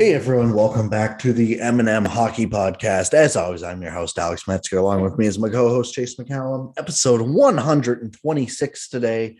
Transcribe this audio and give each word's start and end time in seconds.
Hey 0.00 0.14
everyone, 0.14 0.54
welcome 0.54 0.88
back 0.88 1.18
to 1.18 1.30
the 1.34 1.60
M&M 1.60 2.06
Hockey 2.06 2.46
Podcast. 2.46 3.12
As 3.12 3.36
always, 3.36 3.62
I'm 3.62 3.82
your 3.82 3.90
host 3.90 4.18
Alex 4.18 4.48
Metzger. 4.48 4.78
Along 4.78 5.02
with 5.02 5.18
me 5.18 5.26
is 5.26 5.38
my 5.38 5.50
co-host 5.50 5.92
Chase 5.92 6.16
McCallum. 6.16 6.72
Episode 6.78 7.20
126 7.20 8.88
today. 8.88 9.36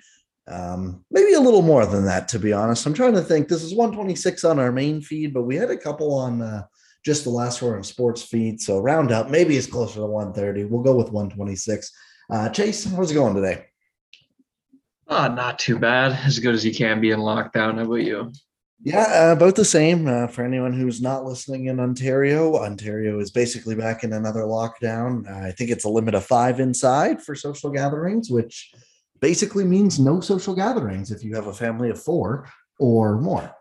Um, 0.46 1.02
maybe 1.10 1.32
a 1.32 1.40
little 1.40 1.62
more 1.62 1.86
than 1.86 2.04
that, 2.04 2.28
to 2.28 2.38
be 2.38 2.52
honest. 2.52 2.84
I'm 2.84 2.92
trying 2.92 3.14
to 3.14 3.22
think. 3.22 3.48
This 3.48 3.62
is 3.62 3.74
126 3.74 4.44
on 4.44 4.58
our 4.58 4.70
main 4.70 5.00
feed, 5.00 5.32
but 5.32 5.44
we 5.44 5.56
had 5.56 5.70
a 5.70 5.78
couple 5.78 6.12
on 6.12 6.42
uh, 6.42 6.64
just 7.06 7.24
the 7.24 7.30
last 7.30 7.62
one 7.62 7.76
on 7.76 7.82
sports 7.82 8.22
feed. 8.22 8.60
So 8.60 8.80
round 8.80 9.12
up, 9.12 9.30
maybe 9.30 9.56
it's 9.56 9.66
closer 9.66 10.00
to 10.00 10.06
130. 10.06 10.64
We'll 10.64 10.82
go 10.82 10.94
with 10.94 11.10
126. 11.10 11.90
Uh, 12.28 12.50
Chase, 12.50 12.84
how's 12.84 13.10
it 13.10 13.14
going 13.14 13.34
today? 13.34 13.64
Uh, 15.08 15.28
not 15.28 15.58
too 15.58 15.78
bad. 15.78 16.12
As 16.26 16.38
good 16.38 16.54
as 16.54 16.66
you 16.66 16.74
can 16.74 17.00
be 17.00 17.12
in 17.12 17.20
lockdown. 17.20 17.76
How 17.76 17.84
about 17.84 17.94
you? 17.94 18.30
Yeah, 18.82 19.28
uh, 19.28 19.32
about 19.32 19.56
the 19.56 19.64
same. 19.64 20.08
Uh, 20.08 20.26
for 20.26 20.42
anyone 20.42 20.72
who's 20.72 21.02
not 21.02 21.24
listening 21.24 21.66
in 21.66 21.78
Ontario, 21.78 22.56
Ontario 22.56 23.20
is 23.20 23.30
basically 23.30 23.74
back 23.74 24.04
in 24.04 24.14
another 24.14 24.40
lockdown. 24.40 25.28
Uh, 25.30 25.48
I 25.48 25.52
think 25.52 25.70
it's 25.70 25.84
a 25.84 25.88
limit 25.88 26.14
of 26.14 26.24
five 26.24 26.60
inside 26.60 27.22
for 27.22 27.34
social 27.34 27.70
gatherings, 27.70 28.30
which 28.30 28.72
basically 29.20 29.64
means 29.64 29.98
no 29.98 30.20
social 30.20 30.54
gatherings 30.54 31.10
if 31.10 31.22
you 31.22 31.34
have 31.34 31.46
a 31.46 31.52
family 31.52 31.90
of 31.90 32.02
four 32.02 32.48
or 32.78 33.20
more. 33.20 33.54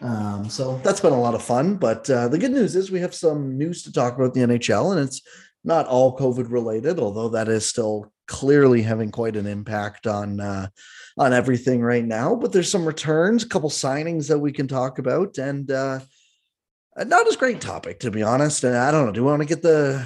Um, 0.00 0.50
so 0.50 0.78
that's 0.78 1.00
been 1.00 1.12
a 1.12 1.20
lot 1.20 1.36
of 1.36 1.42
fun. 1.42 1.76
But 1.76 2.10
uh, 2.10 2.26
the 2.26 2.38
good 2.38 2.50
news 2.50 2.74
is 2.74 2.90
we 2.90 3.00
have 3.00 3.14
some 3.14 3.56
news 3.56 3.84
to 3.84 3.92
talk 3.92 4.16
about 4.16 4.34
the 4.34 4.40
NHL, 4.40 4.90
and 4.90 5.06
it's 5.06 5.22
not 5.62 5.86
all 5.86 6.18
COVID 6.18 6.50
related, 6.50 6.98
although 6.98 7.28
that 7.28 7.46
is 7.48 7.64
still 7.64 8.12
clearly 8.26 8.82
having 8.82 9.12
quite 9.12 9.36
an 9.36 9.46
impact 9.46 10.08
on 10.08 10.40
uh, 10.40 10.66
on 11.16 11.32
everything 11.32 11.80
right 11.80 12.04
now. 12.04 12.34
But 12.34 12.52
there's 12.52 12.70
some 12.70 12.84
returns, 12.86 13.44
a 13.44 13.48
couple 13.48 13.70
signings 13.70 14.28
that 14.28 14.38
we 14.38 14.52
can 14.52 14.68
talk 14.68 14.98
about, 14.98 15.38
and 15.38 15.70
uh, 15.70 16.00
not 16.96 17.26
as 17.28 17.36
great 17.36 17.60
topic 17.60 18.00
to 18.00 18.10
be 18.10 18.22
honest. 18.22 18.64
And 18.64 18.76
I 18.76 18.90
don't 18.90 19.06
know. 19.06 19.12
Do 19.12 19.22
we 19.24 19.30
want 19.30 19.42
to 19.42 19.48
get 19.48 19.62
the 19.62 20.04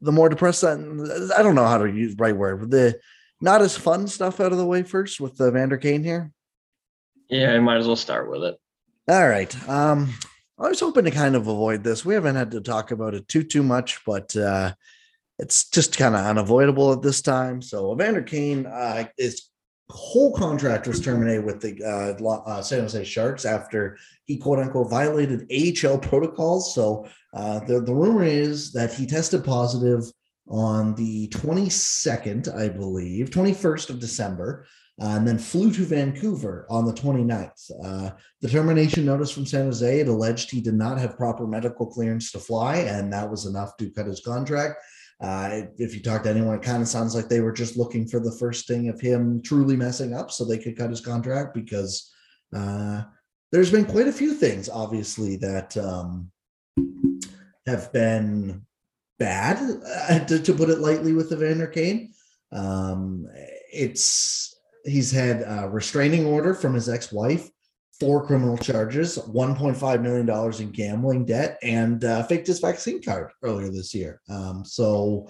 the 0.00 0.12
more 0.12 0.28
depressed? 0.28 0.64
I 0.64 0.74
don't 0.74 1.54
know 1.54 1.66
how 1.66 1.78
to 1.78 1.90
use 1.90 2.16
the 2.16 2.22
right 2.22 2.36
word. 2.36 2.70
The 2.70 2.98
not 3.40 3.62
as 3.62 3.76
fun 3.76 4.08
stuff 4.08 4.40
out 4.40 4.52
of 4.52 4.58
the 4.58 4.66
way 4.66 4.82
first 4.82 5.20
with 5.20 5.36
the 5.36 5.50
Vander 5.50 5.76
Kane 5.76 6.02
here. 6.02 6.32
Yeah, 7.28 7.52
I 7.52 7.58
might 7.60 7.76
as 7.76 7.86
well 7.86 7.96
start 7.96 8.30
with 8.30 8.42
it. 8.42 8.58
All 9.08 9.28
right. 9.28 9.68
Um, 9.68 10.12
I 10.58 10.68
was 10.68 10.80
hoping 10.80 11.04
to 11.04 11.10
kind 11.10 11.36
of 11.36 11.46
avoid 11.46 11.84
this. 11.84 12.04
We 12.04 12.14
haven't 12.14 12.34
had 12.34 12.50
to 12.52 12.60
talk 12.60 12.90
about 12.90 13.14
it 13.14 13.28
too 13.28 13.44
too 13.44 13.62
much, 13.62 14.00
but 14.04 14.34
uh, 14.34 14.74
it's 15.38 15.68
just 15.70 15.96
kind 15.96 16.16
of 16.16 16.24
unavoidable 16.24 16.92
at 16.92 17.02
this 17.02 17.22
time. 17.22 17.62
So 17.62 17.92
Evander 17.92 18.22
Kane, 18.22 18.66
uh, 18.66 19.06
his 19.16 19.48
whole 19.90 20.34
contract 20.34 20.86
was 20.86 21.00
terminated 21.00 21.44
with 21.44 21.60
the 21.60 21.82
uh, 21.82 22.22
uh, 22.28 22.62
San 22.62 22.80
Jose 22.80 23.04
Sharks 23.04 23.44
after 23.44 23.96
he 24.24 24.36
quote 24.36 24.58
unquote 24.58 24.90
violated 24.90 25.50
AHL 25.50 25.98
protocols. 25.98 26.74
So 26.74 27.06
uh, 27.34 27.60
the 27.60 27.80
the 27.80 27.94
rumor 27.94 28.24
is 28.24 28.72
that 28.72 28.92
he 28.92 29.06
tested 29.06 29.44
positive 29.44 30.04
on 30.46 30.94
the 30.94 31.28
22nd, 31.28 32.54
I 32.54 32.68
believe, 32.68 33.30
21st 33.30 33.90
of 33.90 34.00
December. 34.00 34.66
Uh, 35.00 35.10
and 35.10 35.28
then 35.28 35.38
flew 35.38 35.70
to 35.70 35.84
Vancouver 35.84 36.66
on 36.68 36.84
the 36.84 36.92
29th. 36.92 37.70
Uh, 37.84 38.10
the 38.40 38.48
termination 38.48 39.04
notice 39.04 39.30
from 39.30 39.46
San 39.46 39.66
Jose 39.66 40.00
it 40.00 40.08
alleged 40.08 40.50
he 40.50 40.60
did 40.60 40.74
not 40.74 40.98
have 40.98 41.16
proper 41.16 41.46
medical 41.46 41.86
clearance 41.86 42.32
to 42.32 42.40
fly, 42.40 42.78
and 42.78 43.12
that 43.12 43.30
was 43.30 43.46
enough 43.46 43.76
to 43.76 43.90
cut 43.90 44.06
his 44.06 44.18
contract. 44.18 44.82
Uh, 45.20 45.62
if 45.78 45.94
you 45.94 46.00
talk 46.00 46.22
to 46.22 46.30
anyone, 46.30 46.54
it 46.54 46.62
kind 46.62 46.80
of 46.80 46.88
sounds 46.88 47.14
like 47.14 47.28
they 47.28 47.40
were 47.40 47.52
just 47.52 47.76
looking 47.76 48.06
for 48.06 48.20
the 48.20 48.36
first 48.38 48.68
thing 48.68 48.88
of 48.88 49.00
him 49.00 49.42
truly 49.42 49.76
messing 49.76 50.14
up 50.14 50.30
so 50.30 50.44
they 50.44 50.58
could 50.58 50.76
cut 50.76 50.90
his 50.90 51.00
contract 51.00 51.54
because 51.54 52.12
uh, 52.54 53.02
there's 53.50 53.70
been 53.70 53.84
quite 53.84 54.06
a 54.06 54.12
few 54.12 54.34
things, 54.34 54.68
obviously, 54.68 55.36
that 55.36 55.76
um, 55.76 56.30
have 57.66 57.92
been 57.92 58.64
bad, 59.18 59.58
uh, 60.08 60.24
to, 60.26 60.38
to, 60.40 60.52
put 60.52 60.70
it 60.70 60.78
lightly, 60.78 61.12
with 61.12 61.32
Evander 61.32 61.66
Kane. 61.66 62.12
Um, 62.52 63.26
it's 63.72 64.54
he's 64.84 65.10
had 65.10 65.42
a 65.42 65.68
restraining 65.68 66.26
order 66.26 66.54
from 66.54 66.74
his 66.74 66.88
ex-wife 66.88 67.50
four 68.00 68.26
criminal 68.26 68.56
charges, 68.56 69.18
$1.5 69.18 70.02
million 70.02 70.60
in 70.60 70.70
gambling 70.70 71.24
debt, 71.24 71.58
and 71.62 72.04
uh, 72.04 72.22
faked 72.24 72.46
his 72.46 72.60
vaccine 72.60 73.02
card 73.02 73.32
earlier 73.42 73.70
this 73.70 73.94
year. 73.94 74.20
Um, 74.28 74.64
so 74.64 75.28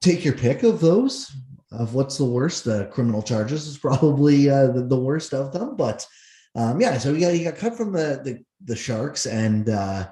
take 0.00 0.24
your 0.24 0.34
pick 0.34 0.64
of 0.64 0.80
those, 0.80 1.30
of 1.70 1.94
what's 1.94 2.18
the 2.18 2.24
worst. 2.24 2.64
The 2.64 2.86
criminal 2.92 3.22
charges 3.22 3.66
is 3.66 3.78
probably 3.78 4.50
uh, 4.50 4.68
the, 4.68 4.82
the, 4.82 4.98
worst 4.98 5.32
of 5.32 5.52
them. 5.52 5.76
But 5.76 6.06
um, 6.56 6.80
yeah, 6.80 6.98
so 6.98 7.14
he 7.14 7.20
got, 7.20 7.34
he 7.34 7.44
got 7.44 7.56
cut 7.56 7.76
from 7.76 7.92
the, 7.92 8.20
the, 8.24 8.44
the 8.64 8.76
Sharks, 8.76 9.26
and 9.26 9.68
uh, 9.68 10.08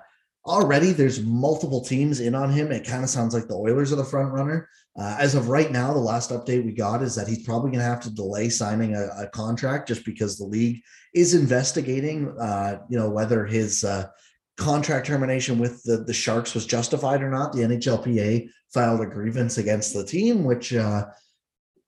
already 0.50 0.92
there's 0.92 1.22
multiple 1.22 1.82
teams 1.82 2.20
in 2.20 2.34
on 2.34 2.50
him. 2.50 2.72
It 2.72 2.86
kind 2.86 3.04
of 3.04 3.10
sounds 3.10 3.32
like 3.32 3.46
the 3.46 3.54
Oilers 3.54 3.92
are 3.92 3.96
the 3.96 4.04
front 4.04 4.32
runner. 4.32 4.68
Uh, 4.98 5.16
as 5.18 5.34
of 5.34 5.48
right 5.48 5.70
now, 5.70 5.92
the 5.92 6.00
last 6.00 6.30
update 6.30 6.64
we 6.64 6.72
got 6.72 7.02
is 7.02 7.14
that 7.14 7.28
he's 7.28 7.44
probably 7.44 7.70
going 7.70 7.80
to 7.80 7.84
have 7.84 8.00
to 8.00 8.14
delay 8.14 8.48
signing 8.48 8.96
a, 8.96 9.06
a, 9.18 9.28
contract 9.28 9.86
just 9.86 10.04
because 10.04 10.36
the 10.36 10.44
league 10.44 10.82
is 11.14 11.32
investigating, 11.32 12.36
uh, 12.40 12.80
you 12.88 12.98
know, 12.98 13.08
whether 13.08 13.46
his 13.46 13.84
uh, 13.84 14.08
contract 14.56 15.06
termination 15.06 15.58
with 15.58 15.82
the, 15.84 15.98
the 15.98 16.12
Sharks 16.12 16.54
was 16.54 16.66
justified 16.66 17.22
or 17.22 17.30
not. 17.30 17.52
The 17.52 17.62
NHLPA 17.62 18.50
filed 18.74 19.00
a 19.00 19.06
grievance 19.06 19.58
against 19.58 19.94
the 19.94 20.04
team, 20.04 20.42
which 20.42 20.74
uh, 20.74 21.06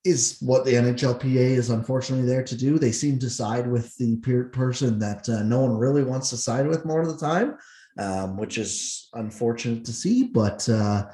is 0.05 0.39
what 0.41 0.65
the 0.65 0.75
NHLPA 0.75 1.37
is 1.37 1.71
unfortunately 1.71 2.27
there 2.27 2.45
to 2.45 2.57
do. 2.57 2.79
They 2.79 2.93
seem 2.93 3.19
to 3.19 3.31
side 3.31 3.71
with 3.71 3.97
the 3.99 4.17
person 4.53 4.99
that 5.01 5.29
uh, 5.29 5.43
no 5.43 5.61
one 5.61 5.77
really 5.77 6.03
wants 6.03 6.31
to 6.31 6.37
side 6.37 6.67
with 6.67 6.85
more 6.85 7.03
of 7.03 7.09
the 7.09 7.19
time, 7.19 7.59
um, 7.99 8.37
which 8.37 8.59
is 8.59 9.09
unfortunate 9.15 9.85
to 9.85 9.93
see, 9.93 10.25
but 10.25 10.69
uh, 10.69 11.07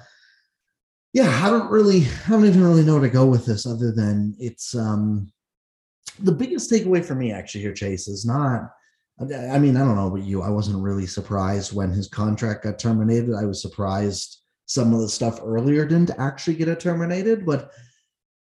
yeah, 1.13 1.41
I 1.45 1.51
don't 1.51 1.71
really, 1.71 2.07
I 2.27 2.31
don't 2.31 2.45
even 2.45 2.63
really 2.63 2.85
know 2.85 2.95
where 2.95 3.03
to 3.03 3.11
go 3.11 3.27
with 3.27 3.47
this 3.47 3.67
other 3.67 3.93
than 3.93 4.37
it's 4.39 4.75
um 4.75 5.33
the 6.21 6.33
biggest 6.33 6.71
takeaway 6.71 7.05
for 7.05 7.15
me 7.15 7.33
actually 7.33 7.63
here, 7.63 7.73
Chase, 7.73 8.09
is 8.09 8.25
not. 8.25 8.71
I 9.21 9.59
mean, 9.59 9.77
I 9.77 9.81
don't 9.81 9.97
know 9.97 10.07
about 10.07 10.23
you. 10.23 10.43
I 10.43 10.49
wasn't 10.49 10.83
really 10.83 11.07
surprised 11.07 11.73
when 11.73 11.91
his 11.91 12.09
contract 12.09 12.63
got 12.63 12.79
terminated. 12.79 13.35
I 13.35 13.47
was 13.47 13.61
surprised 13.61 14.39
some 14.67 14.95
of 14.95 15.01
the 15.01 15.09
stuff 15.09 15.41
earlier 15.43 15.85
didn't 15.85 16.13
actually 16.19 16.55
get 16.55 16.69
it 16.69 16.79
terminated. 16.79 17.45
But 17.45 17.73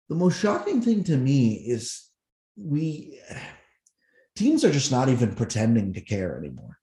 the 0.10 0.16
most 0.16 0.40
shocking 0.40 0.82
thing 0.82 1.04
to 1.06 1.16
me 1.16 1.54
is 1.54 2.10
we 2.58 3.20
teams 4.36 4.66
are 4.66 4.72
just 4.72 4.92
not 4.92 5.08
even 5.08 5.34
pretending 5.34 5.94
to 5.94 6.02
care 6.02 6.38
anymore. 6.38 6.78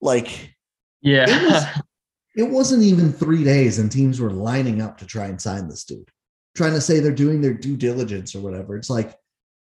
Like, 0.00 0.54
yeah, 1.00 1.72
it 2.36 2.48
wasn't 2.48 2.82
even 2.82 3.12
three 3.12 3.44
days 3.44 3.78
and 3.78 3.90
teams 3.90 4.20
were 4.20 4.30
lining 4.30 4.82
up 4.82 4.98
to 4.98 5.06
try 5.06 5.26
and 5.26 5.40
sign 5.40 5.68
this 5.68 5.84
dude, 5.84 6.10
trying 6.54 6.74
to 6.74 6.80
say 6.80 7.00
they're 7.00 7.12
doing 7.12 7.40
their 7.40 7.54
due 7.54 7.76
diligence 7.76 8.34
or 8.34 8.40
whatever. 8.40 8.76
It's 8.76 8.90
like, 8.90 9.14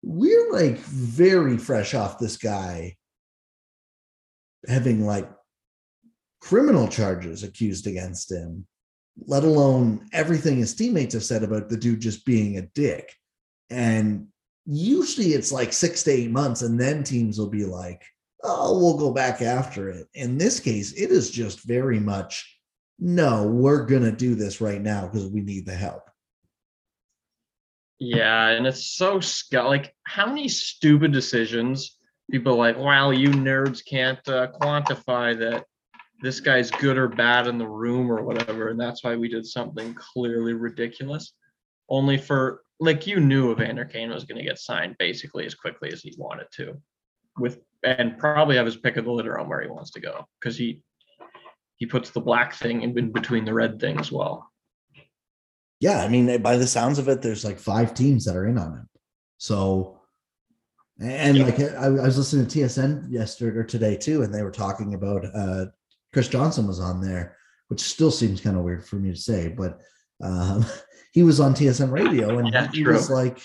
we're 0.03 0.53
like 0.53 0.79
very 0.79 1.59
fresh 1.59 1.95
off 1.95 2.19
this 2.19 2.37
guy 2.37 2.97
having 4.67 5.05
like 5.07 5.31
criminal 6.41 6.89
charges 6.89 7.43
accused 7.43 7.87
against 7.87 8.31
him, 8.31 8.67
let 9.27 9.45
alone 9.45 10.07
everything 10.13 10.59
his 10.59 10.75
teammates 10.75 11.15
have 11.15 11.25
said 11.25 11.43
about 11.43 11.69
the 11.69 11.77
dude 11.77 12.01
just 12.01 12.27
being 12.27 12.59
a 12.59 12.63
dick. 12.75 13.15
And 13.71 14.29
usually 14.67 15.33
it's 15.33 15.53
like 15.53 15.73
six 15.73 16.03
to 16.05 16.11
eight 16.11 16.31
months, 16.31 16.63
and 16.63 16.79
then 16.79 17.03
teams 17.03 17.39
will 17.39 17.51
be 17.51 17.65
like, 17.65 18.03
oh, 18.45 18.79
we'll 18.79 18.99
go 18.99 19.13
back 19.13 19.43
after 19.43 19.89
it. 19.89 20.07
In 20.15 20.39
this 20.39 20.61
case, 20.61 20.93
it 20.93 21.11
is 21.11 21.31
just 21.31 21.65
very 21.65 21.99
much 21.99 22.51
no, 22.99 23.47
we're 23.47 23.85
going 23.85 24.05
to 24.05 24.13
do 24.13 24.37
this 24.37 24.61
right 24.61 24.81
now 24.81 25.07
because 25.07 25.27
we 25.29 25.41
need 25.41 25.67
the 25.67 25.75
help. 25.75 26.09
Yeah, 27.99 28.49
and 28.49 28.67
it's 28.67 28.87
so 28.87 29.21
like 29.53 29.95
how 30.05 30.27
many 30.27 30.49
stupid 30.49 31.13
decisions 31.13 31.97
people 32.31 32.57
like, 32.57 32.79
wow, 32.79 33.11
you 33.11 33.29
nerds 33.29 33.83
can't 33.85 34.27
uh, 34.29 34.49
quantify 34.61 35.39
that 35.39 35.65
this 36.23 36.41
guy's 36.41 36.71
good 36.71 36.97
or 36.97 37.09
bad 37.09 37.47
in 37.47 37.59
the 37.59 37.67
room 37.67 38.11
or 38.11 38.23
whatever, 38.23 38.69
and 38.69 38.81
that's 38.81 39.05
why 39.05 39.17
we 39.17 39.29
did 39.29 39.47
something 39.47 39.95
clearly 39.95 40.55
ridiculous. 40.55 41.35
Only 41.89 42.17
for 42.17 42.63
like 42.81 43.07
you 43.07 43.21
knew 43.21 43.53
Evander 43.53 43.85
Kane 43.85 44.11
was 44.11 44.25
going 44.25 44.39
to 44.39 44.45
get 44.45 44.59
signed 44.59 44.97
basically 44.99 45.47
as 45.47 45.55
quickly 45.55 45.93
as 45.93 46.01
he 46.01 46.15
wanted 46.17 46.47
to, 46.57 46.81
with 47.39 47.61
and 47.85 48.19
probably 48.19 48.57
have 48.57 48.67
his 48.67 48.77
pick 48.77 48.97
of 48.97 49.05
the 49.05 49.13
litter 49.13 49.39
on 49.39 49.49
where 49.49 49.63
he 49.63 49.69
wants 49.69 49.91
to 49.93 50.01
go 50.01 50.27
because 50.41 50.57
he 50.57 50.83
he 51.77 51.87
puts 51.87 52.11
the 52.11 52.21
black 52.21 52.55
thing 52.55 52.83
in 52.83 53.13
between 53.13 53.45
the 53.45 53.53
red 53.53 53.81
thing 53.81 53.99
as 53.99 54.11
well. 54.11 54.51
Yeah, 55.81 56.03
I 56.03 56.09
mean, 56.09 56.41
by 56.41 56.57
the 56.57 56.67
sounds 56.67 56.99
of 56.99 57.09
it, 57.09 57.21
there's 57.21 57.45
like 57.45 57.59
five 57.59 57.95
teams 57.95 58.25
that 58.25 58.37
are 58.37 58.47
in 58.47 58.59
on 58.59 58.73
him. 58.73 58.89
So, 59.39 60.01
and 61.01 61.37
yeah. 61.37 61.45
like 61.45 61.61
I, 61.61 61.87
I, 61.87 61.89
was 61.89 62.17
listening 62.17 62.47
to 62.47 62.59
TSN 62.59 63.11
yesterday 63.11 63.59
or 63.59 63.65
today 63.65 63.97
too, 63.97 64.23
and 64.23 64.33
they 64.33 64.43
were 64.43 64.53
talking 64.53 64.95
about 64.95 65.25
uh, 65.35 65.67
Chris 66.13 66.29
Johnston 66.29 66.69
was 66.69 66.81
on 66.81 67.01
there, 67.01 67.37
which 67.69 67.81
still 67.81 68.13
seems 68.13 68.41
kind 68.41 68.57
of 68.57 68.63
weird 68.63 68.87
for 68.87 68.97
me 68.97 69.11
to 69.11 69.17
say, 69.17 69.49
but 69.49 69.81
um, 70.23 70.65
he 71.13 71.23
was 71.23 71.41
on 71.41 71.55
TSN 71.55 71.91
radio 71.91 72.39
and 72.39 72.53
yeah, 72.53 72.71
he 72.73 72.85
true. 72.85 72.95
was 72.95 73.11
like, 73.11 73.41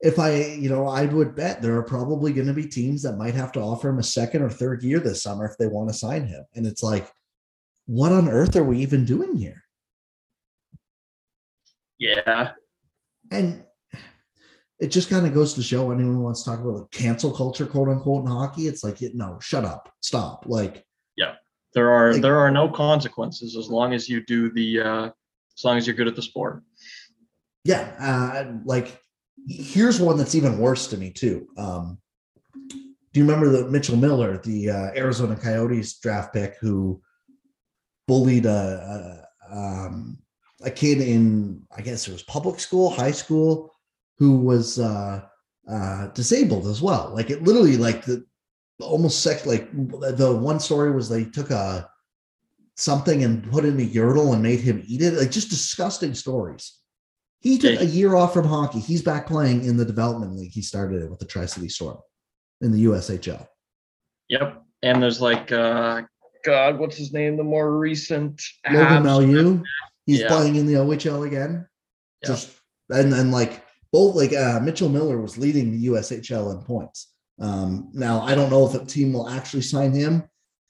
if 0.00 0.18
I, 0.18 0.36
you 0.44 0.68
know, 0.68 0.86
I 0.86 1.06
would 1.06 1.34
bet 1.34 1.60
there 1.60 1.76
are 1.76 1.82
probably 1.82 2.32
going 2.32 2.46
to 2.46 2.52
be 2.54 2.66
teams 2.66 3.02
that 3.02 3.16
might 3.16 3.34
have 3.34 3.50
to 3.52 3.60
offer 3.60 3.88
him 3.88 3.98
a 3.98 4.02
second 4.02 4.42
or 4.42 4.50
third 4.50 4.82
year 4.82 5.00
this 5.00 5.22
summer 5.22 5.44
if 5.46 5.58
they 5.58 5.66
want 5.66 5.88
to 5.88 5.94
sign 5.94 6.26
him. 6.26 6.44
And 6.54 6.66
it's 6.66 6.82
like, 6.82 7.10
what 7.86 8.12
on 8.12 8.28
earth 8.28 8.54
are 8.56 8.62
we 8.64 8.78
even 8.78 9.04
doing 9.04 9.36
here? 9.36 9.64
Yeah. 11.98 12.52
And 13.30 13.64
it 14.78 14.88
just 14.88 15.10
kind 15.10 15.26
of 15.26 15.34
goes 15.34 15.54
to 15.54 15.62
show 15.62 15.90
anyone 15.90 16.14
who 16.14 16.20
wants 16.20 16.44
to 16.44 16.50
talk 16.50 16.60
about 16.60 16.90
the 16.90 16.96
cancel 16.96 17.32
culture, 17.32 17.66
quote 17.66 17.88
unquote, 17.88 18.24
in 18.24 18.30
hockey. 18.30 18.68
It's 18.68 18.84
like, 18.84 18.98
no, 19.14 19.38
shut 19.40 19.64
up, 19.64 19.92
stop. 20.00 20.44
Like, 20.46 20.84
yeah, 21.16 21.34
There 21.74 21.90
are 21.90 22.12
Like- 22.12 22.22
there 22.22 22.38
are 22.38 22.50
no 22.52 22.68
consequences 22.68 23.56
as 23.56 23.68
long 23.68 23.92
as 23.92 24.08
you 24.08 24.24
do 24.24 24.50
the 24.52 24.80
uh 24.80 25.10
as 25.56 25.64
long 25.64 25.76
as 25.76 25.88
you're 25.88 25.96
good 25.96 26.06
at 26.06 26.14
the 26.14 26.22
sport. 26.22 26.62
yeah, 27.64 27.92
uh, 27.98 28.52
like 28.64 29.02
here's 29.46 30.00
one 30.00 30.16
that's 30.16 30.34
even 30.34 30.58
worse 30.58 30.86
to 30.88 30.96
me 30.96 31.10
too. 31.10 31.46
Um, 31.56 31.98
do 33.12 33.20
you 33.20 33.24
remember 33.24 33.48
the 33.48 33.70
Mitchell 33.70 33.96
Miller, 33.96 34.38
the 34.38 34.70
uh, 34.70 34.90
Arizona 34.94 35.36
Coyotes 35.36 35.98
draft 35.98 36.34
pick, 36.34 36.56
who 36.60 37.00
bullied 38.06 38.46
a, 38.46 39.24
a 39.50 39.56
um, 39.56 40.18
a 40.62 40.70
kid 40.70 41.00
in 41.00 41.62
I 41.76 41.82
guess 41.82 42.06
it 42.06 42.12
was 42.12 42.22
public 42.22 42.60
school, 42.60 42.90
high 42.90 43.12
school, 43.12 43.72
who 44.18 44.38
was 44.38 44.78
uh, 44.78 45.22
uh, 45.70 46.06
disabled 46.08 46.66
as 46.66 46.82
well. 46.82 47.10
Like 47.14 47.30
it 47.30 47.42
literally, 47.42 47.76
like 47.76 48.04
the 48.04 48.24
almost 48.80 49.22
sex. 49.22 49.46
Like 49.46 49.70
the 49.72 50.38
one 50.40 50.60
story 50.60 50.92
was 50.92 51.08
they 51.08 51.24
took 51.24 51.50
a 51.50 51.88
something 52.76 53.24
and 53.24 53.50
put 53.50 53.64
in 53.64 53.78
a 53.80 53.82
urinal 53.82 54.32
and 54.32 54.42
made 54.42 54.60
him 54.60 54.82
eat 54.86 55.02
it. 55.02 55.14
Like 55.14 55.30
just 55.30 55.50
disgusting 55.50 56.14
stories. 56.14 56.78
He 57.40 57.58
took 57.58 57.74
Yeah. 57.74 57.80
a 57.82 57.84
year 57.84 58.16
off 58.16 58.32
from 58.34 58.46
hockey. 58.46 58.80
He's 58.80 59.02
back 59.02 59.26
playing 59.26 59.64
in 59.64 59.76
the 59.76 59.84
development 59.84 60.34
league. 60.36 60.52
He 60.52 60.62
started 60.62 61.02
it 61.02 61.10
with 61.10 61.20
the 61.20 61.24
Tri 61.26 61.46
City 61.46 61.68
Storm 61.68 61.98
in 62.60 62.72
the 62.72 62.84
USHL. 62.84 63.46
Yep. 64.28 64.62
And 64.82 65.02
there's 65.02 65.20
like 65.20 65.52
uh 65.52 66.02
God, 66.44 66.78
what's 66.78 66.96
his 66.96 67.12
name? 67.12 67.36
The 67.36 67.44
more 67.44 67.76
recent 67.78 68.40
Logan 68.70 69.02
Mailloux, 69.02 69.62
he's 70.06 70.20
Yeah. 70.20 70.28
playing 70.28 70.56
in 70.56 70.66
the 70.66 70.74
OHL 70.76 71.24
again. 71.26 71.66
Yeah. 72.22 72.28
Just 72.28 72.50
and 72.90 73.12
then 73.12 73.30
like 73.30 73.64
both 73.92 74.14
like 74.16 74.32
uh, 74.32 74.60
Mitchell 74.60 74.88
Miller 74.88 75.20
was 75.20 75.38
leading 75.38 75.70
the 75.72 75.86
USHL 75.86 76.52
in 76.52 76.62
points. 76.64 77.12
Um, 77.40 77.90
now 77.92 78.20
I 78.22 78.34
don't 78.34 78.50
know 78.50 78.66
if 78.66 78.72
the 78.72 78.84
team 78.84 79.12
will 79.12 79.28
actually 79.28 79.62
sign 79.62 79.92
him. 79.92 80.24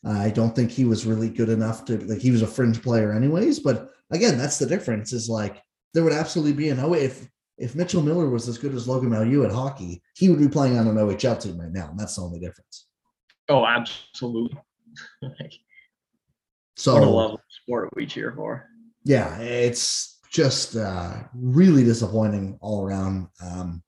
I 0.05 0.31
don't 0.31 0.55
think 0.55 0.70
he 0.70 0.85
was 0.85 1.05
really 1.06 1.29
good 1.29 1.49
enough 1.49 1.85
to 1.87 1.99
like 2.06 2.20
he 2.20 2.31
was 2.31 2.43
a 2.43 2.47
fringe 2.47 2.82
player 2.82 3.12
anyways. 3.12 3.59
But 3.61 3.91
again, 4.11 4.38
that's 4.38 4.59
the 4.59 4.67
difference. 4.67 5.12
Is 5.12 5.29
like 5.29 5.61
there 5.94 6.05
would 6.05 6.12
absolutely 6.12 6.52
be 6.52 6.69
an 6.69 6.81
oh 6.81 6.94
if 6.94 7.29
if 7.56 7.75
Mitchell 7.75 8.02
Miller 8.02 8.29
was 8.29 8.49
as 8.49 8.58
good 8.58 8.75
as 8.75 8.87
Logan 8.87 9.11
Mailloux 9.11 9.44
at 9.44 9.52
hockey, 9.52 10.00
he 10.14 10.31
would 10.31 10.38
be 10.38 10.49
playing 10.49 10.79
on 10.79 10.87
an 10.87 10.94
OHL 10.94 11.43
team 11.43 11.61
right 11.61 11.73
now, 11.73 11.88
and 11.90 11.99
that's 11.99 12.14
the 12.14 12.23
only 12.23 12.38
difference. 12.38 12.87
Oh, 13.49 13.67
absolutely. 13.67 14.58
So 16.79 16.94
what 16.94 17.02
a 17.02 17.11
level 17.11 17.40
sport 17.50 17.90
we 17.96 18.06
cheer 18.06 18.32
for. 18.37 18.69
yeah, 19.02 19.37
it's 19.40 20.20
just 20.31 20.76
uh, 20.76 21.25
really 21.35 21.82
disappointing 21.82 22.56
all 22.61 22.84
around. 22.84 23.26
Um, 23.43 23.82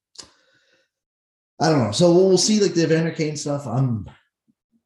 I 1.61 1.69
don't 1.69 1.85
know. 1.85 1.93
So 1.93 2.13
we'll 2.13 2.37
see 2.37 2.59
like 2.59 2.75
the 2.75 2.83
Evander 2.83 3.13
Kane 3.13 3.37
stuff. 3.37 3.65
I'm 3.65 4.11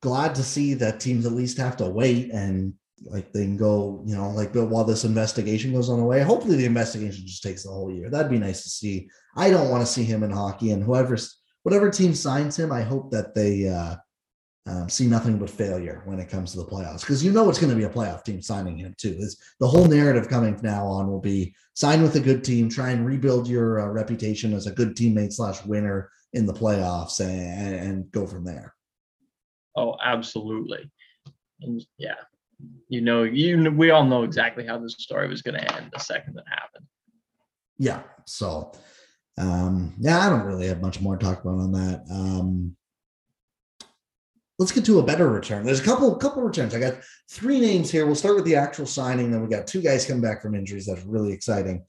glad 0.02 0.34
to 0.34 0.42
see 0.42 0.74
that 0.74 1.00
teams 1.00 1.24
at 1.24 1.32
least 1.32 1.56
have 1.56 1.78
to 1.78 1.88
wait 1.88 2.30
and 2.30 2.74
like 3.04 3.32
they 3.32 3.44
can 3.44 3.56
go, 3.56 4.02
you 4.06 4.16
know, 4.16 4.30
like 4.30 4.52
but 4.52 4.66
while 4.66 4.84
this 4.84 5.04
investigation 5.04 5.72
goes 5.72 5.88
on 5.88 5.98
the 5.98 6.04
way. 6.04 6.20
Hopefully 6.22 6.56
the 6.56 6.64
investigation 6.64 7.26
just 7.26 7.42
takes 7.42 7.64
the 7.64 7.70
whole 7.70 7.90
year. 7.90 8.10
That'd 8.10 8.30
be 8.30 8.38
nice 8.38 8.62
to 8.62 8.68
see. 8.68 9.08
I 9.36 9.50
don't 9.50 9.70
want 9.70 9.82
to 9.82 9.92
see 9.92 10.04
him 10.04 10.22
in 10.22 10.30
hockey 10.30 10.70
and 10.70 10.82
whoever's 10.82 11.40
whatever 11.62 11.90
team 11.90 12.14
signs 12.14 12.58
him, 12.58 12.70
I 12.70 12.82
hope 12.82 13.10
that 13.10 13.34
they 13.34 13.68
uh 13.68 13.96
um, 14.66 14.88
see 14.88 15.06
nothing 15.06 15.38
but 15.38 15.50
failure 15.50 16.02
when 16.06 16.18
it 16.18 16.30
comes 16.30 16.52
to 16.52 16.58
the 16.58 16.64
playoffs 16.64 17.00
because 17.00 17.22
you 17.22 17.32
know 17.32 17.50
it's 17.50 17.58
going 17.58 17.70
to 17.70 17.76
be 17.76 17.84
a 17.84 17.90
playoff 17.90 18.24
team 18.24 18.40
signing 18.40 18.78
him 18.78 18.94
too. 18.96 19.14
Is 19.18 19.38
the 19.60 19.68
whole 19.68 19.86
narrative 19.86 20.28
coming 20.28 20.58
now 20.62 20.86
on 20.86 21.10
will 21.10 21.20
be 21.20 21.54
sign 21.74 22.02
with 22.02 22.16
a 22.16 22.20
good 22.20 22.42
team, 22.42 22.70
try 22.70 22.90
and 22.90 23.04
rebuild 23.04 23.46
your 23.46 23.80
uh, 23.80 23.88
reputation 23.88 24.54
as 24.54 24.66
a 24.66 24.72
good 24.72 24.96
teammate 24.96 25.34
slash 25.34 25.62
winner 25.66 26.10
in 26.32 26.46
the 26.46 26.52
playoffs, 26.52 27.20
and, 27.20 27.74
and 27.74 28.10
go 28.10 28.26
from 28.26 28.44
there. 28.44 28.74
Oh, 29.76 29.96
absolutely. 30.02 30.90
And 31.60 31.84
yeah, 31.98 32.14
you 32.88 33.00
know, 33.00 33.22
you 33.22 33.70
we 33.70 33.90
all 33.90 34.04
know 34.04 34.22
exactly 34.22 34.66
how 34.66 34.78
this 34.78 34.96
story 34.98 35.28
was 35.28 35.42
going 35.42 35.58
to 35.58 35.76
end 35.76 35.90
the 35.92 35.98
second 35.98 36.38
it 36.38 36.44
happened. 36.48 36.86
Yeah. 37.78 38.02
So, 38.26 38.72
um, 39.38 39.94
yeah, 39.98 40.20
I 40.20 40.30
don't 40.30 40.46
really 40.46 40.68
have 40.68 40.80
much 40.80 41.00
more 41.00 41.16
to 41.16 41.24
talk 41.24 41.42
about 41.42 41.58
on 41.58 41.72
that. 41.72 42.04
Um, 42.10 42.76
let's 44.58 44.72
get 44.72 44.84
to 44.86 45.00
a 45.00 45.04
better 45.04 45.28
return. 45.28 45.64
There's 45.64 45.80
a 45.80 45.84
couple 45.84 46.14
couple 46.16 46.42
returns. 46.42 46.74
I 46.74 46.80
got 46.80 46.94
three 47.30 47.60
names 47.60 47.90
here. 47.90 48.06
We'll 48.06 48.14
start 48.14 48.36
with 48.36 48.44
the 48.44 48.56
actual 48.56 48.86
signing. 48.86 49.30
Then 49.30 49.42
we 49.42 49.48
got 49.48 49.66
two 49.66 49.82
guys 49.82 50.06
coming 50.06 50.22
back 50.22 50.42
from 50.42 50.54
injuries. 50.54 50.86
That's 50.86 51.04
really 51.04 51.32
exciting. 51.32 51.84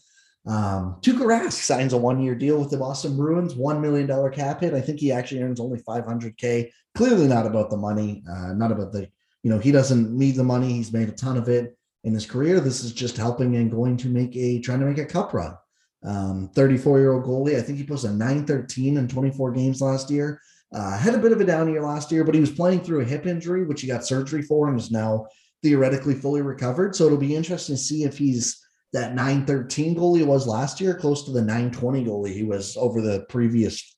Um, 0.47 0.97
Tuukka 1.01 1.21
Rask 1.21 1.53
signs 1.53 1.93
a 1.93 1.97
one 1.97 2.21
year 2.21 2.35
deal 2.35 2.59
with 2.59 2.69
the 2.69 2.77
Boston 2.77 3.17
Bruins, 3.17 3.55
one 3.55 3.81
million 3.81 4.07
dollar 4.07 4.29
cap 4.29 4.61
hit. 4.61 4.73
I 4.73 4.81
think 4.81 4.99
he 4.99 5.11
actually 5.11 5.41
earns 5.41 5.59
only 5.59 5.79
500k. 5.79 6.69
Clearly 6.93 7.27
not 7.27 7.47
about 7.47 7.69
the 7.69 7.77
money, 7.77 8.23
uh, 8.29 8.53
not 8.53 8.71
about 8.71 8.91
the 8.91 9.09
you 9.45 9.51
know 9.51 9.59
he 9.59 9.71
doesn't 9.71 10.11
need 10.11 10.35
the 10.35 10.43
money. 10.43 10.73
He's 10.73 10.91
made 10.91 11.07
a 11.07 11.11
ton 11.11 11.37
of 11.37 11.49
it 11.49 11.77
in 12.03 12.15
his 12.15 12.25
career. 12.25 12.59
This 12.59 12.83
is 12.83 12.91
just 12.91 13.15
helping 13.15 13.55
and 13.55 13.69
going 13.69 13.95
to 13.97 14.07
make 14.07 14.35
a 14.35 14.59
trying 14.59 14.79
to 14.79 14.87
make 14.87 14.97
a 14.97 15.05
cup 15.05 15.35
run. 15.35 15.55
Um, 16.03 16.49
34 16.55 16.97
year 16.97 17.13
old 17.13 17.25
goalie. 17.25 17.55
I 17.55 17.61
think 17.61 17.77
he 17.77 17.85
posted 17.85 18.09
a 18.09 18.13
913 18.15 18.97
in 18.97 19.07
24 19.07 19.51
games 19.51 19.81
last 19.81 20.09
year. 20.09 20.41
Uh, 20.73 20.97
had 20.97 21.13
a 21.13 21.19
bit 21.19 21.31
of 21.31 21.41
a 21.41 21.45
down 21.45 21.71
year 21.71 21.83
last 21.83 22.11
year, 22.11 22.23
but 22.23 22.33
he 22.33 22.41
was 22.41 22.49
playing 22.49 22.81
through 22.81 23.01
a 23.01 23.05
hip 23.05 23.27
injury, 23.27 23.65
which 23.65 23.81
he 23.81 23.87
got 23.87 24.03
surgery 24.03 24.41
for 24.41 24.67
and 24.67 24.79
is 24.79 24.89
now 24.89 25.27
theoretically 25.61 26.15
fully 26.15 26.41
recovered. 26.41 26.95
So 26.95 27.05
it'll 27.05 27.17
be 27.19 27.35
interesting 27.35 27.75
to 27.75 27.81
see 27.81 28.03
if 28.03 28.17
he's 28.17 28.59
that 28.93 29.13
913 29.13 29.95
goalie 29.95 30.25
was 30.25 30.47
last 30.47 30.81
year, 30.81 30.95
close 30.95 31.23
to 31.25 31.31
the 31.31 31.41
920 31.41 32.03
goalie 32.05 32.33
he 32.33 32.43
was 32.43 32.75
over 32.77 32.99
the 32.99 33.27
previous 33.29 33.94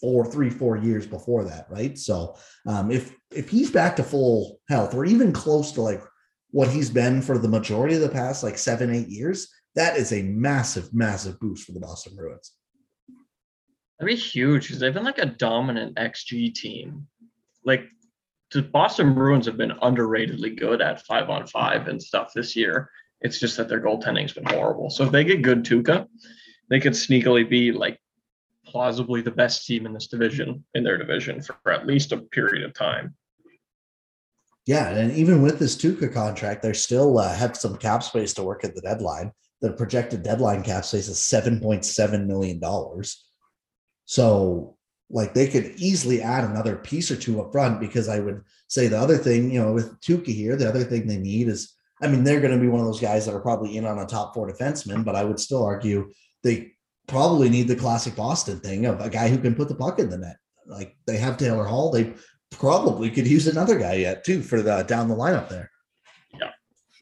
four, 0.00 0.24
three, 0.24 0.50
four 0.50 0.76
years 0.76 1.06
before 1.06 1.44
that, 1.44 1.66
right? 1.70 1.98
So 1.98 2.36
um, 2.66 2.90
if 2.90 3.14
if 3.30 3.48
he's 3.48 3.70
back 3.70 3.96
to 3.96 4.02
full 4.02 4.60
health 4.68 4.94
or 4.94 5.04
even 5.04 5.32
close 5.32 5.72
to 5.72 5.82
like 5.82 6.02
what 6.50 6.68
he's 6.68 6.90
been 6.90 7.20
for 7.20 7.38
the 7.38 7.48
majority 7.48 7.94
of 7.94 8.00
the 8.00 8.08
past 8.08 8.42
like 8.42 8.56
seven, 8.58 8.94
eight 8.94 9.08
years, 9.08 9.48
that 9.74 9.96
is 9.96 10.12
a 10.12 10.22
massive, 10.22 10.92
massive 10.94 11.38
boost 11.40 11.64
for 11.64 11.72
the 11.72 11.80
Boston 11.80 12.16
Bruins. 12.16 12.52
That'd 13.98 14.14
be 14.14 14.20
huge 14.20 14.62
because 14.62 14.80
they've 14.80 14.94
been 14.94 15.04
like 15.04 15.18
a 15.18 15.26
dominant 15.26 15.96
XG 15.96 16.54
team. 16.54 17.06
Like 17.64 17.84
the 18.52 18.62
Boston 18.62 19.14
Bruins 19.14 19.46
have 19.46 19.56
been 19.56 19.72
underratedly 19.82 20.58
good 20.58 20.80
at 20.80 21.04
five 21.04 21.28
on 21.28 21.46
five 21.46 21.88
and 21.88 22.02
stuff 22.02 22.32
this 22.34 22.56
year. 22.56 22.90
It's 23.20 23.40
just 23.40 23.56
that 23.56 23.68
their 23.68 23.80
goaltending's 23.80 24.32
been 24.32 24.46
horrible. 24.46 24.90
So 24.90 25.04
if 25.04 25.10
they 25.10 25.24
get 25.24 25.42
good 25.42 25.64
Tuukka, 25.64 26.06
they 26.70 26.80
could 26.80 26.92
sneakily 26.92 27.48
be 27.48 27.72
like 27.72 28.00
plausibly 28.68 29.22
the 29.22 29.30
best 29.30 29.66
team 29.66 29.86
in 29.86 29.92
this 29.92 30.08
division 30.08 30.64
in 30.74 30.84
their 30.84 30.98
division 30.98 31.42
for, 31.42 31.72
at 31.72 31.86
least 31.86 32.12
a 32.12 32.18
period 32.18 32.64
of 32.64 32.74
time. 32.74 33.14
Yeah, 34.66 34.90
and 34.90 35.10
even 35.12 35.40
with 35.40 35.58
this 35.58 35.76
Tuukka 35.76 36.12
contract, 36.12 36.62
they 36.62 36.74
still 36.74 37.18
uh, 37.18 37.34
have 37.34 37.56
some 37.56 37.76
cap 37.78 38.02
space 38.02 38.34
to 38.34 38.42
work 38.42 38.64
at 38.64 38.74
the 38.74 38.82
deadline. 38.82 39.32
The 39.62 39.72
projected 39.72 40.22
deadline 40.22 40.62
cap 40.62 40.84
space 40.84 41.08
is 41.08 41.24
seven 41.24 41.58
point 41.58 41.84
seven 41.84 42.26
million 42.26 42.60
dollars. 42.60 43.24
So, 44.04 44.76
like, 45.08 45.32
they 45.32 45.48
could 45.48 45.72
easily 45.76 46.20
add 46.20 46.44
another 46.44 46.76
piece 46.76 47.10
or 47.10 47.16
two 47.16 47.40
up 47.40 47.50
front. 47.50 47.80
Because 47.80 48.08
I 48.08 48.20
would 48.20 48.42
say 48.68 48.88
the 48.88 49.00
other 49.00 49.16
thing, 49.16 49.50
you 49.50 49.60
know, 49.60 49.72
with 49.72 49.98
Tuukka 50.00 50.34
here, 50.34 50.54
the 50.54 50.68
other 50.68 50.84
thing 50.84 51.06
they 51.06 51.16
need 51.16 51.48
is, 51.48 51.74
I 52.02 52.06
mean, 52.06 52.22
they're 52.22 52.40
going 52.40 52.54
to 52.54 52.60
be 52.60 52.68
one 52.68 52.80
of 52.80 52.86
those 52.86 53.00
guys 53.00 53.24
that 53.24 53.34
are 53.34 53.40
probably 53.40 53.76
in 53.78 53.86
on 53.86 53.98
a 53.98 54.06
top 54.06 54.34
four 54.34 54.48
defenseman, 54.52 55.02
but 55.02 55.16
I 55.16 55.24
would 55.24 55.40
still 55.40 55.64
argue 55.64 56.12
they 56.42 56.72
probably 57.08 57.48
need 57.48 57.66
the 57.66 57.74
classic 57.74 58.14
Boston 58.14 58.60
thing 58.60 58.86
of 58.86 59.00
a 59.00 59.10
guy 59.10 59.28
who 59.28 59.38
can 59.38 59.54
put 59.54 59.68
the 59.68 59.74
puck 59.74 59.98
in 59.98 60.10
the 60.10 60.18
net. 60.18 60.36
Like 60.66 60.96
they 61.06 61.16
have 61.16 61.36
Taylor 61.36 61.64
Hall, 61.64 61.90
they 61.90 62.14
probably 62.50 63.10
could 63.10 63.26
use 63.26 63.46
another 63.46 63.78
guy 63.78 63.94
yet 63.94 64.24
too 64.24 64.42
for 64.42 64.62
the 64.62 64.82
down 64.82 65.08
the 65.08 65.16
lineup 65.16 65.48
there. 65.48 65.70
Yeah, 66.38 66.50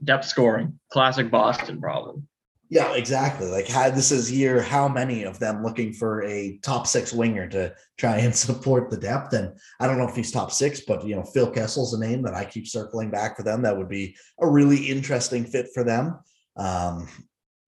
depth 0.02 0.26
scoring, 0.26 0.78
classic 0.90 1.30
Boston 1.30 1.80
problem. 1.80 2.26
Yeah, 2.68 2.94
exactly. 2.94 3.46
Like 3.46 3.68
had 3.68 3.94
this 3.94 4.10
is 4.10 4.30
year 4.30 4.60
how 4.60 4.88
many 4.88 5.22
of 5.22 5.38
them 5.38 5.62
looking 5.62 5.92
for 5.92 6.24
a 6.24 6.58
top 6.62 6.86
six 6.86 7.12
winger 7.12 7.48
to 7.48 7.72
try 7.96 8.16
and 8.18 8.34
support 8.46 8.90
the 8.90 8.96
depth. 8.96 9.32
And 9.34 9.52
I 9.78 9.86
don't 9.86 9.98
know 9.98 10.08
if 10.08 10.16
he's 10.16 10.32
top 10.32 10.50
six, 10.50 10.80
but 10.80 11.06
you 11.06 11.14
know, 11.14 11.22
Phil 11.22 11.50
Kessel's 11.50 11.94
a 11.94 12.00
name 12.00 12.22
that 12.22 12.34
I 12.34 12.44
keep 12.44 12.66
circling 12.66 13.10
back 13.10 13.36
for 13.36 13.44
them. 13.44 13.62
That 13.62 13.76
would 13.76 13.88
be 13.88 14.16
a 14.40 14.48
really 14.48 14.86
interesting 14.86 15.44
fit 15.44 15.68
for 15.74 15.84
them. 15.84 16.18
Um, 16.56 17.08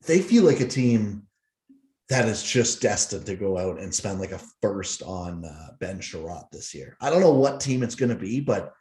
they 0.06 0.20
feel 0.20 0.44
like 0.44 0.60
a 0.60 0.66
team 0.66 1.27
that 2.08 2.26
is 2.26 2.42
just 2.42 2.80
destined 2.80 3.26
to 3.26 3.36
go 3.36 3.58
out 3.58 3.80
and 3.80 3.94
spend 3.94 4.18
like 4.18 4.32
a 4.32 4.40
first 4.62 5.02
on 5.02 5.44
uh, 5.44 5.68
Ben 5.78 6.00
Chiarot 6.00 6.50
this 6.50 6.74
year. 6.74 6.96
I 7.00 7.10
don't 7.10 7.20
know 7.20 7.34
what 7.34 7.60
team 7.60 7.82
it's 7.82 7.94
going 7.94 8.08
to 8.08 8.14
be, 8.16 8.40
but 8.40 8.72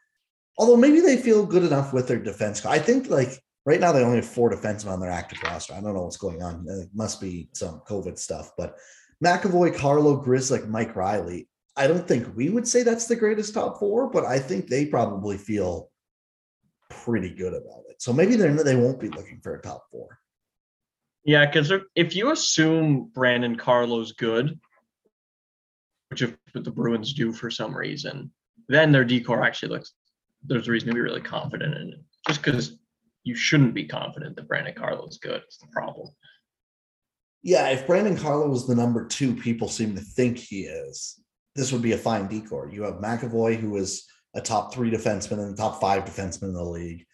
although 0.58 0.78
maybe 0.78 1.02
they 1.02 1.18
feel 1.18 1.46
good 1.46 1.64
enough 1.64 1.94
with 1.94 2.08
their 2.08 2.20
defense, 2.20 2.66
I 2.66 2.80
think 2.80 3.10
like 3.10 3.42
right 3.66 3.82
now 3.82 3.92
they 3.92 4.04
only 4.04 4.18
have 4.18 4.26
four 4.26 4.50
defensemen 4.50 4.92
on 4.92 5.02
their 5.02 5.12
active 5.12 5.44
roster. 5.44 5.74
I 5.74 5.82
don't 5.82 5.94
know 5.94 6.04
what's 6.04 6.18
going 6.18 6.42
on. 6.42 6.66
It 6.70 6.90
must 6.94 7.20
be 7.20 7.50
some 7.54 7.82
COVID 7.88 8.18
stuff, 8.18 8.52
but 8.58 8.78
McAvoy, 9.24 9.76
Carlo, 9.76 10.24
Grzelcyk, 10.24 10.68
Mike 10.68 10.96
Reilly. 10.96 11.50
I 11.76 11.88
don't 11.88 12.08
think 12.08 12.36
we 12.36 12.50
would 12.50 12.68
say 12.68 12.84
that's 12.84 13.08
the 13.08 13.16
greatest 13.16 13.54
top 13.54 13.78
four, 13.78 14.10
but 14.10 14.26
I 14.26 14.40
think 14.40 14.68
they 14.68 14.86
probably 14.86 15.38
feel 15.38 15.92
pretty 16.90 17.30
good 17.30 17.54
about 17.54 17.84
it. 17.90 18.02
So 18.02 18.14
maybe 18.14 18.36
they're 18.36 18.52
they 18.64 18.76
won't 18.76 19.00
be 19.00 19.10
looking 19.10 19.42
for 19.44 19.56
a 19.56 19.62
top 19.62 19.86
four. 19.92 20.18
Yeah, 21.28 21.46
because 21.46 21.74
if 21.94 22.16
you 22.16 22.32
assume 22.32 23.12
Brandon 23.14 23.58
Carlo's 23.58 24.14
good, 24.14 24.58
which 26.10 26.22
if 26.22 26.38
the 26.54 26.72
Bruins 26.72 27.14
do 27.14 27.34
for 27.34 27.52
some 27.52 27.76
reason, 27.76 28.32
then 28.70 28.94
their 28.94 29.04
D-core 29.04 29.44
actually 29.44 29.74
looks 29.74 29.94
there's 30.46 30.70
a 30.70 30.72
reason 30.72 30.88
to 30.88 30.94
be 30.94 31.02
really 31.02 31.20
confident 31.20 31.76
in 31.76 31.90
it. 31.90 32.00
Just 32.28 32.42
because 32.42 32.80
you 33.26 33.36
shouldn't 33.36 33.74
be 33.74 33.86
confident 33.86 34.38
that 34.38 34.48
Brandon 34.48 34.74
Carlo 34.74 35.06
is 35.06 35.18
good 35.18 35.42
is 35.50 35.58
the 35.58 35.68
problem. 35.68 36.08
Yeah, 37.44 37.68
if 37.70 37.86
Brandon 37.86 38.16
Carlo 38.16 38.48
was 38.48 38.66
the 38.66 38.76
number 38.76 39.06
two, 39.06 39.36
people 39.36 39.68
seem 39.68 39.96
to 39.96 40.02
think 40.02 40.38
he 40.38 40.62
is. 40.62 41.22
This 41.56 41.74
would 41.74 41.82
be 41.82 41.92
a 41.92 41.98
fine 41.98 42.28
D-core. 42.28 42.70
You 42.72 42.84
have 42.84 42.96
McAvoy, 42.96 43.58
who 43.58 43.76
is 43.76 44.06
a 44.34 44.40
top 44.40 44.74
three 44.74 44.92
defenseman 44.92 45.40
and 45.40 45.58
top 45.58 45.82
five 45.82 46.06
defenseman 46.06 46.44
in 46.44 46.54
the 46.54 46.64
league. 46.64 47.06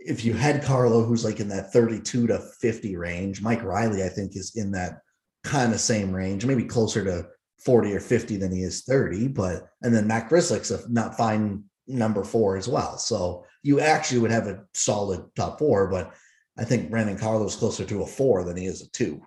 If 0.00 0.24
you 0.24 0.32
had 0.32 0.64
Carlo, 0.64 1.04
who's 1.04 1.24
like 1.24 1.40
in 1.40 1.48
that 1.48 1.72
32 1.72 2.26
to 2.28 2.38
50 2.38 2.96
range, 2.96 3.42
Mike 3.42 3.62
Reilly, 3.62 4.02
I 4.02 4.08
think, 4.08 4.34
is 4.34 4.52
in 4.56 4.72
that 4.72 5.00
kind 5.44 5.72
of 5.72 5.80
same 5.80 6.12
range, 6.12 6.46
maybe 6.46 6.64
closer 6.64 7.04
to 7.04 7.28
40 7.64 7.94
or 7.94 8.00
50 8.00 8.36
than 8.36 8.52
he 8.52 8.62
is 8.62 8.82
30. 8.82 9.28
But 9.28 9.68
and 9.82 9.94
then 9.94 10.06
Matt 10.06 10.30
Grzelcyk's 10.30 10.70
a 10.70 10.90
not 10.90 11.16
fine 11.16 11.64
number 11.86 12.24
four 12.24 12.56
as 12.56 12.68
well. 12.68 12.96
So 12.98 13.44
you 13.62 13.80
actually 13.80 14.20
would 14.20 14.30
have 14.30 14.46
a 14.46 14.64
solid 14.74 15.24
top 15.36 15.58
four, 15.58 15.88
but 15.88 16.14
I 16.58 16.64
think 16.64 16.90
Brandon 16.90 17.18
Carlo's 17.18 17.56
closer 17.56 17.84
to 17.84 18.02
a 18.02 18.06
four 18.06 18.44
than 18.44 18.56
he 18.56 18.66
is 18.66 18.82
a 18.82 18.90
two. 18.90 19.20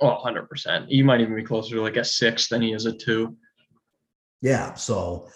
Oh, 0.00 0.20
100%. 0.24 0.86
You 0.88 1.04
might 1.04 1.20
even 1.20 1.36
be 1.36 1.42
closer 1.42 1.76
to 1.76 1.82
like 1.82 1.96
a 1.96 2.04
six 2.04 2.48
than 2.48 2.62
he 2.62 2.72
is 2.72 2.86
a 2.86 2.92
two. 2.92 3.36
Yeah. 4.42 4.74
So 4.74 5.28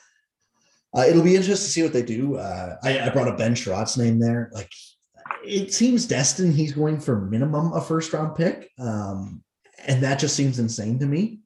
uh, 0.96 1.02
it'll 1.02 1.22
be 1.22 1.36
interesting 1.36 1.66
to 1.66 1.70
see 1.70 1.82
what 1.82 1.92
they 1.92 2.02
do. 2.02 2.36
Uh, 2.36 2.76
I, 2.82 3.00
I 3.00 3.08
brought 3.10 3.28
up 3.28 3.38
Ben 3.38 3.54
Chiarot's 3.54 3.96
name 3.96 4.18
there. 4.18 4.50
Like 4.52 4.70
it 5.44 5.72
seems 5.72 6.06
destined 6.06 6.54
he's 6.54 6.72
going 6.72 7.00
for 7.00 7.20
minimum 7.20 7.72
a 7.72 7.80
first 7.80 8.12
round 8.12 8.36
pick. 8.36 8.70
Um, 8.78 9.42
and 9.86 10.02
that 10.02 10.18
just 10.18 10.36
seems 10.36 10.58
insane 10.58 10.98
to 11.00 11.06
me. 11.06 11.40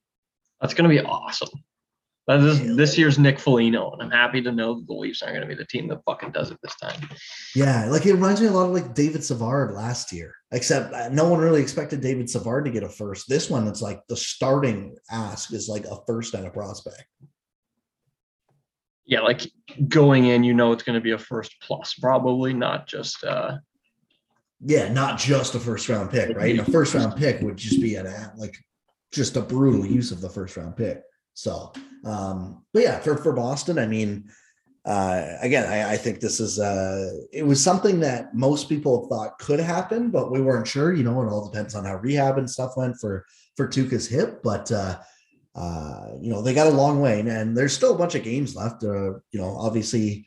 That's 0.60 0.74
going 0.74 0.88
to 0.88 1.02
be 1.02 1.04
awesome. 1.04 1.50
That 2.28 2.38
is 2.38 2.76
this 2.76 2.96
year's 2.96 3.18
Nick 3.18 3.40
Foligno, 3.40 3.90
and 3.90 4.00
I'm 4.00 4.10
happy 4.10 4.40
to 4.42 4.52
know 4.52 4.74
that 4.74 4.86
the 4.86 4.92
Leafs 4.92 5.22
aren't 5.22 5.34
going 5.34 5.48
to 5.48 5.52
be 5.52 5.60
the 5.60 5.66
team 5.66 5.88
that 5.88 6.04
fucking 6.06 6.30
does 6.30 6.52
it 6.52 6.58
this 6.62 6.76
time. 6.76 7.08
Yeah, 7.56 7.86
like 7.86 8.06
it 8.06 8.12
reminds 8.12 8.40
me 8.40 8.46
a 8.46 8.52
lot 8.52 8.66
of 8.66 8.72
like 8.72 8.94
David 8.94 9.24
Savard 9.24 9.72
last 9.72 10.12
year, 10.12 10.32
except 10.52 10.94
uh, 10.94 11.08
no 11.08 11.28
one 11.28 11.40
really 11.40 11.60
expected 11.60 12.00
David 12.00 12.30
Savard 12.30 12.64
to 12.64 12.70
get 12.70 12.84
a 12.84 12.88
first. 12.88 13.28
This 13.28 13.50
one, 13.50 13.66
it's 13.66 13.82
like 13.82 14.02
the 14.08 14.16
starting 14.16 14.94
ask 15.10 15.52
is 15.52 15.68
like 15.68 15.84
a 15.86 15.98
first 16.06 16.34
and 16.34 16.46
a 16.46 16.50
prospect. 16.50 17.04
Yeah, 19.04 19.20
like 19.20 19.50
going 19.88 20.26
in, 20.26 20.44
you 20.44 20.54
know 20.54 20.72
it's 20.72 20.82
going 20.82 20.94
to 20.94 21.00
be 21.00 21.10
a 21.10 21.18
first 21.18 21.56
plus, 21.60 21.94
probably 21.94 22.54
not 22.54 22.86
just. 22.86 23.22
uh 23.24 23.58
Yeah, 24.60 24.92
not 24.92 25.18
just 25.18 25.54
a 25.54 25.60
first 25.60 25.88
round 25.88 26.10
pick, 26.10 26.36
right? 26.36 26.58
A 26.58 26.64
first 26.64 26.94
round 26.94 27.16
pick 27.16 27.40
would 27.40 27.56
just 27.56 27.80
be 27.80 27.96
an 27.96 28.06
like 28.36 28.56
just 29.12 29.36
a 29.36 29.42
brutal 29.42 29.84
use 29.84 30.12
of 30.12 30.20
the 30.20 30.30
first 30.30 30.56
round 30.56 30.76
pick. 30.76 31.02
So, 31.34 31.72
um, 32.04 32.64
but 32.72 32.82
yeah, 32.82 32.98
for, 33.00 33.16
for 33.16 33.32
Boston, 33.32 33.78
I 33.78 33.86
mean, 33.86 34.30
uh, 34.84 35.36
again, 35.40 35.70
I, 35.70 35.92
I, 35.92 35.96
think 35.96 36.20
this 36.20 36.40
is 36.40 36.58
uh, 36.58 37.12
it 37.32 37.44
was 37.44 37.62
something 37.62 38.00
that 38.00 38.34
most 38.34 38.68
people 38.68 39.06
thought 39.06 39.38
could 39.38 39.60
happen, 39.60 40.10
but 40.10 40.32
we 40.32 40.40
weren't 40.40 40.66
sure. 40.66 40.92
You 40.92 41.04
know, 41.04 41.22
it 41.22 41.28
all 41.28 41.48
depends 41.48 41.76
on 41.76 41.84
how 41.84 41.96
rehab 41.96 42.36
and 42.36 42.50
stuff 42.50 42.72
went 42.76 42.96
for 43.00 43.24
for 43.56 43.68
Tuukka's 43.68 44.08
hip. 44.08 44.42
But 44.42 44.72
uh, 44.72 44.98
uh, 45.54 46.08
you 46.20 46.30
know, 46.30 46.40
they 46.40 46.54
got 46.54 46.66
a 46.66 46.70
long 46.70 47.00
way, 47.00 47.20
and 47.20 47.56
there's 47.56 47.74
still 47.74 47.94
a 47.94 47.98
bunch 47.98 48.14
of 48.14 48.24
games 48.24 48.56
left. 48.56 48.84
Uh, 48.84 49.14
you 49.30 49.40
know, 49.40 49.54
obviously, 49.58 50.26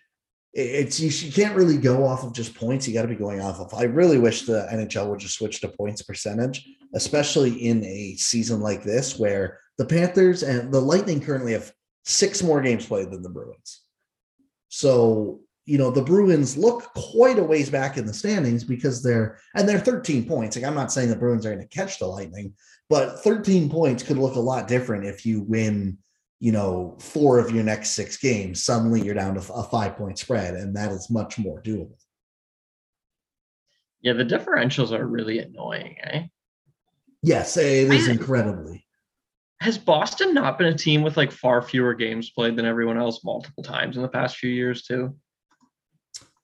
it's 0.54 1.00
you, 1.00 1.10
you 1.10 1.34
can't 1.34 1.56
really 1.56 1.78
go 1.78 2.06
off 2.06 2.24
of 2.24 2.34
just 2.34 2.56
points. 2.56 2.88
You 2.88 2.94
got 2.94 3.04
to 3.04 3.08
be 3.08 3.16
going 3.16 3.42
off 3.42 3.60
of. 3.60 3.74
I 3.74 3.84
really 3.84 4.20
wish 4.20 4.44
the 4.44 4.68
NHL 4.72 5.10
would 5.10 5.20
just 5.20 5.36
switch 5.36 5.62
to 5.62 5.68
points 5.68 6.02
percentage, 6.02 6.68
especially 6.94 7.54
in 7.54 7.84
a 7.84 8.16
season 8.16 8.62
like 8.62 8.84
this 8.84 9.18
where 9.18 9.60
the 9.78 9.86
Panthers 9.86 10.44
and 10.44 10.72
the 10.72 10.80
Lightning 10.80 11.20
currently 11.20 11.54
have 11.54 11.72
six 12.06 12.42
more 12.42 12.62
games 12.62 12.86
played 12.86 13.12
than 13.12 13.24
the 13.24 13.30
Bruins. 13.30 13.82
So, 14.70 15.42
you 15.66 15.78
know, 15.78 15.90
the 15.90 16.04
Bruins 16.04 16.56
look 16.56 16.84
quite 16.94 17.40
a 17.40 17.44
ways 17.44 17.70
back 17.70 17.98
in 17.98 18.06
the 18.06 18.14
standings 18.14 18.64
because 18.64 19.02
they're, 19.02 19.40
and 19.56 19.68
they're 19.68 19.80
13 19.80 20.28
points. 20.28 20.56
Like, 20.56 20.66
I'm 20.66 20.76
not 20.76 20.92
saying 20.92 21.10
the 21.10 21.16
Bruins 21.16 21.46
are 21.46 21.54
going 21.54 21.68
to 21.68 21.76
catch 21.76 22.00
the 22.00 22.06
Lightning, 22.06 22.54
but 22.90 23.20
13 23.20 23.70
points 23.70 24.04
could 24.04 24.18
look 24.18 24.36
a 24.36 24.40
lot 24.40 24.68
different 24.68 25.06
if 25.06 25.26
you 25.26 25.42
win, 25.42 25.98
you 26.40 26.52
know, 26.52 26.98
four 27.00 27.40
of 27.40 27.52
your 27.52 27.64
next 27.64 27.92
six 27.92 28.18
games. 28.18 28.64
Suddenly 28.64 29.02
you're 29.02 29.16
down 29.16 29.36
to 29.36 29.54
a 29.54 29.64
five 29.64 29.98
point 29.98 30.20
spread, 30.20 30.56
and 30.56 30.76
that 30.76 30.92
is 30.92 31.10
much 31.10 31.38
more 31.38 31.62
doable. 31.62 31.98
Yeah, 34.02 34.14
the 34.14 34.26
differentials 34.26 34.92
are 34.92 35.06
really 35.06 35.40
annoying, 35.40 35.98
eh? 36.04 36.24
Yes, 37.24 37.58
it 37.58 37.92
is 37.92 38.08
incredibly 38.08 38.86
has 39.62 39.78
Boston 39.78 40.34
not 40.34 40.58
been 40.58 40.68
a 40.68 40.78
team 40.78 41.02
with 41.02 41.18
like 41.18 41.32
far 41.32 41.62
fewer 41.62 41.94
games 41.94 42.30
played 42.30 42.56
than 42.56 42.66
everyone 42.66 42.98
else 42.98 43.24
multiple 43.24 43.64
times 43.64 43.96
in 43.96 44.04
the 44.04 44.08
past 44.08 44.38
few 44.38 44.50
years 44.50 44.84
too? 44.84 45.16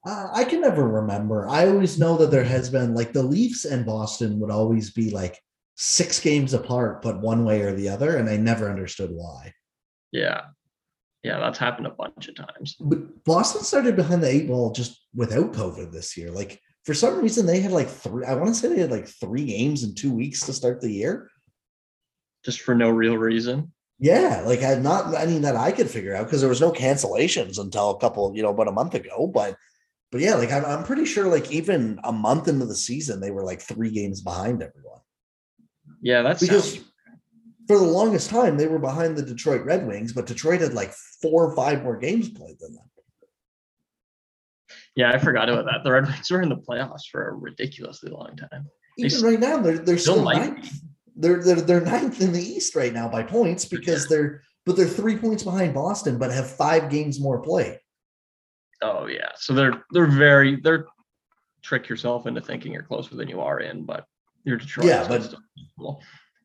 Uh, 0.06 0.30
I 0.34 0.44
can 0.44 0.62
never 0.62 0.88
remember. 0.88 1.48
I 1.48 1.68
always 1.68 2.00
know 2.00 2.18
that 2.18 2.32
there 2.32 2.44
has 2.44 2.70
been 2.70 2.96
like 2.96 3.14
the 3.14 3.22
Leafs 3.22 3.66
and 3.66 3.86
Boston 3.86 4.40
would 4.40 4.50
always 4.50 4.92
be 4.92 5.12
like 5.12 5.38
six 5.82 6.20
games 6.20 6.54
apart, 6.54 7.02
but 7.02 7.22
one 7.22 7.44
way 7.44 7.62
or 7.62 7.74
the 7.74 7.90
other, 7.90 8.16
and 8.18 8.30
I 8.30 8.38
never 8.38 8.70
understood 8.70 9.10
why. 9.12 9.52
Yeah, 10.12 10.42
yeah, 11.24 11.40
that's 11.40 11.58
happened 11.58 11.88
a 11.88 11.92
bunch 11.92 12.28
of 12.28 12.36
times. 12.36 12.76
But 12.80 13.24
Boston 13.24 13.64
started 13.64 13.96
behind 13.96 14.22
the 14.22 14.30
eight 14.30 14.48
ball 14.48 14.72
just 14.72 15.02
without 15.16 15.54
COVID 15.54 15.92
this 15.92 16.16
year. 16.16 16.30
Like 16.30 16.62
for 16.86 16.94
some 16.94 17.20
reason, 17.20 17.48
they 17.48 17.62
had 17.62 17.72
like 17.72 17.90
three. 17.90 18.26
I 18.26 18.36
want 18.36 18.50
to 18.50 18.54
say 18.54 18.68
they 18.68 18.80
had 18.80 18.92
like 18.92 19.08
three 19.08 19.46
games 19.46 19.84
in 19.84 19.96
two 19.96 20.14
weeks 20.14 20.46
to 20.46 20.54
start 20.54 20.82
the 20.82 20.92
year 20.92 21.32
just 22.46 22.62
for 22.62 22.76
no 22.76 22.92
real 22.92 23.18
reason. 23.18 23.72
Yeah, 23.98 24.44
like 24.46 24.62
I 24.62 24.76
not 24.76 25.16
any 25.16 25.40
that 25.40 25.56
I 25.56 25.72
could 25.72 25.90
figure 25.90 26.16
out 26.16 26.26
because 26.26 26.42
there 26.42 26.50
was 26.50 26.62
no 26.62 26.72
cancellations 26.72 27.58
until 27.58 27.90
a 27.90 28.00
couple, 28.00 28.36
you 28.36 28.44
know, 28.44 28.50
about 28.50 28.68
a 28.68 28.72
month 28.72 28.94
ago. 28.94 29.26
But 29.34 29.58
but 30.12 30.22
yeah, 30.22 30.36
like 30.36 30.52
I'm, 30.52 30.64
I'm 30.64 30.84
pretty 30.84 31.06
sure 31.06 31.28
like 31.28 31.52
even 31.52 32.00
a 32.04 32.12
month 32.12 32.48
into 32.48 32.68
the 32.68 32.76
season, 32.76 33.20
they 33.20 33.32
were 33.32 33.44
like 33.44 33.62
three 33.62 33.90
games 33.90 34.22
behind 34.22 34.62
everyone. 34.62 34.91
Yeah, 36.02 36.22
that's 36.22 36.42
because 36.42 36.76
sounds... 36.76 36.86
for 37.68 37.78
the 37.78 37.86
longest 37.86 38.30
time 38.30 38.58
they 38.58 38.68
were 38.68 38.80
behind 38.80 39.16
the 39.16 39.24
Detroit 39.24 39.64
Red 39.64 39.88
Wings, 39.88 40.14
but 40.14 40.26
Detroit 40.26 40.62
had 40.62 40.74
like 40.74 40.94
four 41.22 41.46
or 41.46 41.56
five 41.56 41.84
more 41.84 41.98
games 41.98 42.30
played 42.30 42.58
than 42.60 42.74
them. 42.74 42.86
Yeah, 44.96 45.12
I 45.12 45.20
forgot 45.20 45.50
about 45.50 45.66
that. 45.66 45.84
The 45.84 45.92
Red 45.92 46.06
Wings 46.06 46.30
were 46.30 46.42
in 46.42 46.50
the 46.50 46.58
playoffs 46.58 47.08
for 47.12 47.30
a 47.30 47.34
ridiculously 47.34 48.12
long 48.12 48.36
time. 48.36 48.68
Even 48.98 49.22
they 49.22 49.28
right 49.28 49.40
now, 49.40 49.58
they're 49.58 49.78
they're 49.78 49.98
still, 49.98 50.28
still 50.30 50.56
they're, 51.16 51.44
they're 51.44 51.62
they're 51.62 51.82
ninth 51.82 52.22
in 52.22 52.34
the 52.34 52.42
East 52.42 52.76
right 52.76 52.94
now 52.94 53.08
by 53.08 53.24
points 53.24 53.66
because 53.66 54.08
they're 54.08 54.42
but 54.66 54.76
they're 54.76 54.88
three 54.88 55.18
points 55.18 55.44
behind 55.44 55.74
Boston, 55.74 56.18
but 56.18 56.32
have 56.32 56.50
five 56.50 56.90
games 56.90 57.20
more 57.20 57.42
played. 57.42 57.80
Oh 58.82 59.08
yeah, 59.08 59.30
so 59.36 59.54
they're 59.54 59.84
they're 59.92 60.08
very 60.08 60.60
they're 60.60 60.86
trick 61.62 61.88
yourself 61.88 62.26
into 62.26 62.42
thinking 62.42 62.74
you're 62.74 62.84
closer 62.84 63.16
than 63.16 63.30
you 63.30 63.40
are 63.40 63.60
in, 63.60 63.86
but 63.86 64.06
you're 64.44 64.58
Detroit. 64.58 64.88
Yeah, 64.88 65.08
but 65.08 65.34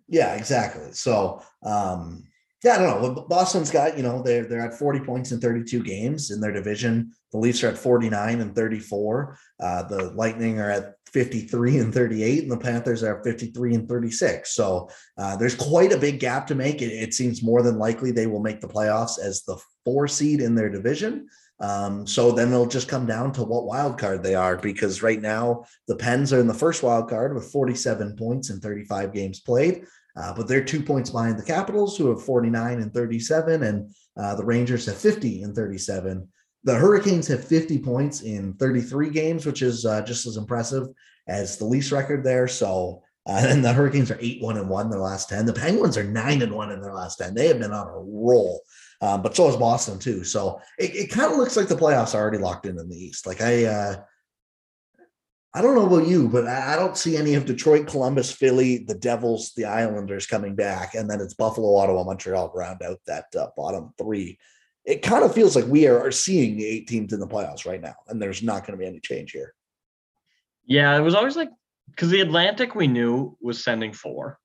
yeah, 0.08 0.34
exactly. 0.34 0.92
So 0.92 1.42
um, 1.62 2.24
yeah, 2.64 2.74
I 2.74 2.78
don't 2.78 3.02
know. 3.02 3.26
Boston's 3.28 3.70
got 3.70 3.96
you 3.96 4.02
know 4.02 4.22
they're 4.22 4.44
they're 4.44 4.66
at 4.66 4.78
40 4.78 5.00
points 5.00 5.32
in 5.32 5.40
32 5.40 5.82
games 5.82 6.30
in 6.30 6.40
their 6.40 6.52
division. 6.52 7.12
The 7.32 7.38
Leafs 7.38 7.62
are 7.62 7.68
at 7.68 7.78
49 7.78 8.40
and 8.40 8.54
34. 8.54 9.38
Uh, 9.60 9.82
the 9.84 10.10
Lightning 10.12 10.58
are 10.58 10.70
at 10.70 10.94
53 11.12 11.78
and 11.78 11.94
38, 11.94 12.42
and 12.42 12.52
the 12.52 12.56
Panthers 12.56 13.02
are 13.02 13.22
53 13.22 13.74
and 13.74 13.88
36. 13.88 14.52
So 14.54 14.88
uh, 15.16 15.36
there's 15.36 15.54
quite 15.54 15.92
a 15.92 15.98
big 15.98 16.18
gap 16.18 16.46
to 16.48 16.54
make. 16.54 16.82
It, 16.82 16.92
it, 16.92 17.14
seems 17.14 17.42
more 17.42 17.62
than 17.62 17.78
likely 17.78 18.10
they 18.10 18.26
will 18.26 18.42
make 18.42 18.60
the 18.60 18.68
playoffs 18.68 19.18
as 19.18 19.42
the 19.42 19.58
four 19.84 20.08
seed 20.08 20.40
in 20.40 20.54
their 20.54 20.68
division. 20.68 21.28
Um, 21.58 22.06
so 22.06 22.32
then 22.32 22.48
it'll 22.52 22.66
just 22.66 22.88
come 22.88 23.06
down 23.06 23.32
to 23.32 23.42
what 23.42 23.64
wild 23.64 23.98
card 23.98 24.22
they 24.22 24.34
are, 24.34 24.56
because 24.56 25.02
right 25.02 25.20
now 25.20 25.64
the 25.88 25.96
Pens 25.96 26.32
are 26.32 26.40
in 26.40 26.46
the 26.46 26.54
first 26.54 26.82
wild 26.82 27.08
card 27.08 27.34
with 27.34 27.50
47 27.50 28.16
points 28.16 28.50
and 28.50 28.62
35 28.62 29.12
games 29.12 29.40
played. 29.40 29.84
Uh, 30.16 30.32
but 30.34 30.48
they're 30.48 30.64
two 30.64 30.82
points 30.82 31.10
behind 31.10 31.38
the 31.38 31.44
Capitals, 31.44 31.96
who 31.96 32.08
have 32.08 32.22
49 32.22 32.80
and 32.80 32.92
37, 32.92 33.62
and 33.62 33.94
uh, 34.16 34.34
the 34.34 34.44
Rangers 34.44 34.86
have 34.86 34.96
50 34.96 35.42
and 35.42 35.54
37. 35.54 36.26
The 36.64 36.74
Hurricanes 36.74 37.28
have 37.28 37.44
50 37.44 37.78
points 37.78 38.22
in 38.22 38.54
33 38.54 39.10
games, 39.10 39.44
which 39.44 39.62
is 39.62 39.84
uh, 39.84 40.02
just 40.02 40.26
as 40.26 40.36
impressive 40.36 40.88
as 41.28 41.58
the 41.58 41.66
Leafs 41.66 41.92
record 41.92 42.24
there. 42.24 42.48
So, 42.48 43.02
uh, 43.26 43.44
and 43.46 43.64
the 43.64 43.72
Hurricanes 43.72 44.10
are 44.10 44.18
eight 44.20 44.42
one 44.42 44.56
and 44.56 44.68
one 44.68 44.86
in 44.86 44.90
their 44.90 45.00
last 45.00 45.28
10. 45.28 45.46
The 45.46 45.52
Penguins 45.52 45.98
are 45.98 46.04
nine 46.04 46.42
and 46.42 46.52
one 46.52 46.72
in 46.72 46.80
their 46.80 46.94
last 46.94 47.16
10. 47.16 47.34
They 47.34 47.48
have 47.48 47.58
been 47.58 47.72
on 47.72 47.86
a 47.86 47.98
roll, 47.98 48.62
um, 49.00 49.22
but 49.22 49.36
so 49.36 49.48
is 49.48 49.56
Boston 49.56 49.98
too. 49.98 50.24
So 50.24 50.60
it, 50.78 50.94
it 50.94 51.10
kind 51.10 51.30
of 51.30 51.38
looks 51.38 51.56
like 51.56 51.68
the 51.68 51.76
playoffs 51.76 52.14
are 52.14 52.20
already 52.20 52.38
locked 52.38 52.66
in 52.66 52.78
in 52.78 52.88
the 52.88 52.96
East. 52.96 53.26
Like 53.26 53.40
I, 53.40 53.64
uh, 53.64 53.96
I 55.54 55.62
don't 55.62 55.74
know 55.74 55.86
about 55.86 56.06
you, 56.06 56.28
but 56.28 56.46
I, 56.46 56.74
I 56.74 56.76
don't 56.76 56.98
see 56.98 57.16
any 57.16 57.34
of 57.34 57.46
Detroit, 57.46 57.86
Columbus, 57.86 58.30
Philly, 58.30 58.84
the 58.86 58.94
Devils, 58.94 59.52
the 59.56 59.64
Islanders 59.64 60.26
coming 60.26 60.54
back, 60.54 60.94
and 60.94 61.08
then 61.08 61.20
it's 61.20 61.34
Buffalo, 61.34 61.76
Ottawa, 61.76 62.04
Montreal 62.04 62.52
round 62.54 62.82
out 62.82 63.00
that 63.06 63.26
uh, 63.34 63.48
bottom 63.56 63.94
three. 63.98 64.38
It 64.84 65.02
kind 65.02 65.24
of 65.24 65.34
feels 65.34 65.56
like 65.56 65.66
we 65.66 65.86
are, 65.86 65.98
are 65.98 66.12
seeing 66.12 66.56
the 66.56 66.66
eight 66.66 66.86
teams 66.86 67.12
in 67.12 67.20
the 67.20 67.26
playoffs 67.26 67.66
right 67.66 67.80
now, 67.80 67.94
and 68.08 68.20
there's 68.20 68.42
not 68.42 68.66
going 68.66 68.78
to 68.78 68.82
be 68.82 68.86
any 68.86 69.00
change 69.00 69.32
here. 69.32 69.54
Yeah, 70.66 70.96
it 70.96 71.00
was 71.00 71.14
always 71.14 71.36
like 71.36 71.50
because 71.90 72.10
the 72.10 72.20
Atlantic 72.20 72.74
we 72.74 72.86
knew 72.86 73.36
was 73.40 73.62
sending 73.64 73.92
four, 73.92 74.38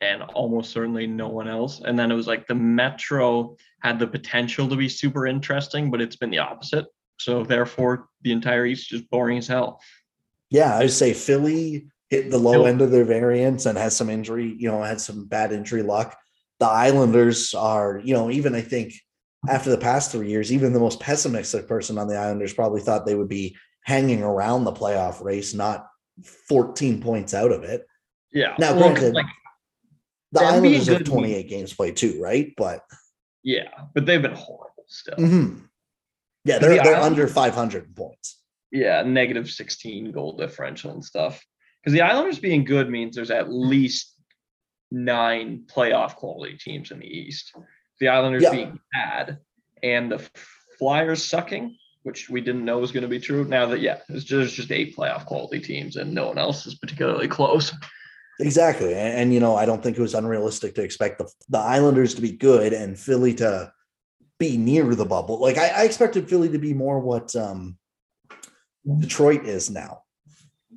and 0.00 0.22
almost 0.22 0.70
certainly 0.70 1.06
no 1.06 1.28
one 1.28 1.48
else. 1.48 1.80
And 1.84 1.98
then 1.98 2.10
it 2.10 2.14
was 2.14 2.26
like 2.26 2.46
the 2.46 2.54
Metro 2.54 3.56
had 3.82 3.98
the 3.98 4.06
potential 4.06 4.68
to 4.68 4.76
be 4.76 4.88
super 4.88 5.26
interesting, 5.26 5.90
but 5.90 6.00
it's 6.00 6.16
been 6.16 6.30
the 6.30 6.38
opposite. 6.38 6.86
So 7.18 7.44
therefore, 7.44 8.08
the 8.22 8.32
entire 8.32 8.66
East 8.66 8.92
is 8.92 9.00
just 9.00 9.10
boring 9.10 9.38
as 9.38 9.46
hell. 9.46 9.80
Yeah, 10.48 10.74
I 10.74 10.80
would 10.80 10.90
say 10.90 11.12
Philly 11.12 11.86
hit 12.08 12.30
the 12.30 12.38
low 12.38 12.64
end 12.64 12.80
of 12.80 12.90
their 12.90 13.04
variance 13.04 13.66
and 13.66 13.78
has 13.78 13.96
some 13.96 14.10
injury, 14.10 14.56
you 14.58 14.70
know, 14.70 14.82
had 14.82 15.00
some 15.00 15.26
bad 15.26 15.52
injury 15.52 15.82
luck. 15.82 16.16
The 16.58 16.66
Islanders 16.66 17.54
are, 17.54 18.00
you 18.02 18.14
know, 18.14 18.30
even 18.30 18.54
I 18.54 18.62
think 18.62 18.94
after 19.48 19.70
the 19.70 19.78
past 19.78 20.10
three 20.10 20.28
years, 20.28 20.52
even 20.52 20.72
the 20.72 20.80
most 20.80 21.00
pessimistic 21.00 21.68
person 21.68 21.98
on 21.98 22.08
the 22.08 22.16
Islanders 22.16 22.52
probably 22.52 22.80
thought 22.80 23.06
they 23.06 23.14
would 23.14 23.28
be 23.28 23.56
hanging 23.84 24.22
around 24.22 24.64
the 24.64 24.72
playoff 24.72 25.22
race, 25.22 25.54
not 25.54 25.86
14 26.48 27.00
points 27.00 27.32
out 27.32 27.52
of 27.52 27.62
it. 27.62 27.86
Yeah. 28.32 28.54
Now, 28.58 28.74
Well, 28.74 28.90
granted, 28.90 29.14
like, 29.14 29.26
The 30.32 30.40
being 30.40 30.52
Islanders 30.52 30.86
have 30.86 30.98
good 30.98 31.06
28 31.06 31.48
games 31.48 31.72
played 31.74 31.96
too, 31.96 32.20
right? 32.22 32.52
But 32.56 32.82
yeah, 33.42 33.68
but 33.94 34.06
they've 34.06 34.22
been 34.22 34.34
horrible 34.34 34.84
still. 34.86 35.16
mhm. 35.16 35.62
yeah, 36.44 36.58
they're, 36.58 36.70
they're 36.82 36.96
Islanders- 36.96 37.04
under 37.04 37.28
500 37.28 37.96
points. 37.96 38.36
Yeah, 38.72 39.02
negative 39.02 39.50
16 39.50 40.12
goal 40.12 40.36
differential 40.36 40.92
and 40.92 41.04
stuff. 41.04 41.44
Because 41.82 41.92
the 41.94 42.02
Islanders 42.02 42.38
being 42.38 42.64
good 42.64 42.88
means 42.88 43.16
there's 43.16 43.30
at 43.32 43.50
least 43.52 44.14
nine 44.92 45.64
playoff 45.66 46.14
quality 46.16 46.56
teams 46.56 46.90
in 46.90 47.00
the 47.00 47.06
East. 47.06 47.52
The 48.00 48.08
Islanders 48.08 48.42
Yeah. 48.44 48.50
being 48.52 48.80
bad 48.92 49.38
and 49.82 50.12
the 50.12 50.28
Flyers 50.78 51.24
sucking, 51.24 51.76
which 52.02 52.28
we 52.30 52.40
didn't 52.40 52.64
know 52.64 52.78
was 52.78 52.92
going 52.92 53.02
to 53.02 53.08
be 53.08 53.18
true. 53.20 53.44
Now 53.44 53.66
that 53.66 53.80
yeah, 53.80 53.98
it's 54.08 54.24
just, 54.24 54.30
there's 54.30 54.52
just 54.52 54.70
eight 54.72 54.96
playoff 54.96 55.26
quality 55.26 55.60
teams 55.60 55.96
and 55.96 56.14
no 56.14 56.28
one 56.28 56.38
else 56.38 56.66
is 56.66 56.74
particularly 56.76 57.28
close. 57.28 57.72
Exactly. 58.40 58.94
And, 58.94 59.18
and, 59.18 59.34
you 59.34 59.40
know, 59.40 59.54
I 59.54 59.66
don't 59.66 59.82
think 59.82 59.96
it 59.96 60.02
was 60.02 60.14
unrealistic 60.14 60.74
to 60.74 60.82
expect 60.82 61.18
the, 61.18 61.30
the 61.48 61.58
Islanders 61.58 62.14
to 62.14 62.22
be 62.22 62.32
good 62.32 62.72
and 62.72 62.98
Philly 62.98 63.34
to 63.34 63.72
be 64.38 64.56
near 64.56 64.94
the 64.94 65.04
bubble. 65.04 65.38
Like 65.38 65.58
I, 65.58 65.68
I 65.68 65.82
expected 65.84 66.28
Philly 66.28 66.48
to 66.48 66.58
be 66.58 66.74
more 66.74 66.98
what 66.98 67.36
um 67.36 67.76
Detroit 68.98 69.44
is 69.44 69.70
now. 69.70 70.02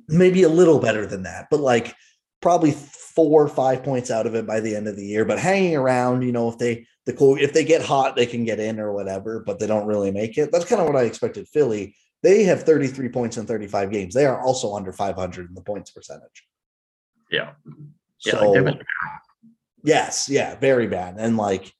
Maybe 0.06 0.42
a 0.42 0.48
little 0.48 0.78
better 0.78 1.06
than 1.06 1.22
that, 1.22 1.46
but 1.50 1.60
like 1.60 1.94
probably 2.42 2.72
four 2.72 3.42
or 3.42 3.48
five 3.48 3.82
points 3.82 4.10
out 4.10 4.26
of 4.26 4.34
it 4.34 4.46
by 4.46 4.60
the 4.60 4.76
end 4.76 4.86
of 4.86 4.96
the 4.96 5.06
year. 5.06 5.24
But 5.24 5.38
hanging 5.38 5.74
around, 5.74 6.22
you 6.22 6.32
know, 6.32 6.50
if 6.50 6.58
they 6.58 6.86
the 7.06 7.14
cool 7.14 7.38
if 7.40 7.54
they 7.54 7.64
get 7.64 7.82
hot, 7.82 8.16
they 8.16 8.26
can 8.26 8.44
get 8.44 8.60
in 8.60 8.78
or 8.78 8.92
whatever, 8.92 9.42
but 9.44 9.58
they 9.58 9.66
don't 9.66 9.86
really 9.86 10.10
make 10.10 10.36
it. 10.36 10.52
That's 10.52 10.66
kind 10.66 10.80
of 10.80 10.86
what 10.86 10.96
I 10.96 11.04
expected 11.04 11.48
Philly. 11.48 11.96
They 12.22 12.44
have 12.44 12.62
33 12.64 13.08
points 13.08 13.38
in 13.38 13.46
35 13.46 13.90
games. 13.90 14.14
They 14.14 14.26
are 14.26 14.40
also 14.40 14.74
under 14.74 14.92
500 14.92 15.48
in 15.48 15.54
the 15.54 15.60
points 15.62 15.90
percentage. 15.90 16.44
Yeah. 17.34 17.52
Yeah, 18.24 18.32
So 18.32 18.52
like 18.52 18.80
Yes, 19.84 20.28
yeah, 20.30 20.56
very 20.56 20.86
bad. 20.86 21.16
And 21.18 21.36
like, 21.36 21.70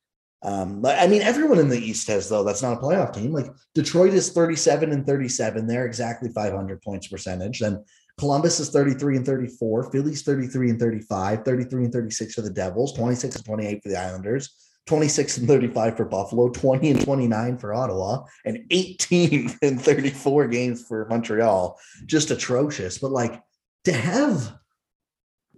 um, 0.42 0.84
I 0.84 1.06
mean, 1.06 1.22
everyone 1.22 1.58
in 1.58 1.70
the 1.70 1.78
East 1.78 2.06
has 2.08 2.28
though. 2.28 2.44
That's 2.44 2.62
not 2.62 2.74
a 2.74 2.80
playoff 2.80 3.14
team. 3.14 3.32
Like 3.32 3.46
Detroit 3.74 4.12
is 4.12 4.30
37 4.30 4.92
and 4.92 5.06
37. 5.06 5.66
They're 5.66 5.86
exactly 5.86 6.28
500 6.28 6.82
points 6.82 7.08
percentage. 7.08 7.60
Then 7.60 7.82
Columbus 8.18 8.60
is 8.60 8.68
33 8.68 9.16
and 9.16 9.26
34. 9.26 9.90
Philly's 9.90 10.22
33 10.22 10.70
and 10.70 10.78
35. 10.78 11.44
33 11.44 11.84
and 11.84 11.92
36 11.92 12.34
for 12.34 12.42
the 12.42 12.50
Devils. 12.50 12.92
26 12.92 13.36
and 13.36 13.44
28 13.44 13.82
for 13.82 13.88
the 13.88 13.98
Islanders. 13.98 14.54
26 14.86 15.38
and 15.38 15.48
35 15.48 15.96
for 15.96 16.04
Buffalo. 16.04 16.50
20 16.50 16.90
and 16.90 17.00
29 17.00 17.56
for 17.56 17.72
Ottawa. 17.72 18.24
And 18.44 18.66
18 18.70 19.58
and 19.62 19.80
34 19.80 20.48
games 20.48 20.86
for 20.86 21.06
Montreal. 21.08 21.78
Just 22.04 22.30
atrocious. 22.30 22.98
But 22.98 23.12
like 23.12 23.42
to 23.84 23.92
have 23.92 24.58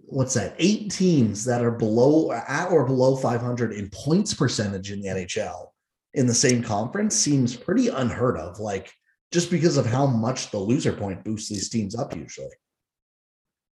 what's 0.07 0.33
that? 0.35 0.55
Eight 0.57 0.91
teams 0.91 1.43
that 1.45 1.63
are 1.63 1.71
below 1.71 2.31
at 2.31 2.71
or 2.71 2.85
below 2.85 3.15
500 3.15 3.73
in 3.73 3.89
points 3.89 4.33
percentage 4.33 4.91
in 4.91 5.01
the 5.01 5.09
NHL 5.09 5.67
in 6.13 6.25
the 6.25 6.33
same 6.33 6.63
conference 6.63 7.15
seems 7.15 7.55
pretty 7.55 7.89
unheard 7.89 8.37
of. 8.37 8.59
Like 8.59 8.91
just 9.31 9.51
because 9.51 9.77
of 9.77 9.85
how 9.85 10.07
much 10.07 10.49
the 10.49 10.57
loser 10.57 10.93
point 10.93 11.23
boosts 11.23 11.49
these 11.49 11.69
teams 11.69 11.95
up 11.95 12.15
usually. 12.15 12.47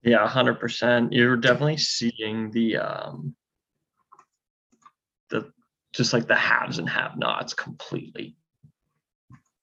Yeah, 0.03 0.25
hundred 0.27 0.59
percent. 0.59 1.11
You're 1.11 1.35
definitely 1.35 1.77
seeing 1.77 2.51
the 2.51 2.77
um 2.77 3.35
the 5.29 5.51
just 5.93 6.13
like 6.13 6.27
the 6.27 6.35
haves 6.35 6.77
and 6.77 6.87
have-nots 6.87 7.53
completely. 7.53 8.37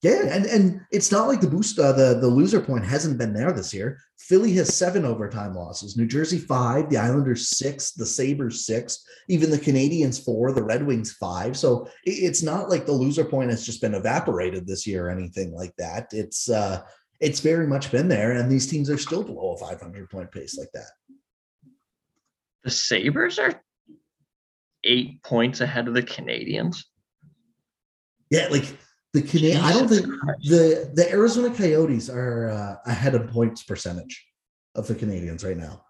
Yeah, 0.07 0.33
and 0.33 0.45
and 0.45 0.81
it's 0.89 1.11
not 1.11 1.27
like 1.27 1.41
the 1.41 1.49
boost 1.49 1.77
uh, 1.79 1.91
the 1.91 2.17
the 2.21 2.27
loser 2.27 2.61
point 2.61 2.85
hasn't 2.85 3.17
been 3.17 3.33
there 3.33 3.51
this 3.51 3.73
year. 3.73 3.99
Philly 4.17 4.53
has 4.53 4.73
seven 4.73 5.03
overtime 5.03 5.53
losses, 5.53 5.97
New 5.97 6.07
Jersey 6.07 6.37
five, 6.37 6.89
the 6.89 6.95
Islanders 6.95 7.49
six, 7.49 7.91
the 7.91 8.05
Sabres 8.05 8.65
six, 8.65 9.03
even 9.27 9.51
the 9.51 9.57
Canadiens 9.59 10.23
four, 10.23 10.53
the 10.53 10.63
Red 10.63 10.85
Wings 10.87 11.11
five. 11.11 11.57
So 11.57 11.87
it- 12.05 12.23
it's 12.23 12.41
not 12.41 12.69
like 12.69 12.85
the 12.85 12.93
loser 12.93 13.25
point 13.25 13.49
has 13.49 13.65
just 13.65 13.81
been 13.81 13.95
evaporated 13.95 14.65
this 14.65 14.87
year 14.87 15.07
or 15.07 15.09
anything 15.09 15.51
like 15.53 15.75
that. 15.77 16.07
It's 16.13 16.49
uh 16.49 16.83
it's 17.19 17.41
very 17.41 17.67
much 17.67 17.91
been 17.91 18.07
there, 18.07 18.31
and 18.31 18.49
these 18.49 18.67
teams 18.67 18.89
are 18.89 18.97
still 18.97 19.23
below 19.23 19.55
a 19.55 19.57
500 19.57 20.09
point 20.09 20.31
pace 20.31 20.57
like 20.57 20.71
that. 20.73 20.91
The 22.63 22.71
Sabres 22.71 23.39
are 23.39 23.61
eight 24.85 25.21
points 25.21 25.59
ahead 25.59 25.89
of 25.89 25.95
the 25.95 26.03
Canadiens. 26.03 26.77
Yeah, 28.29 28.47
like 28.49 28.77
the 29.13 29.21
Canadien. 29.21 29.61
I 29.61 29.73
don't 29.73 29.87
think 29.87 30.07
Christ. 30.07 30.49
the 30.49 30.91
the 30.93 31.09
Arizona 31.11 31.53
Coyotes 31.53 32.09
are 32.09 32.49
uh, 32.49 32.75
ahead 32.85 33.15
of 33.15 33.29
points 33.29 33.63
percentage 33.63 34.25
of 34.75 34.87
the 34.87 34.95
Canadiens 34.95 35.45
right 35.45 35.57
now. 35.57 35.83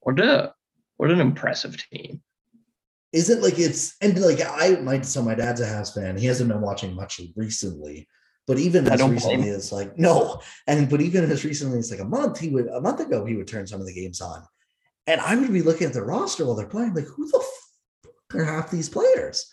What 0.00 0.20
a 0.20 0.52
what 0.96 1.10
an 1.10 1.20
impressive 1.20 1.76
team. 1.90 2.22
Is 3.12 3.30
it 3.30 3.42
like 3.42 3.58
it's 3.58 3.96
and 4.02 4.20
like 4.20 4.40
I 4.44 4.80
my 4.80 5.00
so 5.00 5.22
my 5.22 5.34
dad's 5.34 5.60
a 5.60 5.66
Habs 5.66 5.94
fan. 5.94 6.16
He 6.16 6.26
hasn't 6.26 6.50
been 6.50 6.60
watching 6.60 6.94
much 6.94 7.20
recently, 7.36 8.06
but 8.46 8.58
even 8.58 8.86
as 8.86 9.02
recently 9.02 9.48
as 9.48 9.72
like 9.72 9.98
no, 9.98 10.40
and 10.66 10.90
but 10.90 11.00
even 11.00 11.30
as 11.30 11.44
recently 11.44 11.78
as 11.78 11.90
like 11.90 12.00
a 12.00 12.04
month, 12.04 12.38
he 12.38 12.50
would 12.50 12.66
a 12.66 12.80
month 12.80 13.00
ago 13.00 13.24
he 13.24 13.36
would 13.36 13.48
turn 13.48 13.66
some 13.66 13.80
of 13.80 13.86
the 13.86 13.94
games 13.94 14.20
on, 14.20 14.42
and 15.06 15.20
I 15.20 15.36
would 15.36 15.52
be 15.52 15.62
looking 15.62 15.86
at 15.86 15.94
the 15.94 16.04
roster 16.04 16.44
while 16.44 16.54
they're 16.54 16.66
playing, 16.66 16.94
like 16.94 17.06
who 17.06 17.30
the 17.30 17.38
f- 17.38 18.34
are 18.34 18.44
half 18.44 18.70
these 18.70 18.90
players? 18.90 19.48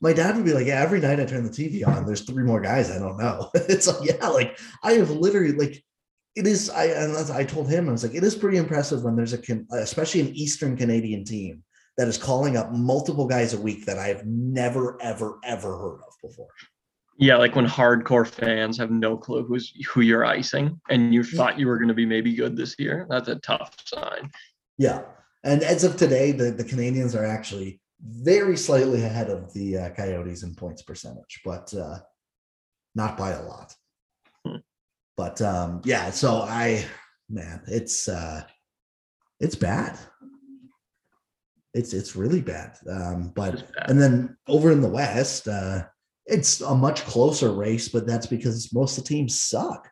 My 0.00 0.12
dad 0.12 0.36
would 0.36 0.44
be 0.44 0.52
like, 0.52 0.66
yeah, 0.66 0.80
every 0.80 1.00
night 1.00 1.20
I 1.20 1.24
turn 1.24 1.44
the 1.44 1.50
TV 1.50 1.86
on, 1.86 2.04
there's 2.04 2.22
three 2.22 2.44
more 2.44 2.60
guys 2.60 2.90
I 2.90 2.98
don't 2.98 3.16
know. 3.16 3.50
it's 3.54 3.86
like 3.86 4.08
yeah, 4.08 4.28
like 4.28 4.58
I 4.82 4.92
have 4.92 5.10
literally 5.10 5.52
like. 5.52 5.82
It 6.36 6.48
is. 6.48 6.68
I 6.68 6.86
and 6.86 7.16
I 7.30 7.44
told 7.44 7.70
him 7.70 7.88
I 7.88 7.92
was 7.92 8.02
like, 8.02 8.16
it 8.16 8.24
is 8.24 8.34
pretty 8.34 8.56
impressive 8.56 9.04
when 9.04 9.14
there's 9.14 9.34
a, 9.34 9.40
especially 9.70 10.20
an 10.20 10.34
Eastern 10.34 10.76
Canadian 10.76 11.24
team 11.24 11.62
that 11.96 12.08
is 12.08 12.18
calling 12.18 12.56
up 12.56 12.72
multiple 12.72 13.26
guys 13.26 13.54
a 13.54 13.60
week 13.60 13.86
that 13.86 13.98
I 13.98 14.08
have 14.08 14.26
never, 14.26 15.00
ever, 15.00 15.38
ever 15.44 15.78
heard 15.78 16.00
of 16.00 16.14
before. 16.22 16.48
Yeah, 17.16 17.36
like 17.36 17.54
when 17.54 17.66
hardcore 17.66 18.26
fans 18.26 18.76
have 18.78 18.90
no 18.90 19.16
clue 19.16 19.44
who's 19.44 19.72
who 19.86 20.00
you're 20.00 20.24
icing 20.24 20.80
and 20.90 21.14
you 21.14 21.22
thought 21.22 21.58
you 21.58 21.68
were 21.68 21.78
going 21.78 21.88
to 21.88 21.94
be 21.94 22.06
maybe 22.06 22.34
good 22.34 22.56
this 22.56 22.74
year. 22.78 23.06
That's 23.08 23.28
a 23.28 23.36
tough 23.36 23.76
sign. 23.84 24.32
Yeah. 24.78 25.02
And 25.44 25.62
as 25.62 25.84
of 25.84 25.96
today, 25.96 26.32
the, 26.32 26.50
the 26.50 26.64
Canadiens 26.64 27.16
are 27.16 27.24
actually 27.24 27.80
very 28.02 28.56
slightly 28.56 29.04
ahead 29.04 29.30
of 29.30 29.52
the 29.52 29.78
uh, 29.78 29.90
Coyotes 29.90 30.42
in 30.42 30.54
points 30.54 30.82
percentage, 30.82 31.40
but 31.44 31.72
uh, 31.74 31.98
not 32.94 33.16
by 33.16 33.30
a 33.30 33.42
lot. 33.42 33.74
Hmm. 34.46 34.56
But 35.16 35.40
um, 35.42 35.80
yeah, 35.84 36.10
so 36.10 36.42
I, 36.42 36.84
man, 37.28 37.62
it's 37.66 38.08
uh, 38.08 38.44
it's 39.40 39.54
bad. 39.54 39.98
It's 41.72 41.92
it's 41.92 42.16
really 42.16 42.40
bad. 42.40 42.76
Um, 42.88 43.32
but 43.34 43.72
bad. 43.74 43.90
And 43.90 44.00
then 44.00 44.36
over 44.48 44.70
in 44.70 44.80
the 44.80 44.88
West, 44.88 45.48
uh, 45.48 45.84
it's 46.26 46.60
a 46.60 46.74
much 46.74 47.04
closer 47.04 47.52
race, 47.52 47.88
but 47.88 48.06
that's 48.06 48.26
because 48.26 48.72
most 48.72 48.96
of 48.96 49.04
the 49.04 49.08
teams 49.08 49.40
suck. 49.40 49.90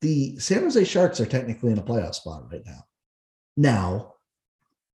The 0.00 0.38
San 0.38 0.62
Jose 0.62 0.84
Sharks 0.84 1.20
are 1.20 1.26
technically 1.26 1.72
in 1.72 1.78
a 1.78 1.82
playoff 1.82 2.14
spot 2.14 2.50
right 2.50 2.62
now. 2.64 2.84
Now, 3.56 4.13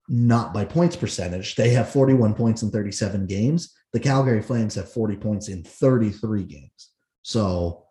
not 0.08 0.54
by 0.54 0.64
points 0.64 0.96
percentage. 0.96 1.54
They 1.54 1.70
have 1.70 1.90
41 1.90 2.34
points 2.34 2.62
in 2.62 2.70
37 2.70 3.26
games. 3.26 3.74
The 3.92 4.00
Calgary 4.00 4.42
Flames 4.42 4.74
have 4.74 4.90
40 4.90 5.16
points 5.16 5.48
in 5.48 5.62
33 5.64 6.44
games. 6.44 6.90
So, 7.22 7.84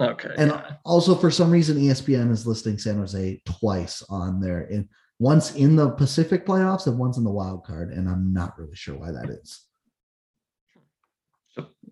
Okay. 0.00 0.34
and 0.36 0.50
yeah. 0.50 0.72
also 0.84 1.14
for 1.14 1.30
some 1.30 1.50
reason, 1.50 1.78
ESPN 1.78 2.30
is 2.30 2.46
listing 2.46 2.76
San 2.78 2.98
Jose 2.98 3.40
twice 3.46 4.02
on 4.10 4.40
there. 4.40 4.62
In 4.62 4.88
once 5.18 5.54
in 5.54 5.74
the 5.76 5.90
Pacific 5.90 6.44
playoffs 6.44 6.86
and 6.86 6.98
once 6.98 7.16
in 7.16 7.24
the 7.24 7.30
wild 7.30 7.64
card, 7.64 7.90
and 7.92 8.08
I'm 8.08 8.32
not 8.32 8.58
really 8.58 8.76
sure 8.76 8.94
why 8.98 9.12
that 9.12 9.30
is. 9.30 9.62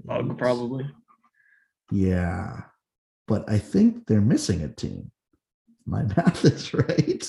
Bug 0.04 0.36
probably. 0.36 0.86
Yeah. 1.90 2.60
But 3.26 3.48
I 3.48 3.58
think 3.58 4.06
they're 4.06 4.20
missing 4.20 4.62
a 4.62 4.68
team. 4.68 5.10
my 5.86 6.02
math 6.16 6.44
is 6.44 6.74
right. 6.74 7.26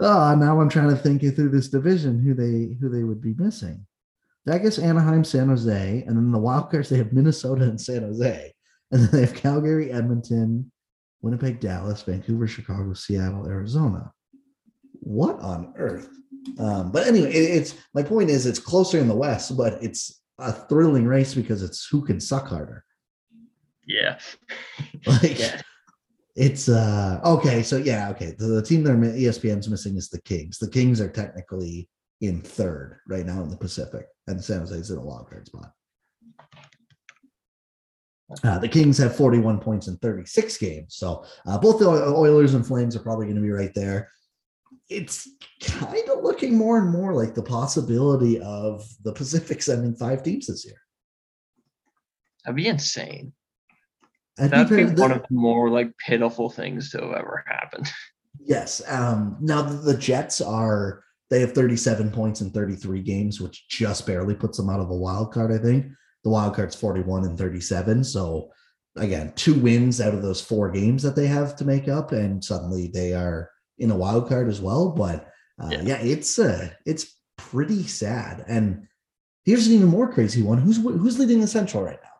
Oh, 0.00 0.34
now 0.34 0.60
I'm 0.60 0.68
trying 0.68 0.90
to 0.90 0.96
think 0.96 1.22
through 1.22 1.50
this 1.50 1.68
division 1.68 2.18
who 2.18 2.34
they 2.34 2.76
who 2.80 2.88
they 2.88 3.04
would 3.04 3.20
be 3.20 3.34
missing. 3.34 3.86
I 4.48 4.58
guess 4.58 4.78
Anaheim, 4.78 5.24
San 5.24 5.48
Jose, 5.48 6.04
and 6.06 6.16
then 6.16 6.30
the 6.30 6.38
Wildcards 6.38 6.88
they 6.88 6.98
have 6.98 7.12
Minnesota 7.12 7.64
and 7.64 7.80
San 7.80 8.02
Jose, 8.02 8.52
and 8.90 9.02
then 9.02 9.10
they 9.10 9.20
have 9.20 9.34
Calgary, 9.34 9.90
Edmonton, 9.90 10.70
Winnipeg, 11.22 11.60
Dallas, 11.60 12.02
Vancouver, 12.02 12.46
Chicago, 12.46 12.92
Seattle, 12.92 13.46
Arizona. 13.46 14.12
What 15.00 15.40
on 15.40 15.72
earth? 15.76 16.08
Um, 16.58 16.92
but 16.92 17.06
anyway, 17.06 17.32
it, 17.32 17.56
it's 17.56 17.74
my 17.94 18.02
point 18.02 18.28
is 18.28 18.44
it's 18.46 18.58
closer 18.58 18.98
in 18.98 19.08
the 19.08 19.14
West, 19.14 19.56
but 19.56 19.82
it's 19.82 20.20
a 20.38 20.52
thrilling 20.52 21.06
race 21.06 21.34
because 21.34 21.62
it's 21.62 21.86
who 21.86 22.04
can 22.04 22.20
suck 22.20 22.48
harder. 22.48 22.84
Yeah. 23.86 24.18
Like 25.06 25.38
Yeah. 25.38 25.60
It's 26.36 26.68
uh 26.68 27.20
okay, 27.24 27.62
so 27.62 27.76
yeah, 27.76 28.10
okay. 28.10 28.34
The, 28.36 28.46
the 28.46 28.62
team 28.62 28.82
that 28.84 28.92
E 29.16 29.24
ESPN's 29.24 29.68
missing 29.68 29.96
is 29.96 30.08
the 30.08 30.20
Kings. 30.22 30.58
The 30.58 30.70
Kings 30.70 31.00
are 31.00 31.08
technically 31.08 31.88
in 32.20 32.40
third 32.40 33.00
right 33.08 33.24
now 33.24 33.42
in 33.42 33.48
the 33.48 33.56
Pacific, 33.56 34.06
and 34.26 34.42
San 34.42 34.60
Jose's 34.60 34.90
in 34.90 34.98
a 34.98 35.04
wild 35.04 35.28
card 35.30 35.46
spot. 35.46 35.72
Uh, 38.42 38.58
the 38.58 38.68
Kings 38.68 38.98
have 38.98 39.14
41 39.14 39.60
points 39.60 39.86
in 39.86 39.96
36 39.98 40.56
games. 40.58 40.96
So 40.96 41.24
uh, 41.46 41.58
both 41.58 41.78
the 41.78 41.88
Oilers 41.88 42.54
and 42.54 42.66
Flames 42.66 42.96
are 42.96 43.00
probably 43.00 43.26
going 43.26 43.36
to 43.36 43.42
be 43.42 43.50
right 43.50 43.74
there. 43.74 44.10
It's 44.88 45.28
kind 45.62 46.08
of 46.08 46.22
looking 46.22 46.56
more 46.56 46.78
and 46.78 46.90
more 46.90 47.14
like 47.14 47.34
the 47.34 47.42
possibility 47.42 48.40
of 48.40 48.84
the 49.02 49.12
Pacific 49.12 49.62
sending 49.62 49.94
five 49.94 50.22
teams 50.22 50.46
this 50.46 50.64
year. 50.64 50.80
That'd 52.44 52.56
be 52.56 52.66
insane. 52.66 53.32
I'd 54.38 54.50
That'd 54.50 54.68
be 54.68 54.76
prepared- 54.76 54.98
one 54.98 55.12
of 55.12 55.22
the 55.28 55.34
more 55.34 55.70
like 55.70 55.92
pitiful 55.98 56.50
things 56.50 56.90
to 56.90 56.98
have 56.98 57.12
ever 57.12 57.44
happened. 57.46 57.88
Yes. 58.40 58.82
Um, 58.88 59.36
now 59.40 59.62
the, 59.62 59.74
the 59.92 59.96
Jets 59.96 60.40
are 60.40 61.02
they 61.30 61.40
have 61.40 61.52
37 61.52 62.10
points 62.10 62.40
in 62.40 62.50
33 62.50 63.00
games, 63.00 63.40
which 63.40 63.66
just 63.68 64.06
barely 64.06 64.34
puts 64.34 64.58
them 64.58 64.68
out 64.68 64.80
of 64.80 64.90
a 64.90 64.94
wild 64.94 65.32
card, 65.32 65.52
I 65.52 65.58
think. 65.58 65.86
The 66.24 66.30
wild 66.30 66.54
card's 66.54 66.74
41 66.74 67.24
and 67.24 67.38
37. 67.38 68.04
So 68.04 68.50
again, 68.96 69.32
two 69.36 69.54
wins 69.54 70.00
out 70.00 70.14
of 70.14 70.22
those 70.22 70.40
four 70.40 70.70
games 70.70 71.02
that 71.04 71.16
they 71.16 71.26
have 71.26 71.56
to 71.56 71.64
make 71.64 71.88
up, 71.88 72.12
and 72.12 72.42
suddenly 72.44 72.88
they 72.92 73.12
are 73.14 73.50
in 73.78 73.90
a 73.90 73.96
wild 73.96 74.28
card 74.28 74.48
as 74.48 74.60
well. 74.60 74.90
But 74.90 75.28
uh, 75.62 75.68
yeah. 75.70 75.82
Yeah. 75.82 75.98
it's 76.02 76.38
uh 76.38 76.70
it's 76.84 77.16
pretty 77.38 77.86
sad. 77.86 78.44
And 78.48 78.86
here's 79.44 79.66
an 79.68 79.74
even 79.74 79.88
more 79.88 80.12
crazy 80.12 80.42
one. 80.42 80.58
Who's 80.58 80.78
who's 80.78 81.18
leading 81.18 81.40
the 81.40 81.46
central 81.46 81.82
right 81.84 82.00
now? 82.02 82.10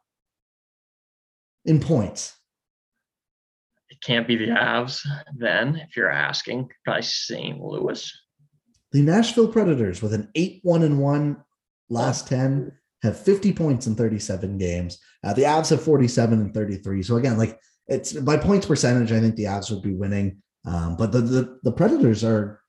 In 1.64 1.81
points. 1.81 2.37
It 3.90 4.00
can't 4.00 4.29
be 4.29 4.37
the 4.37 4.48
Avs 4.48 5.00
then, 5.37 5.77
if 5.77 5.96
you're 5.96 6.11
asking. 6.11 6.68
Probably 6.85 7.03
St. 7.03 7.61
Louis. 7.61 8.12
The 8.92 9.03
Nashville 9.03 9.48
Predators, 9.48 10.03
with 10.03 10.14
an 10.14 10.31
8 10.35 10.61
1 10.62 10.83
and 10.83 11.00
1 11.00 11.37
last 11.88 12.29
10, 12.29 12.72
have 13.03 13.18
50 13.18 13.53
points 13.53 13.87
in 13.87 13.94
37 13.94 14.59
games. 14.59 14.98
Uh, 15.22 15.33
the 15.33 15.42
Avs 15.42 15.70
have 15.70 15.83
47 15.83 16.40
and 16.40 16.55
33. 16.55 17.03
So, 17.03 17.16
again, 17.16 17.38
like 17.38 17.59
it's 17.87 18.12
by 18.12 18.37
points 18.37 18.66
percentage, 18.66 19.12
I 19.12 19.20
think 19.20 19.37
the 19.37 19.44
Avs 19.44 19.70
would 19.70 19.83
be 19.83 19.94
winning. 19.94 20.42
Um, 20.66 20.96
but 20.96 21.12
the, 21.12 21.20
the, 21.20 21.59
the 21.62 21.72
Predators 21.72 22.24
are 22.24 22.61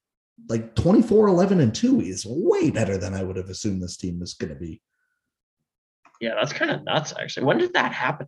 like 0.49 0.75
24 0.75 1.27
11 1.27 1.60
and 1.60 1.73
2 1.73 2.01
is 2.01 2.25
way 2.27 2.69
better 2.69 2.97
than 2.97 3.13
I 3.13 3.23
would 3.23 3.38
have 3.38 3.49
assumed 3.49 3.81
this 3.81 3.97
team 3.97 4.19
was 4.19 4.34
going 4.34 4.53
to 4.53 4.60
be. 4.60 4.81
Yeah, 6.21 6.36
that's 6.36 6.53
kind 6.53 6.71
of 6.71 6.84
nuts, 6.84 7.13
actually. 7.19 7.45
When 7.45 7.58
did 7.58 7.73
that 7.73 7.91
happen? 7.91 8.27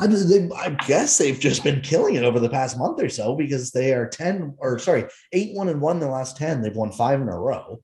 I, 0.00 0.06
they, 0.06 0.48
I 0.56 0.70
guess 0.86 1.18
they've 1.18 1.38
just 1.38 1.64
been 1.64 1.80
killing 1.80 2.14
it 2.14 2.22
over 2.24 2.38
the 2.38 2.48
past 2.48 2.78
month 2.78 3.02
or 3.02 3.08
so 3.08 3.34
because 3.34 3.72
they 3.72 3.92
are 3.92 4.08
10 4.08 4.54
or 4.58 4.78
sorry, 4.78 5.04
8 5.32 5.54
1 5.56 5.68
and 5.68 5.80
1 5.80 6.00
the 6.00 6.08
last 6.08 6.36
10. 6.36 6.62
They've 6.62 6.74
won 6.76 6.92
five 6.92 7.20
in 7.20 7.28
a 7.28 7.36
row. 7.38 7.80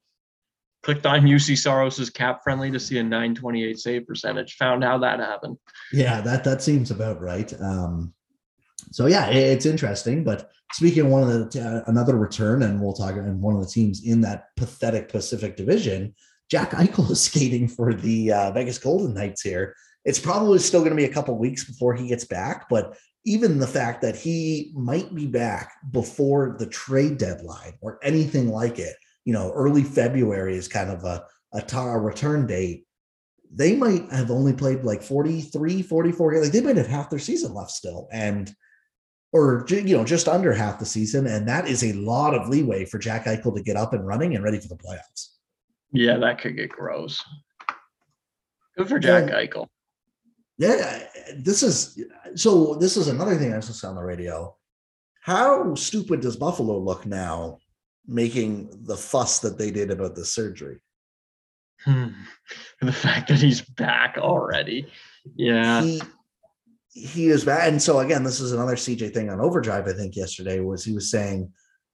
Clicked 0.82 1.06
on 1.06 1.22
Juuse 1.22 1.56
Saros's 1.56 2.10
cap 2.10 2.42
friendly 2.44 2.70
to 2.70 2.78
see 2.78 2.98
a 2.98 3.02
928 3.02 3.78
save 3.78 4.06
percentage. 4.06 4.56
Found 4.56 4.84
how 4.84 4.98
that 4.98 5.18
happened. 5.18 5.56
Yeah, 5.92 6.20
that 6.20 6.44
that 6.44 6.62
seems 6.62 6.90
about 6.90 7.20
right. 7.20 7.52
Um, 7.60 8.12
so 8.92 9.06
yeah, 9.06 9.26
it- 9.28 9.36
it's 9.36 9.66
interesting. 9.66 10.24
But 10.24 10.50
speaking 10.72 11.06
of 11.06 11.10
one 11.10 11.22
of 11.22 11.50
the 11.52 11.60
uh, 11.60 11.90
another 11.90 12.16
return, 12.16 12.62
and 12.62 12.80
we'll 12.80 12.92
talk 12.92 13.16
and 13.16 13.40
one 13.40 13.54
of 13.56 13.62
the 13.62 13.68
teams 13.68 14.04
in 14.04 14.20
that 14.20 14.48
pathetic 14.56 15.08
Pacific 15.08 15.56
Division, 15.56 16.14
Jack 16.50 16.72
Eichel 16.72 17.10
is 17.10 17.22
skating 17.22 17.66
for 17.66 17.94
the 17.94 18.32
uh, 18.32 18.50
Vegas 18.52 18.78
Golden 18.78 19.14
Knights 19.14 19.40
here. 19.40 19.74
It's 20.04 20.18
probably 20.18 20.58
still 20.58 20.80
going 20.80 20.90
to 20.90 20.96
be 20.96 21.04
a 21.04 21.12
couple 21.12 21.36
weeks 21.38 21.64
before 21.64 21.94
he 21.94 22.08
gets 22.08 22.24
back, 22.24 22.68
but 22.68 22.96
even 23.24 23.58
the 23.58 23.66
fact 23.66 24.02
that 24.02 24.16
he 24.16 24.72
might 24.74 25.14
be 25.14 25.26
back 25.26 25.72
before 25.92 26.56
the 26.58 26.66
trade 26.66 27.16
deadline 27.16 27.72
or 27.80 27.98
anything 28.02 28.50
like 28.50 28.78
it, 28.78 28.96
you 29.24 29.32
know, 29.32 29.50
early 29.54 29.82
February 29.82 30.56
is 30.56 30.68
kind 30.68 30.90
of 30.90 31.04
a 31.04 31.24
a, 31.54 31.98
return 31.98 32.46
date 32.46 32.84
they 33.56 33.76
might 33.76 34.10
have 34.10 34.32
only 34.32 34.52
played 34.52 34.82
like 34.82 35.00
43 35.00 35.82
44 35.82 36.32
games. 36.32 36.44
like 36.46 36.52
they 36.52 36.60
might 36.60 36.76
have 36.76 36.88
half 36.88 37.10
their 37.10 37.20
season 37.20 37.54
left 37.54 37.70
still 37.70 38.08
and 38.10 38.52
or 39.32 39.64
you 39.68 39.96
know 39.96 40.04
just 40.04 40.26
under 40.26 40.52
half 40.52 40.80
the 40.80 40.84
season 40.84 41.28
and 41.28 41.46
that 41.46 41.68
is 41.68 41.84
a 41.84 41.92
lot 41.92 42.34
of 42.34 42.48
leeway 42.48 42.84
for 42.84 42.98
jack 42.98 43.26
eichel 43.26 43.54
to 43.54 43.62
get 43.62 43.76
up 43.76 43.92
and 43.92 44.04
running 44.04 44.34
and 44.34 44.42
ready 44.42 44.58
for 44.58 44.66
the 44.66 44.76
playoffs 44.76 45.34
Yeah, 45.92 46.16
that 46.18 46.40
could 46.40 46.56
get 46.56 46.70
gross. 46.70 47.22
Good 48.76 48.88
for 48.88 48.98
Jack 48.98 49.30
Yeah. 49.30 49.36
Eichel. 49.36 49.68
Yeah 50.58 51.04
this 51.36 51.62
is 51.62 52.00
so 52.34 52.74
this 52.74 52.96
is 52.96 53.08
another 53.08 53.36
thing 53.36 53.52
i 53.52 53.56
was 53.56 53.68
listening 53.68 53.90
on 53.90 53.96
the 53.96 54.02
radio 54.02 54.54
how 55.20 55.74
stupid 55.74 56.20
does 56.20 56.36
buffalo 56.36 56.78
look 56.78 57.06
now 57.06 57.58
making 58.06 58.68
the 58.84 58.96
fuss 58.96 59.38
that 59.38 59.58
they 59.58 59.70
did 59.70 59.90
about 59.90 60.14
the 60.14 60.24
surgery 60.24 60.80
Hmm. 61.84 62.08
The 62.80 62.92
fact 62.92 63.28
that 63.28 63.38
he's 63.40 63.62
back 63.62 64.16
already. 64.18 64.86
Yeah. 65.36 65.82
he 65.82 66.02
he 66.90 67.26
is 67.28 67.44
bad. 67.44 67.68
And 67.72 67.82
so 67.82 68.00
again, 68.00 68.22
this 68.22 68.40
is 68.40 68.52
another 68.52 68.76
CJ 68.76 69.14
thing 69.14 69.30
on 69.30 69.40
overdrive. 69.40 69.88
I 69.88 69.94
think 69.94 70.16
yesterday 70.16 70.60
was 70.60 70.84
he 70.84 70.92
was 70.92 71.10
saying 71.10 71.50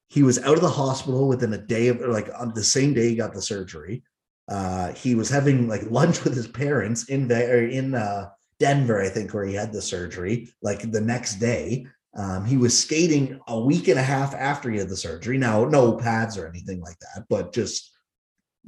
he 0.08 0.24
was 0.24 0.40
out 0.40 0.56
of 0.56 0.62
the 0.62 0.68
hospital 0.68 1.28
within 1.28 1.52
a 1.52 1.58
day 1.58 1.88
of 1.88 2.00
like 2.00 2.28
on 2.36 2.52
the 2.54 2.64
same 2.64 2.92
day 2.92 3.08
he 3.08 3.14
got 3.14 3.32
the 3.32 3.40
surgery. 3.40 4.02
Uh, 4.48 4.92
he 4.94 5.14
was 5.14 5.30
having 5.30 5.68
like 5.68 5.88
lunch 5.90 6.24
with 6.24 6.34
his 6.34 6.48
parents 6.48 7.04
in 7.04 7.30
or 7.30 7.68
in 7.68 7.94
uh, 7.94 8.30
Denver, 8.60 9.02
I 9.02 9.08
think, 9.08 9.34
where 9.34 9.44
he 9.44 9.54
had 9.54 9.72
the 9.72 9.82
surgery. 9.82 10.52
Like 10.62 10.92
the 10.92 11.00
next 11.00 11.36
day, 11.36 11.86
um, 12.14 12.44
he 12.44 12.56
was 12.56 12.78
skating 12.78 13.40
a 13.48 13.58
week 13.58 13.88
and 13.88 13.98
a 13.98 14.02
half 14.02 14.34
after 14.34 14.70
he 14.70 14.78
had 14.78 14.88
the 14.88 14.96
surgery. 14.96 15.38
Now, 15.38 15.64
no 15.64 15.94
pads 15.94 16.36
or 16.36 16.46
anything 16.46 16.80
like 16.80 16.98
that, 17.00 17.24
but 17.28 17.52
just 17.52 17.90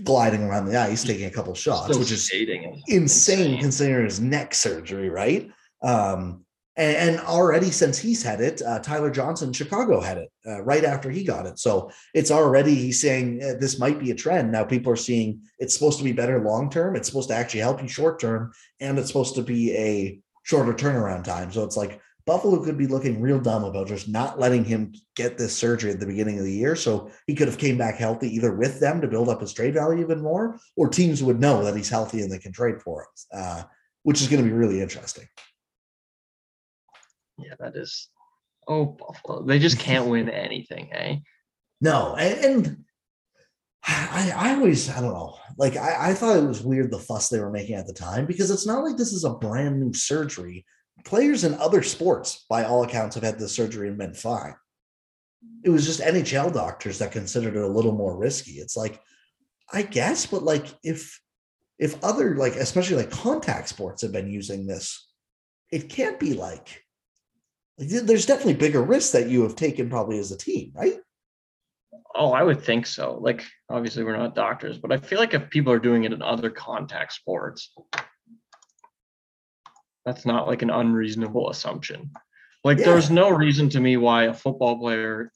gliding 0.02 0.42
around 0.42 0.66
the 0.66 0.80
ice, 0.80 1.04
taking 1.04 1.26
a 1.26 1.30
couple 1.30 1.54
shots, 1.54 1.86
Still 1.86 2.00
which 2.00 2.10
is 2.10 2.26
skating 2.26 2.82
insane 2.88 3.60
considering 3.60 4.06
his 4.06 4.20
neck 4.20 4.54
surgery, 4.54 5.10
right? 5.10 5.50
Um, 5.82 6.44
and, 6.76 6.96
and 6.96 7.20
already 7.20 7.70
since 7.70 7.98
he's 7.98 8.22
had 8.22 8.40
it, 8.40 8.62
uh, 8.62 8.78
Tyler 8.78 9.10
Johnson, 9.10 9.52
Chicago 9.52 10.00
had 10.00 10.18
it 10.18 10.30
uh, 10.46 10.62
right 10.62 10.84
after 10.84 11.10
he 11.10 11.22
got 11.22 11.46
it. 11.46 11.58
So 11.58 11.90
it's 12.14 12.30
already 12.30 12.74
he's 12.74 13.00
saying 13.00 13.42
uh, 13.42 13.54
this 13.60 13.78
might 13.78 13.98
be 13.98 14.10
a 14.10 14.14
trend. 14.14 14.50
Now 14.50 14.64
people 14.64 14.92
are 14.92 14.96
seeing 14.96 15.42
it's 15.58 15.74
supposed 15.74 15.98
to 15.98 16.04
be 16.04 16.12
better 16.12 16.40
long 16.40 16.70
term. 16.70 16.96
It's 16.96 17.08
supposed 17.08 17.28
to 17.28 17.36
actually 17.36 17.60
help 17.60 17.82
you 17.82 17.88
short 17.88 18.20
term, 18.20 18.52
and 18.80 18.98
it's 18.98 19.08
supposed 19.08 19.34
to 19.34 19.42
be 19.42 19.76
a 19.76 20.20
shorter 20.44 20.72
turnaround 20.72 21.24
time. 21.24 21.52
So 21.52 21.62
it's 21.62 21.76
like 21.76 22.00
Buffalo 22.24 22.62
could 22.62 22.78
be 22.78 22.86
looking 22.86 23.20
real 23.20 23.40
dumb 23.40 23.64
about 23.64 23.88
just 23.88 24.08
not 24.08 24.38
letting 24.38 24.64
him 24.64 24.94
get 25.16 25.36
this 25.36 25.56
surgery 25.56 25.90
at 25.90 26.00
the 26.00 26.06
beginning 26.06 26.38
of 26.38 26.44
the 26.44 26.52
year. 26.52 26.76
So 26.76 27.10
he 27.26 27.34
could 27.34 27.48
have 27.48 27.58
came 27.58 27.76
back 27.76 27.96
healthy 27.96 28.34
either 28.34 28.54
with 28.54 28.80
them 28.80 29.00
to 29.00 29.08
build 29.08 29.28
up 29.28 29.40
his 29.40 29.52
trade 29.52 29.74
value 29.74 30.00
even 30.00 30.22
more, 30.22 30.58
or 30.76 30.88
teams 30.88 31.22
would 31.22 31.40
know 31.40 31.64
that 31.64 31.76
he's 31.76 31.90
healthy 31.90 32.22
and 32.22 32.30
they 32.30 32.38
can 32.38 32.52
trade 32.52 32.80
for 32.80 33.02
him, 33.02 33.08
uh, 33.34 33.62
which 34.04 34.22
is 34.22 34.28
going 34.28 34.42
to 34.42 34.48
be 34.48 34.54
really 34.54 34.80
interesting. 34.80 35.26
Yeah, 37.44 37.54
that 37.58 37.76
is. 37.76 38.08
Oh, 38.68 38.86
Buffalo. 38.86 39.44
They 39.44 39.58
just 39.58 39.78
can't 39.78 40.08
win 40.08 40.28
anything, 40.30 40.92
eh? 40.92 41.16
No, 41.80 42.14
and, 42.14 42.44
and 42.44 42.84
I, 43.84 44.32
I 44.34 44.54
always, 44.54 44.88
I 44.88 45.00
don't 45.00 45.12
know, 45.12 45.36
like 45.58 45.76
I, 45.76 46.10
I 46.10 46.14
thought 46.14 46.36
it 46.36 46.46
was 46.46 46.62
weird 46.62 46.90
the 46.90 46.98
fuss 46.98 47.28
they 47.28 47.40
were 47.40 47.50
making 47.50 47.74
at 47.74 47.86
the 47.86 47.92
time 47.92 48.26
because 48.26 48.50
it's 48.50 48.66
not 48.66 48.84
like 48.84 48.96
this 48.96 49.12
is 49.12 49.24
a 49.24 49.34
brand 49.34 49.80
new 49.80 49.92
surgery. 49.92 50.64
Players 51.04 51.42
in 51.42 51.54
other 51.54 51.82
sports, 51.82 52.46
by 52.48 52.64
all 52.64 52.84
accounts, 52.84 53.16
have 53.16 53.24
had 53.24 53.38
this 53.38 53.54
surgery 53.54 53.88
and 53.88 53.98
been 53.98 54.14
fine. 54.14 54.54
It 55.64 55.70
was 55.70 55.84
just 55.84 56.00
NHL 56.00 56.52
doctors 56.52 56.98
that 56.98 57.10
considered 57.10 57.56
it 57.56 57.62
a 57.62 57.66
little 57.66 57.92
more 57.92 58.16
risky. 58.16 58.52
It's 58.52 58.76
like, 58.76 59.00
I 59.72 59.82
guess, 59.82 60.26
but 60.26 60.44
like 60.44 60.66
if 60.84 61.20
if 61.78 62.02
other 62.04 62.36
like 62.36 62.54
especially 62.54 62.96
like 62.96 63.10
contact 63.10 63.68
sports 63.68 64.02
have 64.02 64.12
been 64.12 64.30
using 64.30 64.66
this, 64.66 65.08
it 65.72 65.88
can't 65.88 66.20
be 66.20 66.34
like 66.34 66.42
like, 66.52 66.84
there's 67.82 68.26
definitely 68.26 68.54
bigger 68.54 68.82
risks 68.82 69.12
that 69.12 69.28
you 69.28 69.42
have 69.42 69.56
taken 69.56 69.88
probably 69.90 70.18
as 70.18 70.32
a 70.32 70.36
team, 70.38 70.72
right? 70.74 70.98
Oh, 72.14 72.32
I 72.32 72.42
would 72.42 72.62
think 72.62 72.86
so. 72.86 73.18
Like, 73.20 73.44
obviously, 73.70 74.04
we're 74.04 74.16
not 74.16 74.34
doctors, 74.34 74.78
but 74.78 74.92
I 74.92 74.98
feel 74.98 75.18
like 75.18 75.34
if 75.34 75.48
people 75.50 75.72
are 75.72 75.78
doing 75.78 76.04
it 76.04 76.12
in 76.12 76.20
other 76.20 76.50
contact 76.50 77.14
sports, 77.14 77.72
that's 80.04 80.26
not 80.26 80.46
like 80.46 80.62
an 80.62 80.70
unreasonable 80.70 81.50
assumption. 81.50 82.10
Like 82.64 82.78
Yeah. 82.78 82.86
there's 82.86 83.10
no 83.10 83.30
reason 83.30 83.68
to 83.70 83.80
me 83.80 83.96
why 83.96 84.24
a 84.24 84.34
football 84.34 84.78
player, 84.78 85.32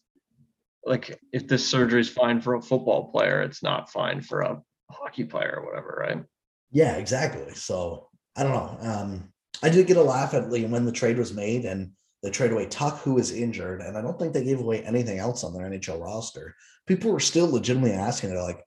like 0.85 1.19
if 1.33 1.49
this 1.49 1.67
surgery 1.67 2.01
is 2.01 2.09
fine 2.09 2.41
for 2.41 2.55
a 2.55 2.63
football 2.63 3.11
player, 3.11 3.43
it's 3.43 3.63
not 3.63 3.91
fine 3.91 4.21
for 4.23 4.41
a 4.41 4.63
hockey 4.91 5.25
player 5.25 5.57
or 5.59 5.67
whatever, 5.67 5.99
right? 6.01 6.25
Yeah, 6.73 6.97
exactly. 6.97 7.55
So 7.55 8.09
I 8.37 8.43
don't 8.43 8.53
know. 8.53 8.79
Um, 8.81 9.33
I 9.63 9.69
did 9.71 9.87
get 9.87 9.97
a 9.97 10.03
laugh 10.03 10.35
at 10.35 10.51
like, 10.51 10.69
when 10.69 10.85
the 10.85 10.93
trade 10.93 11.19
was 11.19 11.33
made 11.33 11.65
and 11.65 11.93
they 12.27 12.33
trade 12.33 12.51
away 12.51 12.67
Tuch, 12.67 12.99
who 13.03 13.15
was 13.15 13.31
injured, 13.31 13.81
and 13.81 13.97
I 13.97 14.03
don't 14.03 14.19
think 14.19 14.33
they 14.33 14.43
gave 14.43 14.59
away 14.59 14.83
anything 14.83 15.21
else 15.21 15.45
on 15.45 15.55
their 15.55 15.71
NHL 15.71 16.01
roster. 16.03 16.57
People 16.85 17.12
were 17.12 17.21
still 17.21 17.49
legitimately 17.49 17.93
asking, 17.93 18.31
they're 18.31 18.43
like, 18.43 18.65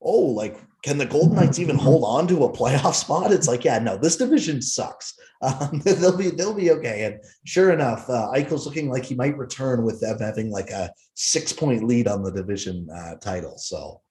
"Oh, 0.00 0.20
like 0.20 0.58
can 0.82 0.96
the 0.96 1.04
Golden 1.04 1.36
Knights 1.36 1.58
even 1.58 1.76
hold 1.76 2.04
on 2.04 2.26
to 2.28 2.44
a 2.44 2.52
playoff 2.52 2.94
spot?" 3.04 3.30
It's 3.30 3.48
like, 3.48 3.64
yeah, 3.64 3.78
no, 3.78 3.98
this 3.98 4.16
division 4.16 4.62
sucks. 4.62 5.14
Um, 5.42 5.82
they'll 5.84 6.16
be 6.16 6.30
they'll 6.30 6.54
be 6.54 6.70
okay. 6.70 7.04
And 7.04 7.18
sure 7.44 7.72
enough, 7.72 8.08
uh, 8.08 8.30
Eichel's 8.32 8.64
looking 8.64 8.88
like 8.88 9.04
he 9.04 9.16
might 9.16 9.36
return 9.36 9.82
with 9.82 10.00
them 10.00 10.20
having 10.20 10.52
like 10.52 10.70
a 10.70 10.92
six 11.14 11.52
point 11.52 11.82
lead 11.82 12.06
on 12.06 12.22
the 12.22 12.30
division 12.30 12.88
uh, 12.88 13.16
title. 13.16 13.58
So 13.58 14.02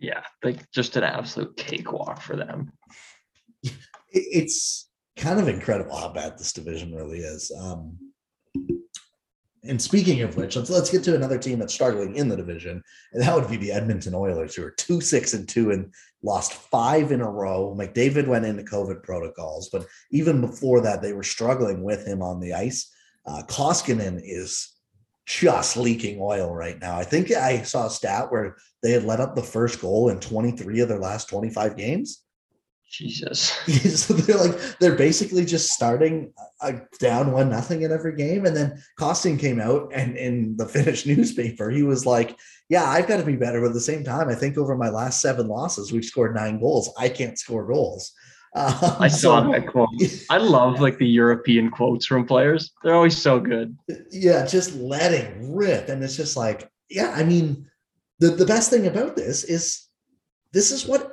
Yeah, 0.00 0.24
like 0.42 0.68
just 0.72 0.96
an 0.96 1.04
absolute 1.04 1.56
cakewalk 1.56 2.20
for 2.20 2.34
them. 2.34 2.72
it's 4.10 4.90
kind 5.16 5.40
of 5.40 5.48
incredible 5.48 5.96
how 5.96 6.08
bad 6.08 6.38
this 6.38 6.52
division 6.52 6.94
really 6.94 7.18
is. 7.18 7.52
Um, 7.58 7.98
and 9.64 9.80
speaking 9.80 10.22
of 10.22 10.36
which, 10.36 10.56
let's 10.56 10.70
let's 10.70 10.90
get 10.90 11.04
to 11.04 11.14
another 11.14 11.38
team 11.38 11.60
that's 11.60 11.74
struggling 11.74 12.16
in 12.16 12.28
the 12.28 12.36
division, 12.36 12.82
and 13.12 13.22
that 13.22 13.34
would 13.34 13.48
be 13.48 13.56
the 13.56 13.70
Edmonton 13.70 14.14
Oilers, 14.14 14.56
who 14.56 14.64
are 14.64 14.72
two 14.72 15.00
six 15.00 15.34
and 15.34 15.48
two 15.48 15.70
and 15.70 15.92
lost 16.22 16.54
five 16.54 17.12
in 17.12 17.20
a 17.20 17.30
row. 17.30 17.76
McDavid 17.78 18.26
went 18.26 18.44
into 18.44 18.64
COVID 18.64 19.04
protocols, 19.04 19.68
but 19.70 19.86
even 20.10 20.40
before 20.40 20.80
that, 20.80 21.00
they 21.00 21.12
were 21.12 21.22
struggling 21.22 21.84
with 21.84 22.04
him 22.04 22.22
on 22.22 22.40
the 22.40 22.54
ice. 22.54 22.92
Uh, 23.24 23.42
Koskinen 23.46 24.20
is 24.24 24.72
just 25.26 25.76
leaking 25.76 26.18
oil 26.20 26.52
right 26.52 26.80
now. 26.80 26.96
I 26.96 27.04
think 27.04 27.30
I 27.30 27.62
saw 27.62 27.86
a 27.86 27.90
stat 27.90 28.32
where 28.32 28.56
they 28.82 28.90
had 28.90 29.04
let 29.04 29.20
up 29.20 29.36
the 29.36 29.42
first 29.42 29.80
goal 29.80 30.08
in 30.08 30.18
23 30.18 30.80
of 30.80 30.88
their 30.88 30.98
last 30.98 31.28
25 31.28 31.76
games. 31.76 32.24
Jesus. 32.92 33.40
so 34.04 34.14
they're 34.14 34.36
like 34.36 34.78
they're 34.78 34.94
basically 34.94 35.44
just 35.44 35.70
starting 35.70 36.32
a 36.60 36.74
down 37.00 37.32
one 37.32 37.48
nothing 37.48 37.82
in 37.82 37.90
every 37.90 38.14
game 38.14 38.44
and 38.44 38.54
then 38.54 38.82
Koskinen 39.00 39.38
came 39.38 39.60
out 39.60 39.90
and 39.94 40.16
in 40.16 40.56
the 40.56 40.66
finnish 40.74 41.06
newspaper 41.06 41.70
he 41.70 41.82
was 41.82 42.04
like 42.04 42.38
yeah 42.68 42.84
i've 42.84 43.08
got 43.08 43.16
to 43.16 43.24
be 43.24 43.36
better 43.36 43.60
but 43.60 43.68
at 43.68 43.72
the 43.72 43.80
same 43.80 44.04
time 44.04 44.28
i 44.28 44.34
think 44.34 44.58
over 44.58 44.76
my 44.76 44.90
last 44.90 45.20
seven 45.20 45.48
losses 45.48 45.90
we've 45.90 46.04
scored 46.04 46.34
nine 46.34 46.60
goals 46.60 46.92
i 46.98 47.08
can't 47.08 47.38
score 47.38 47.66
goals 47.66 48.12
um, 48.54 48.74
I 49.00 49.08
saw 49.08 49.42
so- 49.42 49.52
that 49.52 49.66
quote. 49.66 49.88
I 50.30 50.36
love 50.36 50.80
like 50.80 50.98
the 50.98 51.06
European 51.06 51.70
quotes 51.70 52.06
from 52.06 52.26
players. 52.26 52.72
They're 52.82 52.94
always 52.94 53.16
so 53.16 53.40
good. 53.40 53.76
yeah, 54.10 54.44
just 54.44 54.74
letting 54.76 55.54
rip. 55.54 55.88
And 55.88 56.02
it's 56.04 56.16
just 56.16 56.36
like, 56.36 56.70
yeah, 56.90 57.12
I 57.16 57.24
mean, 57.24 57.66
the, 58.18 58.28
the 58.28 58.44
best 58.44 58.68
thing 58.68 58.86
about 58.86 59.16
this 59.16 59.44
is 59.44 59.88
this 60.52 60.70
is 60.70 60.86
what 60.86 61.11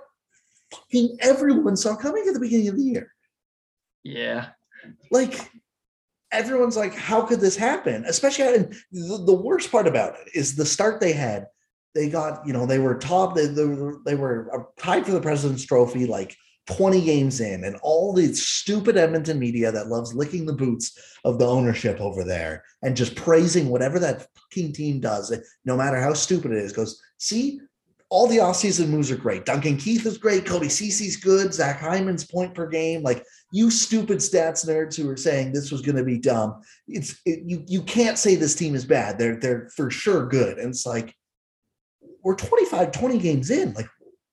fucking 0.92 1.18
everyone 1.22 1.76
saw 1.76 1.96
coming 1.96 2.26
at 2.28 2.34
the 2.34 2.40
beginning 2.40 2.70
of 2.70 2.78
the 2.78 2.84
year. 2.84 3.14
Yeah. 4.04 4.48
Like 5.12 5.50
everyone's 6.32 6.78
like, 6.78 6.94
how 6.94 7.22
could 7.22 7.40
this 7.40 7.56
happen? 7.56 8.06
Especially 8.06 8.56
and 8.56 8.74
the, 8.92 9.24
the 9.26 9.34
worst 9.34 9.72
part 9.72 9.88
about 9.88 10.16
it 10.16 10.30
is 10.36 10.56
the 10.56 10.66
start 10.66 11.00
they 11.00 11.14
had. 11.14 11.48
They 11.96 12.10
got, 12.10 12.46
you 12.46 12.54
know, 12.54 12.66
they 12.66 12.80
were 12.80 12.96
top, 12.96 13.36
they, 13.36 13.48
they 13.48 13.66
were 13.66 14.00
they 14.06 14.16
were 14.16 14.70
tied 14.78 15.06
for 15.06 15.12
the 15.12 15.22
President's 15.22 15.66
Trophy 15.66 16.06
like 16.06 16.36
20 16.68 17.02
games 17.02 17.42
in, 17.42 17.64
and 17.64 17.78
all 17.82 18.14
the 18.14 18.32
stupid 18.34 18.96
Edmonton 18.96 19.40
media 19.40 19.72
that 19.72 19.88
loves 19.88 20.14
licking 20.14 20.46
the 20.46 20.54
boots 20.54 20.96
of 21.26 21.40
the 21.40 21.48
ownership 21.48 22.00
over 22.00 22.24
there 22.24 22.64
and 22.84 22.96
just 22.96 23.16
praising 23.16 23.70
whatever 23.70 23.98
that 23.98 24.28
fucking 24.36 24.72
team 24.72 25.00
does, 25.00 25.36
no 25.66 25.76
matter 25.76 26.00
how 26.00 26.14
stupid 26.14 26.52
it 26.52 26.60
is, 26.60 26.72
goes, 26.72 27.02
see, 27.18 27.60
all 28.10 28.28
the 28.28 28.38
offseason 28.38 28.90
moves 28.90 29.12
are 29.12 29.16
great. 29.16 29.46
Duncan 29.46 29.78
Keith 29.78 30.06
is 30.06 30.18
great. 30.18 30.46
Cody 30.46 30.68
Cece's 30.68 31.16
good. 31.16 31.54
Zach 31.54 31.80
Hyman's 31.80 32.26
point 32.26 32.56
per 32.56 32.68
game. 32.68 33.04
Like 33.04 33.24
you 33.52 33.70
stupid 33.70 34.18
stats 34.18 34.66
nerds 34.68 34.96
who 34.96 35.08
are 35.10 35.18
saying 35.18 35.54
this 35.54 35.72
was 35.72 35.82
going 35.82 35.96
to 35.96 36.04
be 36.04 36.18
dumb. 36.18 36.62
It's 36.88 37.20
it, 37.26 37.42
you. 37.46 37.64
You 37.68 37.84
can't 37.84 38.18
say 38.18 38.36
this 38.36 38.56
team 38.56 38.74
is 38.74 38.86
bad. 38.86 39.20
They're 39.20 39.36
they're 39.36 39.70
for 39.76 39.92
sure 39.92 40.26
good. 40.26 40.58
And 40.58 40.70
it's 40.70 40.88
like 40.88 41.16
we're 42.24 42.36
25, 42.36 42.92
20 42.92 43.18
games 43.20 43.52
in. 43.52 43.74
Like 43.74 43.88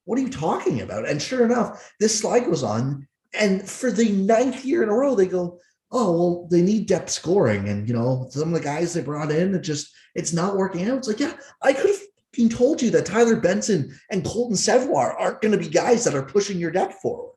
what 0.07 0.19
are 0.19 0.23
you 0.23 0.31
talking 0.31 0.81
about? 0.81 1.07
And 1.07 1.21
sure 1.21 1.45
enough, 1.45 1.93
this 2.01 2.19
slide 2.19 2.47
goes 2.47 2.63
on. 2.63 3.07
And 3.39 3.69
for 3.69 3.91
the 3.91 4.09
ninth 4.11 4.65
year 4.65 4.83
in 4.83 4.89
a 4.89 4.95
row, 4.95 5.15
they 5.15 5.27
go, 5.27 5.59
oh 5.93 6.13
well, 6.13 6.49
they 6.51 6.63
need 6.63 6.87
depth 6.87 7.11
scoring. 7.11 7.69
And 7.69 7.87
you 7.87 7.95
know, 7.95 8.29
some 8.31 8.55
of 8.55 8.55
the 8.55 8.65
guys 8.65 8.95
they 8.95 9.03
brought 9.03 9.31
in, 9.31 9.55
it 9.55 9.61
just 9.61 9.93
it's 10.15 10.33
not 10.33 10.57
working 10.57 10.89
out. 10.89 10.99
It's 10.99 11.09
like, 11.09 11.21
yeah, 11.21 11.35
I 11.63 11.75
could 11.75 11.91
have 11.91 12.01
fucking 12.37 12.49
told 12.51 12.83
you 12.83 12.91
that 12.91 13.07
Tyler 13.07 13.37
Benson 13.37 13.99
and 14.11 14.25
Colton 14.25 14.57
Sceviour 14.57 15.15
aren't 15.19 15.41
going 15.41 15.53
to 15.53 15.59
be 15.59 15.69
guys 15.69 16.05
that 16.05 16.15
are 16.15 16.23
pushing 16.23 16.59
your 16.59 16.71
depth 16.71 17.01
forward. 17.01 17.33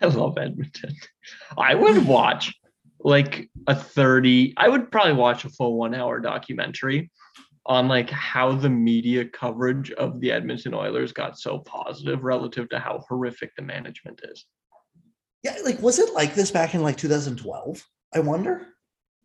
I 0.00 0.06
love 0.06 0.38
Edmonton. 0.38 0.94
I 1.56 1.74
would 1.74 2.06
watch 2.06 2.54
like 3.00 3.50
a 3.66 3.74
30, 3.74 4.54
I 4.56 4.68
would 4.68 4.90
probably 4.90 5.12
watch 5.14 5.44
a 5.44 5.50
full 5.50 5.76
one 5.76 5.94
hour 5.94 6.20
documentary 6.20 7.10
on 7.66 7.88
like 7.88 8.08
how 8.10 8.52
the 8.52 8.70
media 8.70 9.24
coverage 9.24 9.90
of 9.92 10.20
the 10.20 10.32
Edmonton 10.32 10.72
Oilers 10.72 11.12
got 11.12 11.38
so 11.38 11.58
positive 11.58 12.24
relative 12.24 12.68
to 12.70 12.78
how 12.78 13.04
horrific 13.08 13.54
the 13.56 13.62
management 13.62 14.20
is. 14.24 14.46
Yeah, 15.42 15.56
like 15.64 15.80
was 15.80 15.98
it 15.98 16.14
like 16.14 16.34
this 16.34 16.50
back 16.50 16.74
in 16.74 16.82
like 16.82 16.96
2012? 16.96 17.84
I 18.14 18.20
wonder. 18.20 18.66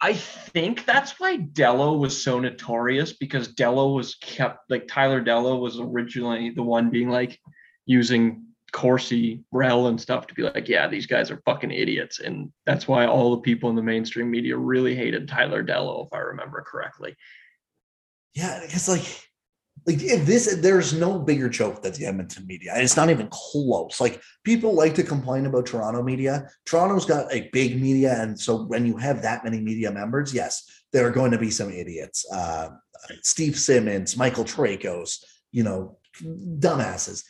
I 0.03 0.13
think 0.13 0.83
that's 0.83 1.17
why 1.17 1.37
Dellow 1.37 1.97
was 1.97 2.21
so 2.21 2.37
notorious 2.37 3.13
because 3.13 3.55
Dellow 3.55 3.95
was 3.95 4.15
kept 4.15 4.69
like 4.69 4.85
Tyler 4.85 5.23
Dellow 5.23 5.61
was 5.61 5.79
originally 5.79 6.49
the 6.49 6.61
one 6.61 6.89
being 6.89 7.09
like 7.09 7.39
using 7.85 8.47
Corsi, 8.73 9.45
Rel, 9.53 9.87
and 9.87 10.01
stuff 10.01 10.27
to 10.27 10.33
be 10.33 10.41
like, 10.41 10.67
yeah, 10.67 10.89
these 10.89 11.05
guys 11.05 11.31
are 11.31 11.41
fucking 11.45 11.71
idiots. 11.71 12.19
And 12.19 12.51
that's 12.65 12.85
why 12.85 13.05
all 13.05 13.31
the 13.31 13.43
people 13.43 13.69
in 13.69 13.77
the 13.77 13.81
mainstream 13.81 14.29
media 14.29 14.57
really 14.57 14.93
hated 14.93 15.29
Tyler 15.29 15.63
Dellow, 15.63 16.07
if 16.07 16.11
I 16.11 16.17
remember 16.17 16.65
correctly. 16.67 17.15
Yeah, 18.33 18.59
because 18.61 18.89
like, 18.89 19.29
like 19.85 20.01
if 20.01 20.25
this, 20.25 20.55
there's 20.61 20.93
no 20.93 21.19
bigger 21.19 21.49
joke 21.49 21.81
than 21.81 21.91
the 21.93 22.05
Edmonton 22.05 22.47
media. 22.47 22.71
and 22.73 22.83
It's 22.83 22.95
not 22.95 23.09
even 23.09 23.27
close. 23.29 23.99
Like 23.99 24.21
people 24.43 24.73
like 24.73 24.95
to 24.95 25.03
complain 25.03 25.45
about 25.45 25.65
Toronto 25.65 26.01
media. 26.01 26.47
Toronto's 26.65 27.05
got 27.05 27.31
a 27.33 27.49
big 27.51 27.81
media, 27.81 28.15
and 28.21 28.39
so 28.39 28.63
when 28.63 28.85
you 28.85 28.95
have 28.97 29.21
that 29.21 29.43
many 29.43 29.59
media 29.59 29.91
members, 29.91 30.33
yes, 30.33 30.63
there 30.93 31.05
are 31.05 31.11
going 31.11 31.31
to 31.31 31.37
be 31.37 31.51
some 31.51 31.69
idiots. 31.69 32.25
Uh, 32.31 32.69
Steve 33.23 33.57
Simmons, 33.57 34.15
Michael 34.15 34.45
Traikos, 34.45 35.23
you 35.51 35.63
know, 35.63 35.97
dumbasses. 36.21 37.23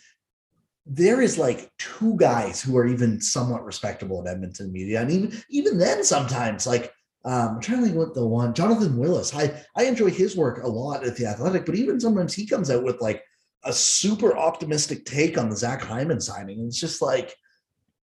There 0.85 1.21
is 1.21 1.37
like 1.37 1.71
two 1.79 2.15
guys 2.17 2.61
who 2.61 2.77
are 2.77 2.85
even 2.85 3.19
somewhat 3.19 3.65
respectable 3.65 4.21
in 4.21 4.27
Edmonton 4.27 4.71
media, 4.71 5.01
and 5.01 5.09
even 5.09 5.43
even 5.49 5.79
then, 5.79 6.03
sometimes 6.03 6.67
like 6.67 6.92
um, 7.25 7.55
I'm 7.55 7.61
trying 7.61 7.79
to 7.79 7.85
think 7.85 7.97
what 7.97 8.13
the 8.13 8.25
one 8.25 8.53
Jonathan 8.53 8.97
Willis. 8.97 9.33
I 9.33 9.63
I 9.75 9.85
enjoy 9.85 10.09
his 10.11 10.35
work 10.35 10.61
a 10.63 10.67
lot 10.67 11.05
at 11.05 11.15
the 11.15 11.25
Athletic, 11.25 11.65
but 11.65 11.75
even 11.75 11.99
sometimes 11.99 12.33
he 12.33 12.45
comes 12.45 12.69
out 12.69 12.83
with 12.83 12.99
like 13.01 13.23
a 13.63 13.71
super 13.71 14.35
optimistic 14.37 15.05
take 15.05 15.37
on 15.37 15.49
the 15.49 15.55
Zach 15.55 15.81
Hyman 15.81 16.19
signing. 16.19 16.59
And 16.59 16.67
it's 16.67 16.79
just 16.79 17.01
like, 17.01 17.33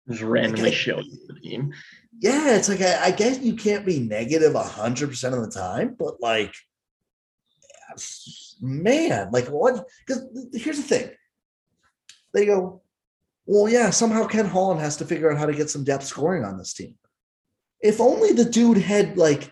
Just 0.09 0.21
randomly 0.21 0.67
Okay. 0.67 0.75
showed 0.75 1.05
the 1.27 1.39
team. 1.39 1.73
yeah, 2.19 2.55
it's 2.57 2.67
like 2.67 2.81
I, 2.81 3.05
I 3.05 3.11
guess 3.11 3.39
you 3.39 3.55
can't 3.55 3.85
be 3.85 3.99
negative 4.01 4.53
a 4.55 4.63
hundred 4.63 5.09
percent 5.09 5.33
of 5.33 5.41
the 5.41 5.51
time, 5.51 5.95
but 5.97 6.19
like, 6.21 6.53
man, 8.61 9.29
like 9.31 9.47
what? 9.47 9.87
Because 10.05 10.23
here's 10.53 10.77
the 10.77 10.83
thing. 10.83 11.09
They 12.33 12.45
go, 12.45 12.81
well, 13.45 13.69
yeah, 13.69 13.91
somehow 13.91 14.27
Ken 14.27 14.45
Holland 14.45 14.81
has 14.81 14.97
to 14.97 15.05
figure 15.05 15.31
out 15.31 15.37
how 15.37 15.45
to 15.45 15.53
get 15.53 15.69
some 15.69 15.83
depth 15.85 16.03
scoring 16.05 16.43
on 16.43 16.57
this 16.57 16.73
team. 16.73 16.95
If 17.81 17.99
only 17.99 18.31
the 18.31 18.45
dude 18.45 18.77
had 18.77 19.17
like 19.17 19.51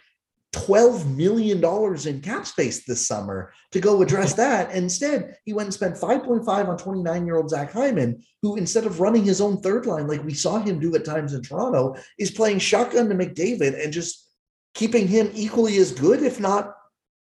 $12 0.53 1.15
million 1.15 1.63
in 2.07 2.21
cap 2.21 2.45
space 2.45 2.85
this 2.85 3.05
summer 3.07 3.51
to 3.71 3.79
go 3.79 4.01
address 4.01 4.33
that. 4.35 4.71
Instead, 4.71 5.35
he 5.45 5.51
went 5.51 5.65
and 5.67 5.73
spent 5.73 5.95
5.5 5.95 6.47
on 6.47 6.77
29 6.77 7.25
year 7.25 7.37
old 7.37 7.49
Zach 7.49 7.73
Hyman, 7.73 8.23
who 8.41 8.55
instead 8.55 8.85
of 8.85 8.99
running 8.99 9.23
his 9.23 9.41
own 9.41 9.59
third 9.61 9.87
line, 9.87 10.07
like 10.07 10.23
we 10.23 10.33
saw 10.33 10.59
him 10.59 10.79
do 10.79 10.95
at 10.95 11.05
times 11.05 11.33
in 11.33 11.41
Toronto, 11.41 11.95
is 12.19 12.31
playing 12.31 12.59
shotgun 12.59 13.09
to 13.09 13.15
McDavid 13.15 13.83
and 13.83 13.91
just 13.91 14.29
keeping 14.75 15.07
him 15.07 15.31
equally 15.33 15.77
as 15.77 15.91
good, 15.91 16.21
if 16.21 16.39
not 16.39 16.75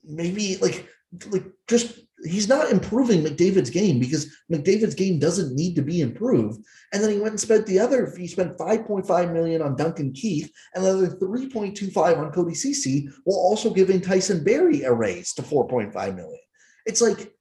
maybe 0.05 0.59
like, 0.59 0.87
like 1.29 1.45
just 1.67 1.99
he's 2.25 2.49
not 2.49 2.71
improving 2.71 3.23
McDavid's 3.23 3.71
game 3.71 3.99
because 3.99 4.35
McDavid's 4.51 4.95
game 4.95 5.19
doesn't 5.19 5.55
need 5.55 5.77
to 5.77 5.83
be 5.83 6.01
improved. 6.01 6.65
And 6.93 7.03
then 7.03 7.11
he 7.11 7.19
went 7.19 7.33
and 7.33 7.41
spent 7.41 7.67
the 7.67 7.79
other, 7.79 8.13
he 8.17 8.27
spent 8.27 8.57
5.5 8.57 9.33
million 9.33 9.63
on 9.63 9.77
Duncan 9.77 10.13
Keith 10.13 10.51
and 10.75 10.85
another 10.85 11.09
3.25 11.09 12.19
on 12.19 12.33
Cody 12.33 12.55
Cece, 12.55 13.09
while 13.25 13.39
also 13.39 13.73
giving 13.73 14.01
Tyson 14.01 14.43
Barrie 14.43 14.83
a 14.83 14.93
raise 14.93 15.33
to 15.35 15.43
4.5 15.43 15.93
million. 16.17 16.41
It's 16.87 17.01
like 17.01 17.33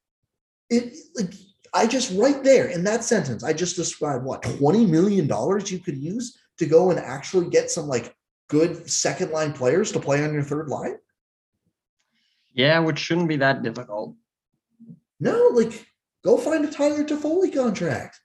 it 0.69 0.95
like 1.15 1.33
I 1.73 1.87
just 1.87 2.17
right 2.17 2.43
there 2.43 2.67
in 2.67 2.83
that 2.85 3.03
sentence, 3.03 3.43
I 3.43 3.53
just 3.53 3.75
described 3.75 4.25
what 4.25 4.43
20 4.43 4.85
million 4.85 5.27
dollars 5.27 5.71
you 5.71 5.79
could 5.79 5.97
use 5.97 6.37
to 6.57 6.65
go 6.65 6.91
and 6.91 6.99
actually 6.99 7.49
get 7.49 7.71
some 7.71 7.87
like 7.87 8.15
good 8.47 8.89
second 8.89 9.31
line 9.31 9.53
players 9.53 9.91
to 9.91 9.99
play 9.99 10.23
on 10.23 10.33
your 10.33 10.43
third 10.43 10.69
line? 10.69 10.97
Yeah, 12.53 12.79
which 12.79 12.99
shouldn't 12.99 13.27
be 13.27 13.37
that 13.37 13.63
difficult. 13.63 14.15
No, 15.23 15.51
like 15.53 15.87
go 16.25 16.37
find 16.37 16.65
a 16.65 16.71
Tyler 16.71 17.05
Toffoli 17.05 17.53
contract. 17.53 18.19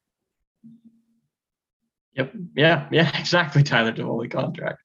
Yep. 2.14 2.32
Yeah. 2.56 2.88
Yeah. 2.90 3.10
Exactly. 3.20 3.62
Tyler 3.62 3.92
Toffoli 3.92 4.28
contract. 4.28 4.80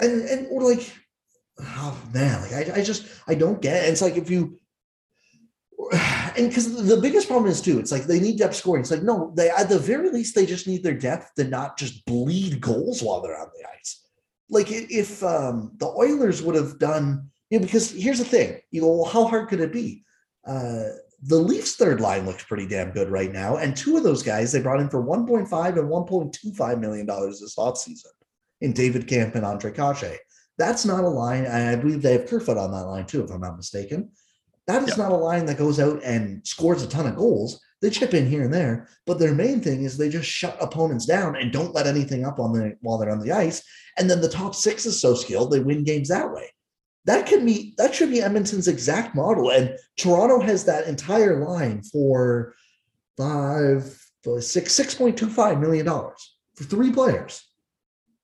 And 0.00 0.22
and 0.28 0.46
or 0.50 0.62
like, 0.62 0.92
oh 1.60 2.00
man, 2.14 2.40
like 2.42 2.52
I, 2.52 2.80
I 2.80 2.84
just 2.84 3.06
I 3.26 3.34
don't 3.34 3.60
get 3.60 3.82
it. 3.82 3.88
It's 3.88 4.00
like 4.00 4.16
if 4.16 4.30
you 4.30 4.58
and 6.36 6.48
because 6.48 6.86
the 6.86 7.00
biggest 7.00 7.26
problem 7.26 7.50
is 7.50 7.60
too, 7.60 7.80
it's 7.80 7.90
like 7.90 8.04
they 8.04 8.20
need 8.20 8.38
depth 8.38 8.54
scoring. 8.54 8.82
It's 8.82 8.92
like 8.92 9.02
no, 9.02 9.32
they 9.34 9.50
at 9.50 9.68
the 9.68 9.78
very 9.80 10.10
least 10.10 10.36
they 10.36 10.46
just 10.46 10.68
need 10.68 10.84
their 10.84 10.94
depth 10.94 11.34
to 11.34 11.44
not 11.44 11.76
just 11.76 12.06
bleed 12.06 12.60
goals 12.60 13.02
while 13.02 13.20
they're 13.22 13.40
on 13.40 13.50
the 13.58 13.66
ice. 13.76 14.06
Like 14.48 14.68
if 14.70 15.20
um, 15.24 15.72
the 15.78 15.88
Oilers 15.88 16.42
would 16.42 16.54
have 16.54 16.78
done, 16.78 17.28
you 17.50 17.58
know, 17.58 17.64
because 17.66 17.90
here's 17.90 18.18
the 18.20 18.24
thing, 18.24 18.60
you 18.70 18.82
know, 18.82 19.02
how 19.02 19.26
hard 19.26 19.48
could 19.48 19.60
it 19.60 19.72
be? 19.72 20.04
Uh, 20.46 20.90
the 21.22 21.38
Leafs 21.38 21.74
third 21.74 22.00
line 22.00 22.26
looks 22.26 22.44
pretty 22.44 22.66
damn 22.66 22.92
good 22.92 23.10
right 23.10 23.32
now, 23.32 23.56
and 23.56 23.76
two 23.76 23.96
of 23.96 24.04
those 24.04 24.22
guys 24.22 24.52
they 24.52 24.60
brought 24.60 24.80
in 24.80 24.88
for 24.88 25.02
1.5 25.02 25.78
and 25.78 25.88
1.25 25.88 26.80
million 26.80 27.06
dollars 27.06 27.40
this 27.40 27.56
offseason 27.56 28.12
in 28.60 28.72
David 28.72 29.08
Kampf 29.08 29.34
and 29.34 29.44
Ondrej 29.44 29.74
Kase. 29.74 30.18
That's 30.58 30.84
not 30.84 31.04
a 31.04 31.08
line, 31.08 31.44
and 31.44 31.68
I 31.68 31.76
believe 31.76 32.02
they 32.02 32.12
have 32.12 32.26
Kerfoot 32.26 32.56
on 32.56 32.70
that 32.72 32.86
line 32.86 33.06
too, 33.06 33.24
if 33.24 33.30
I'm 33.30 33.40
not 33.40 33.56
mistaken. 33.56 34.10
That 34.66 34.86
is 34.86 34.98
not 34.98 35.12
a 35.12 35.16
line 35.16 35.46
that 35.46 35.56
goes 35.56 35.80
out 35.80 36.02
and 36.04 36.46
scores 36.46 36.82
a 36.82 36.88
ton 36.88 37.06
of 37.06 37.16
goals. 37.16 37.60
They 37.80 37.90
chip 37.90 38.12
in 38.12 38.26
here 38.26 38.42
and 38.42 38.52
there, 38.52 38.88
but 39.06 39.18
their 39.18 39.34
main 39.34 39.60
thing 39.60 39.84
is 39.84 39.96
they 39.96 40.08
just 40.08 40.28
shut 40.28 40.56
opponents 40.60 41.06
down 41.06 41.36
and 41.36 41.52
don't 41.52 41.74
let 41.74 41.86
anything 41.86 42.26
up 42.26 42.38
on 42.38 42.52
the 42.52 42.76
while 42.80 42.98
they're 42.98 43.10
on 43.10 43.20
the 43.20 43.32
ice. 43.32 43.62
And 43.96 44.10
then 44.10 44.20
the 44.20 44.28
top 44.28 44.54
six 44.54 44.84
is 44.84 45.00
so 45.00 45.14
skilled 45.14 45.52
they 45.52 45.60
win 45.60 45.84
games 45.84 46.08
that 46.08 46.32
way. 46.32 46.50
That 47.08 47.24
can 47.24 47.46
be 47.46 47.72
that 47.78 47.94
should 47.94 48.10
be 48.10 48.20
Edmonton's 48.20 48.68
exact 48.68 49.14
model. 49.14 49.50
And 49.50 49.78
Toronto 49.96 50.40
has 50.40 50.66
that 50.66 50.86
entire 50.86 51.42
line 51.42 51.80
for 51.82 52.54
five, 53.16 53.98
six, 54.40 54.72
six 54.74 54.94
point 54.94 55.16
two 55.16 55.30
five 55.30 55.58
million 55.58 55.86
dollars 55.86 56.36
for 56.54 56.64
three 56.64 56.92
players. 56.92 57.42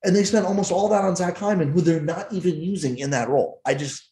And 0.04 0.14
they 0.14 0.22
spent 0.22 0.44
almost 0.44 0.70
all 0.70 0.90
that 0.90 1.02
on 1.02 1.16
Zach 1.16 1.38
Hyman, 1.38 1.72
who 1.72 1.80
they're 1.80 1.98
not 1.98 2.30
even 2.30 2.60
using 2.60 2.98
in 2.98 3.08
that 3.12 3.30
role. 3.30 3.62
I 3.64 3.72
just 3.72 4.06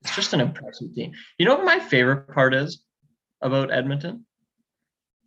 it's 0.00 0.16
just 0.16 0.32
an 0.32 0.40
impressive 0.40 0.92
team. 0.96 1.12
You 1.38 1.46
know 1.46 1.54
what 1.54 1.64
my 1.64 1.78
favorite 1.78 2.26
part 2.34 2.54
is 2.54 2.82
about 3.40 3.72
Edmonton? 3.72 4.26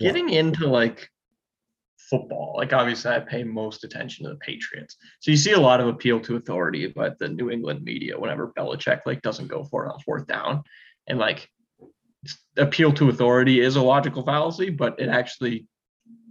Getting 0.02 0.32
into 0.32 0.68
like 0.68 1.10
football. 2.10 2.54
Like 2.58 2.74
obviously 2.74 3.12
I 3.12 3.20
pay 3.20 3.44
most 3.44 3.84
attention 3.84 4.26
to 4.26 4.32
the 4.32 4.38
Patriots. 4.38 4.98
So 5.20 5.32
you 5.32 5.38
see 5.38 5.54
a 5.54 5.60
lot 5.60 5.82
of 5.82 5.88
appeal 5.88 6.20
to 6.22 6.36
authority 6.36 6.88
but 6.88 7.18
the 7.20 7.28
New 7.28 7.50
England 7.50 7.84
media 7.84 8.20
whenever 8.20 8.54
Belichick 8.58 9.02
like 9.06 9.22
doesn't 9.22 9.48
go 9.48 9.64
for 9.64 9.86
it 9.86 9.92
on 9.92 10.00
fourth 10.00 10.28
down. 10.28 10.64
And 11.08 11.20
like 11.20 11.50
appeal 12.58 12.92
to 12.94 13.10
authority 13.10 13.60
is 13.60 13.76
a 13.76 13.82
logical 13.82 14.24
fallacy, 14.24 14.70
but 14.70 15.00
it 15.00 15.10
actually 15.10 15.68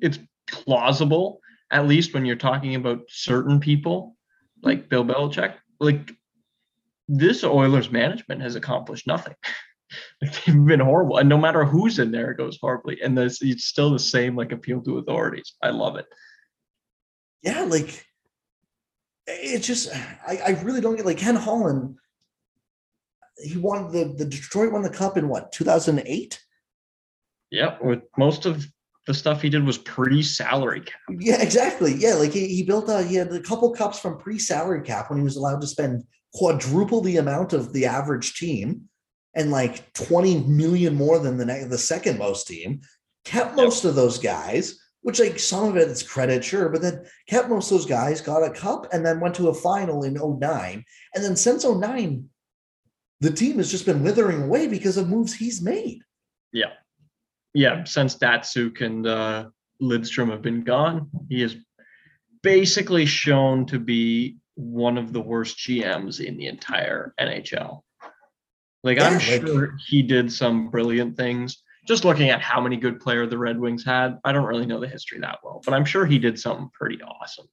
it's 0.00 0.18
plausible, 0.48 1.40
at 1.70 1.86
least 1.86 2.14
when 2.14 2.26
you're 2.26 2.36
talking 2.36 2.74
about 2.74 3.02
certain 3.08 3.60
people 3.60 4.16
like 4.62 4.88
Bill 4.88 5.04
Belichick. 5.04 5.54
Like 5.80 6.12
this 7.08 7.44
Oilers 7.44 7.90
management 7.90 8.42
has 8.42 8.56
accomplished 8.56 9.06
nothing. 9.06 9.34
they've 10.20 10.64
been 10.64 10.80
horrible, 10.80 11.18
and 11.18 11.28
no 11.28 11.38
matter 11.38 11.64
who's 11.64 11.98
in 11.98 12.10
there, 12.10 12.30
it 12.30 12.38
goes 12.38 12.58
horribly. 12.60 13.00
And 13.02 13.16
this 13.16 13.42
it's 13.42 13.64
still 13.64 13.90
the 13.90 13.98
same 13.98 14.36
like 14.36 14.52
appeal 14.52 14.80
to 14.82 14.98
authorities. 14.98 15.54
I 15.62 15.70
love 15.70 15.96
it. 15.96 16.06
Yeah, 17.42 17.62
like 17.62 18.04
it's 19.26 19.66
just 19.66 19.94
I, 19.94 20.40
I 20.46 20.50
really 20.62 20.80
don't 20.80 20.96
get 20.96 21.06
like 21.06 21.18
Ken 21.18 21.36
Holland. 21.36 21.96
He 23.42 23.56
won 23.56 23.90
the 23.90 24.14
the 24.16 24.24
Detroit 24.24 24.72
won 24.72 24.82
the 24.82 24.90
cup 24.90 25.16
in 25.16 25.28
what 25.28 25.52
2008. 25.52 26.40
Yeah, 27.50 27.76
with 27.80 28.00
most 28.16 28.46
of 28.46 28.66
the 29.06 29.14
stuff 29.14 29.42
he 29.42 29.50
did 29.50 29.64
was 29.64 29.78
pre-salary 29.78 30.80
cap. 30.80 31.00
Yeah, 31.18 31.40
exactly. 31.40 31.94
Yeah, 31.94 32.14
like 32.14 32.32
he, 32.32 32.48
he 32.48 32.62
built 32.62 32.88
a 32.88 33.02
he 33.02 33.16
had 33.16 33.32
a 33.32 33.40
couple 33.40 33.70
cups 33.72 33.98
from 33.98 34.18
pre-salary 34.18 34.82
cap 34.82 35.10
when 35.10 35.18
he 35.18 35.24
was 35.24 35.36
allowed 35.36 35.60
to 35.60 35.66
spend 35.66 36.04
quadruple 36.34 37.00
the 37.00 37.18
amount 37.18 37.52
of 37.52 37.72
the 37.72 37.86
average 37.86 38.34
team 38.34 38.88
and 39.34 39.50
like 39.50 39.92
20 39.94 40.44
million 40.44 40.94
more 40.94 41.18
than 41.18 41.36
the 41.36 41.66
the 41.68 41.78
second 41.78 42.18
most 42.18 42.46
team. 42.46 42.80
Kept 43.24 43.56
most 43.56 43.84
yep. 43.84 43.90
of 43.90 43.96
those 43.96 44.18
guys, 44.18 44.78
which 45.00 45.20
like 45.20 45.38
some 45.38 45.64
of 45.64 45.76
it 45.76 45.88
is 45.88 46.02
credit, 46.02 46.44
sure, 46.44 46.68
but 46.68 46.82
then 46.82 47.04
kept 47.28 47.48
most 47.48 47.70
of 47.70 47.78
those 47.78 47.86
guys, 47.86 48.20
got 48.20 48.42
a 48.42 48.50
cup, 48.50 48.86
and 48.92 49.04
then 49.04 49.20
went 49.20 49.34
to 49.36 49.48
a 49.48 49.54
final 49.54 50.04
in 50.04 50.14
09. 50.14 50.84
And 51.14 51.24
then 51.24 51.36
since 51.36 51.64
09, 51.64 52.28
the 53.20 53.30
team 53.30 53.56
has 53.56 53.70
just 53.70 53.86
been 53.86 54.02
withering 54.02 54.42
away 54.42 54.66
because 54.66 54.96
of 54.96 55.08
moves 55.08 55.34
he's 55.34 55.62
made. 55.62 56.00
Yeah. 56.52 56.72
Yeah. 57.54 57.84
Since 57.84 58.16
Datsyuk 58.16 58.80
and 58.80 59.06
uh, 59.06 59.48
Lidstrom 59.80 60.30
have 60.30 60.42
been 60.42 60.64
gone, 60.64 61.10
he 61.28 61.40
has 61.42 61.56
basically 62.42 63.06
shown 63.06 63.66
to 63.66 63.78
be 63.78 64.36
one 64.54 64.98
of 64.98 65.12
the 65.12 65.20
worst 65.20 65.58
GMs 65.58 66.20
in 66.20 66.36
the 66.36 66.46
entire 66.46 67.14
NHL. 67.20 67.82
Like 68.84 68.98
yeah, 68.98 69.08
I'm 69.08 69.18
sure 69.18 69.76
he 69.88 70.02
did 70.02 70.30
some 70.30 70.68
brilliant 70.68 71.16
things. 71.16 71.62
Just 71.88 72.04
looking 72.04 72.28
at 72.28 72.40
how 72.40 72.60
many 72.60 72.76
good 72.76 73.00
players 73.00 73.30
the 73.30 73.38
Red 73.38 73.58
Wings 73.58 73.84
had, 73.84 74.18
I 74.24 74.32
don't 74.32 74.46
really 74.46 74.66
know 74.66 74.78
the 74.78 74.88
history 74.88 75.18
that 75.20 75.38
well, 75.42 75.62
but 75.64 75.74
I'm 75.74 75.84
sure 75.84 76.06
he 76.06 76.18
did 76.18 76.38
something 76.38 76.70
pretty 76.72 77.02
awesome 77.02 77.46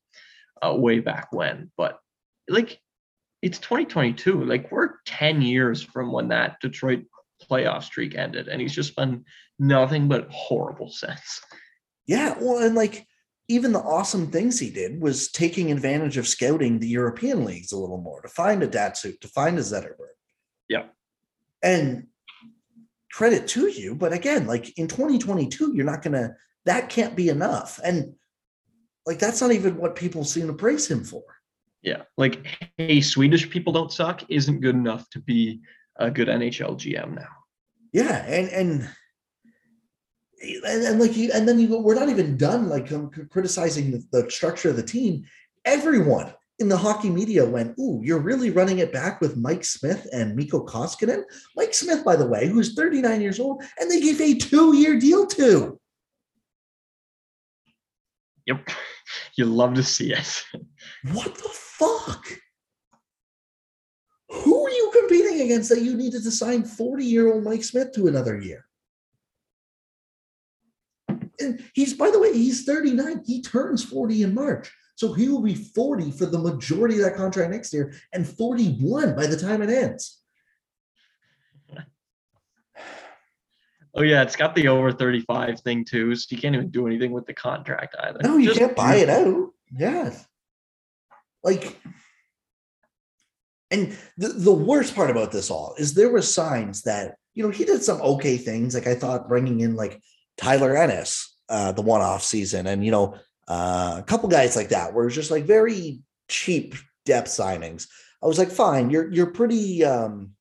uh, 0.61 0.75
way 0.75 0.99
back 0.99 1.29
when. 1.31 1.71
But 1.77 1.99
like, 2.49 2.79
it's 3.41 3.59
2022. 3.59 4.43
Like 4.43 4.71
we're 4.71 4.95
10 5.05 5.41
years 5.41 5.81
from 5.81 6.11
when 6.11 6.27
that 6.27 6.59
Detroit 6.61 7.05
playoff 7.49 7.83
streak 7.83 8.15
ended, 8.15 8.49
and 8.49 8.61
he's 8.61 8.75
just 8.75 8.95
been 8.95 9.23
nothing 9.57 10.07
but 10.07 10.29
horrible 10.31 10.89
since. 10.91 11.41
Yeah, 12.07 12.35
well, 12.39 12.59
and 12.59 12.75
like 12.75 13.07
even 13.47 13.71
the 13.71 13.79
awesome 13.79 14.31
things 14.31 14.59
he 14.59 14.69
did 14.69 15.01
was 15.01 15.31
taking 15.31 15.71
advantage 15.71 16.17
of 16.17 16.27
scouting 16.27 16.79
the 16.79 16.87
European 16.87 17.45
leagues 17.45 17.71
a 17.71 17.77
little 17.77 18.01
more 18.01 18.21
to 18.21 18.27
find 18.27 18.63
a 18.63 18.67
Datsyuk, 18.67 19.19
to 19.21 19.27
find 19.29 19.57
a 19.57 19.61
Zetterberg. 19.61 20.15
Yeah. 20.69 20.83
And 21.63 22.07
credit 23.11 23.47
to 23.49 23.67
you, 23.67 23.95
but 23.95 24.13
again, 24.13 24.47
like 24.47 24.77
in 24.77 24.87
2022, 24.87 25.73
you're 25.75 25.85
not 25.85 26.01
gonna 26.01 26.35
that 26.65 26.89
can't 26.89 27.15
be 27.15 27.29
enough. 27.29 27.79
And 27.83 28.13
like 29.05 29.19
that's 29.19 29.41
not 29.41 29.51
even 29.51 29.77
what 29.77 29.95
people 29.95 30.23
seem 30.23 30.47
to 30.47 30.53
praise 30.53 30.89
him 30.89 31.03
for. 31.03 31.23
Yeah. 31.81 32.03
Like, 32.17 32.45
hey, 32.77 33.01
Swedish 33.01 33.49
people 33.49 33.73
don't 33.73 33.91
suck 33.91 34.23
isn't 34.29 34.61
good 34.61 34.75
enough 34.75 35.09
to 35.11 35.19
be 35.19 35.61
a 35.97 36.11
good 36.11 36.27
NHL 36.27 36.77
GM 36.77 37.15
now. 37.15 37.27
Yeah, 37.91 38.23
and 38.25 38.49
and 38.49 38.89
and, 40.41 40.83
and 40.83 40.99
like 40.99 41.15
you, 41.15 41.31
and 41.33 41.47
then 41.47 41.59
you, 41.59 41.67
go 41.67 41.79
we're 41.79 41.95
not 41.95 42.09
even 42.09 42.37
done 42.37 42.69
like 42.69 42.91
um, 42.91 43.11
criticizing 43.29 43.91
the, 43.91 44.03
the, 44.11 44.31
structure 44.31 44.69
of 44.69 44.75
the 44.75 44.83
team. 44.83 45.25
Everyone 45.65 46.33
in 46.61 46.69
the 46.69 46.77
hockey 46.77 47.09
media 47.09 47.45
went, 47.45 47.77
"Ooh, 47.77 47.99
you're 48.03 48.21
really 48.21 48.51
running 48.51 48.79
it 48.79 48.93
back 48.93 49.19
with 49.19 49.35
Mike 49.35 49.65
Smith 49.65 50.07
and 50.13 50.35
Mikko 50.35 50.65
Koskinen." 50.65 51.23
Mike 51.57 51.73
Smith, 51.73 52.05
by 52.05 52.15
the 52.15 52.27
way, 52.27 52.47
who's 52.47 52.73
39 52.73 53.19
years 53.19 53.39
old, 53.39 53.63
and 53.79 53.91
they 53.91 53.99
gave 53.99 54.21
a 54.21 54.35
two-year 54.35 54.99
deal 54.99 55.27
to. 55.27 55.79
Yep, 58.45 58.69
you 59.35 59.45
love 59.45 59.73
to 59.73 59.83
see 59.83 60.13
it. 60.13 60.45
what 61.11 61.35
the 61.35 61.49
fuck? 61.49 62.25
Who 64.29 64.65
are 64.65 64.69
you 64.69 64.91
competing 64.97 65.41
against 65.41 65.69
that 65.69 65.81
you 65.81 65.97
needed 65.97 66.23
to 66.23 66.31
sign 66.31 66.63
40-year-old 66.63 67.43
Mike 67.43 67.65
Smith 67.65 67.91
to 67.93 68.07
another 68.07 68.39
year? 68.39 68.65
and 71.41 71.63
he's 71.73 71.93
by 71.93 72.11
the 72.11 72.19
way, 72.19 72.33
he's 72.33 72.63
39. 72.63 73.23
He 73.25 73.41
turns 73.41 73.83
40 73.83 74.23
in 74.23 74.33
March. 74.33 74.71
So 74.95 75.13
he 75.13 75.29
will 75.29 75.41
be 75.41 75.55
40 75.55 76.11
for 76.11 76.25
the 76.25 76.37
majority 76.37 76.95
of 76.95 77.01
that 77.01 77.15
contract 77.15 77.51
next 77.51 77.73
year 77.73 77.93
and 78.13 78.27
41 78.27 79.15
by 79.15 79.27
the 79.27 79.37
time 79.37 79.61
it 79.61 79.69
ends. 79.69 80.19
Oh 83.93 84.03
yeah, 84.03 84.21
it's 84.21 84.37
got 84.37 84.55
the 84.55 84.69
over 84.69 84.93
35 84.93 85.59
thing 85.59 85.83
too, 85.83 86.15
so 86.15 86.27
you 86.29 86.37
can't 86.37 86.55
even 86.55 86.69
do 86.69 86.87
anything 86.87 87.11
with 87.11 87.25
the 87.25 87.33
contract 87.33 87.93
either. 87.99 88.19
No, 88.23 88.37
you 88.37 88.47
Just 88.47 88.59
can't 88.59 88.73
buy 88.73 88.95
it 88.95 89.09
out. 89.09 89.49
Yes. 89.69 90.25
Like 91.43 91.77
and 93.71 93.97
the, 94.17 94.27
the 94.27 94.53
worst 94.53 94.93
part 94.95 95.09
about 95.09 95.31
this 95.31 95.49
all 95.49 95.73
is 95.77 95.93
there 95.93 96.09
were 96.09 96.21
signs 96.21 96.83
that, 96.83 97.15
you 97.33 97.43
know, 97.43 97.49
he 97.49 97.63
did 97.63 97.81
some 97.81 98.01
okay 98.01 98.37
things. 98.37 98.75
Like 98.75 98.85
I 98.85 98.95
thought 98.95 99.29
bringing 99.29 99.61
in 99.61 99.75
like 99.75 100.01
Tyler 100.37 100.75
Ennis 100.75 101.37
uh, 101.47 101.71
the 101.71 101.81
one 101.81 102.01
off 102.01 102.23
season, 102.23 102.67
and 102.67 102.83
you 102.83 102.91
know 102.91 103.15
uh, 103.51 103.97
a 103.97 104.03
couple 104.03 104.29
guys 104.29 104.55
like 104.55 104.69
that 104.69 104.93
were 104.93 105.09
just 105.09 105.29
like 105.29 105.43
very 105.43 105.99
cheap 106.29 106.73
depth 107.05 107.27
signings. 107.27 107.85
I 108.23 108.27
was 108.27 108.39
like, 108.39 108.49
fine, 108.49 108.89
you're 108.89 109.11
you're 109.11 109.31
pretty 109.31 109.83
um, 109.83 110.31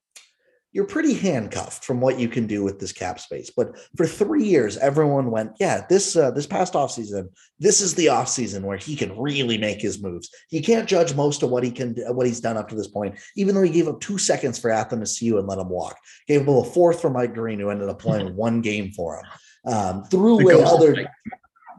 you're 0.71 0.87
pretty 0.87 1.15
handcuffed 1.15 1.85
from 1.85 2.01
what 2.01 2.21
you 2.21 2.29
can 2.29 2.47
do 2.47 2.63
with 2.63 2.79
this 2.79 2.93
cap 2.93 3.19
space. 3.19 3.51
But 3.51 3.77
for 3.97 4.07
three 4.07 4.45
years, 4.45 4.77
everyone 4.77 5.33
went, 5.33 5.57
yeah, 5.59 5.85
this 5.89 6.15
uh, 6.15 6.31
this 6.31 6.47
past 6.47 6.75
offseason, 6.75 7.31
this 7.59 7.81
is 7.81 7.97
the 7.97 8.07
offseason 8.07 8.63
where 8.63 8.79
he 8.79 8.95
can 8.95 9.19
really 9.19 9.59
make 9.59 9.81
his 9.81 10.01
moves. 10.01 10.31
You 10.51 10.63
can't 10.63 10.89
judge 10.89 11.17
most 11.17 11.43
of 11.43 11.51
what 11.51 11.65
he 11.65 11.73
can 11.73 11.97
what 12.15 12.29
he's 12.29 12.41
done 12.41 12.57
up 12.57 12.69
to 12.69 12.77
this 12.77 12.87
point, 12.87 13.19
even 13.35 13.57
though 13.57 13.63
he 13.63 13.73
gave 13.73 13.89
up 13.89 14.01
two 14.01 14.19
seconds 14.19 14.57
for 14.57 14.71
Athanasiu 14.71 15.37
and 15.41 15.49
let 15.49 15.59
him 15.59 15.69
walk. 15.69 15.97
Gave 16.29 16.43
him 16.43 16.49
a 16.51 16.63
fourth 16.63 17.01
for 17.01 17.11
Mike 17.11 17.35
Green, 17.35 17.59
who 17.59 17.71
ended 17.71 17.89
up 17.89 17.99
playing 17.99 18.37
one 18.37 18.61
game 18.61 18.93
for 18.93 19.17
him. 19.17 19.25
Um, 19.67 20.05
threw 20.05 20.39
away 20.39 20.63
other 20.63 21.11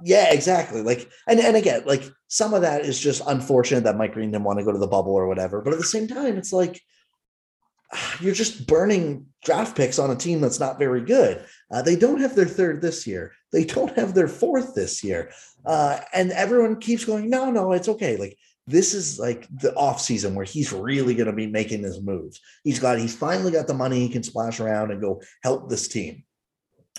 yeah, 0.03 0.33
exactly. 0.33 0.81
Like, 0.81 1.09
and, 1.27 1.39
and 1.39 1.55
again, 1.55 1.83
like 1.85 2.03
some 2.27 2.53
of 2.53 2.61
that 2.61 2.85
is 2.85 2.99
just 2.99 3.21
unfortunate 3.27 3.83
that 3.83 3.97
Mike 3.97 4.13
Green 4.13 4.31
didn't 4.31 4.43
want 4.43 4.59
to 4.59 4.65
go 4.65 4.71
to 4.71 4.77
the 4.77 4.87
bubble 4.87 5.13
or 5.13 5.27
whatever. 5.27 5.61
But 5.61 5.73
at 5.73 5.79
the 5.79 5.85
same 5.85 6.07
time, 6.07 6.37
it's 6.37 6.53
like 6.53 6.81
you're 8.21 8.33
just 8.33 8.67
burning 8.67 9.27
draft 9.43 9.75
picks 9.75 9.99
on 9.99 10.11
a 10.11 10.15
team 10.15 10.41
that's 10.41 10.59
not 10.59 10.79
very 10.79 11.01
good. 11.01 11.45
Uh, 11.71 11.81
they 11.81 11.95
don't 11.95 12.21
have 12.21 12.35
their 12.35 12.45
third 12.45 12.81
this 12.81 13.05
year. 13.05 13.33
They 13.51 13.65
don't 13.65 13.95
have 13.97 14.13
their 14.13 14.27
fourth 14.27 14.75
this 14.75 15.03
year. 15.03 15.31
Uh, 15.65 15.99
and 16.13 16.31
everyone 16.31 16.79
keeps 16.79 17.05
going, 17.05 17.29
no, 17.29 17.51
no, 17.51 17.71
it's 17.73 17.89
okay. 17.89 18.17
Like 18.17 18.37
this 18.67 18.93
is 18.93 19.19
like 19.19 19.47
the 19.49 19.73
off 19.75 19.99
season 19.99 20.35
where 20.35 20.45
he's 20.45 20.71
really 20.71 21.15
going 21.15 21.27
to 21.27 21.33
be 21.33 21.47
making 21.47 21.83
his 21.83 22.01
moves. 22.01 22.39
He's 22.63 22.79
got, 22.79 22.99
he's 22.99 23.15
finally 23.15 23.51
got 23.51 23.67
the 23.67 23.73
money 23.73 23.99
he 23.99 24.09
can 24.09 24.23
splash 24.23 24.59
around 24.59 24.91
and 24.91 25.01
go 25.01 25.21
help 25.43 25.69
this 25.69 25.87
team. 25.87 26.23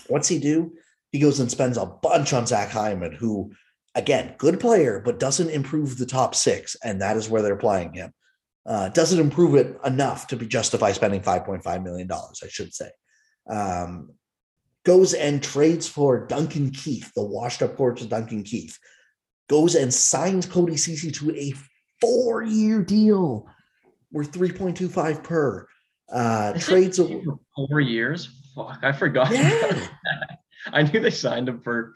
What's 0.07 0.27
he 0.27 0.39
do? 0.39 0.73
He 1.13 1.19
goes 1.19 1.39
and 1.39 1.49
spends 1.49 1.77
a 1.77 1.85
bunch 1.85 2.33
on 2.33 2.45
Zach 2.45 2.69
Hyman, 2.69 3.13
who, 3.13 3.53
again, 3.95 4.35
good 4.37 4.59
player, 4.59 5.01
but 5.03 5.19
doesn't 5.19 5.49
improve 5.49 5.97
the 5.97 6.05
top 6.05 6.35
six. 6.35 6.75
And 6.83 7.01
that 7.01 7.15
is 7.15 7.29
where 7.29 7.41
they're 7.41 7.55
playing 7.55 7.93
him 7.93 8.11
uh, 8.65 8.89
doesn't 8.89 9.19
improve 9.19 9.55
it 9.55 9.77
enough 9.85 10.27
to 10.27 10.35
be 10.35 10.47
justify 10.47 10.91
spending 10.91 11.21
$5.5 11.21 11.83
million, 11.83 12.09
I 12.11 12.47
should 12.47 12.73
say. 12.73 12.89
Um, 13.49 14.11
goes 14.85 15.13
and 15.13 15.43
trades 15.43 15.87
for 15.87 16.25
Duncan 16.27 16.71
Keith, 16.71 17.11
the 17.15 17.23
washed 17.23 17.61
up 17.61 17.75
corpse 17.75 18.01
of 18.01 18.09
Duncan 18.09 18.43
Keith. 18.43 18.77
Goes 19.49 19.75
and 19.75 19.93
signs 19.93 20.45
Cody 20.45 20.77
Ceci 20.77 21.11
to 21.11 21.35
a 21.35 21.53
four 21.99 22.43
year 22.43 22.81
deal 22.81 23.47
worth 24.11 24.31
3.25 24.31 25.23
per. 25.23 25.67
Uh, 26.11 26.53
trades 26.53 26.97
for 26.97 27.39
four 27.55 27.79
years. 27.81 28.29
Fuck, 28.55 28.79
I 28.83 28.91
forgot. 28.93 29.31
Yeah. 29.31 29.87
I 30.71 30.83
knew 30.83 30.99
they 30.99 31.11
signed 31.11 31.49
him 31.49 31.59
for 31.61 31.93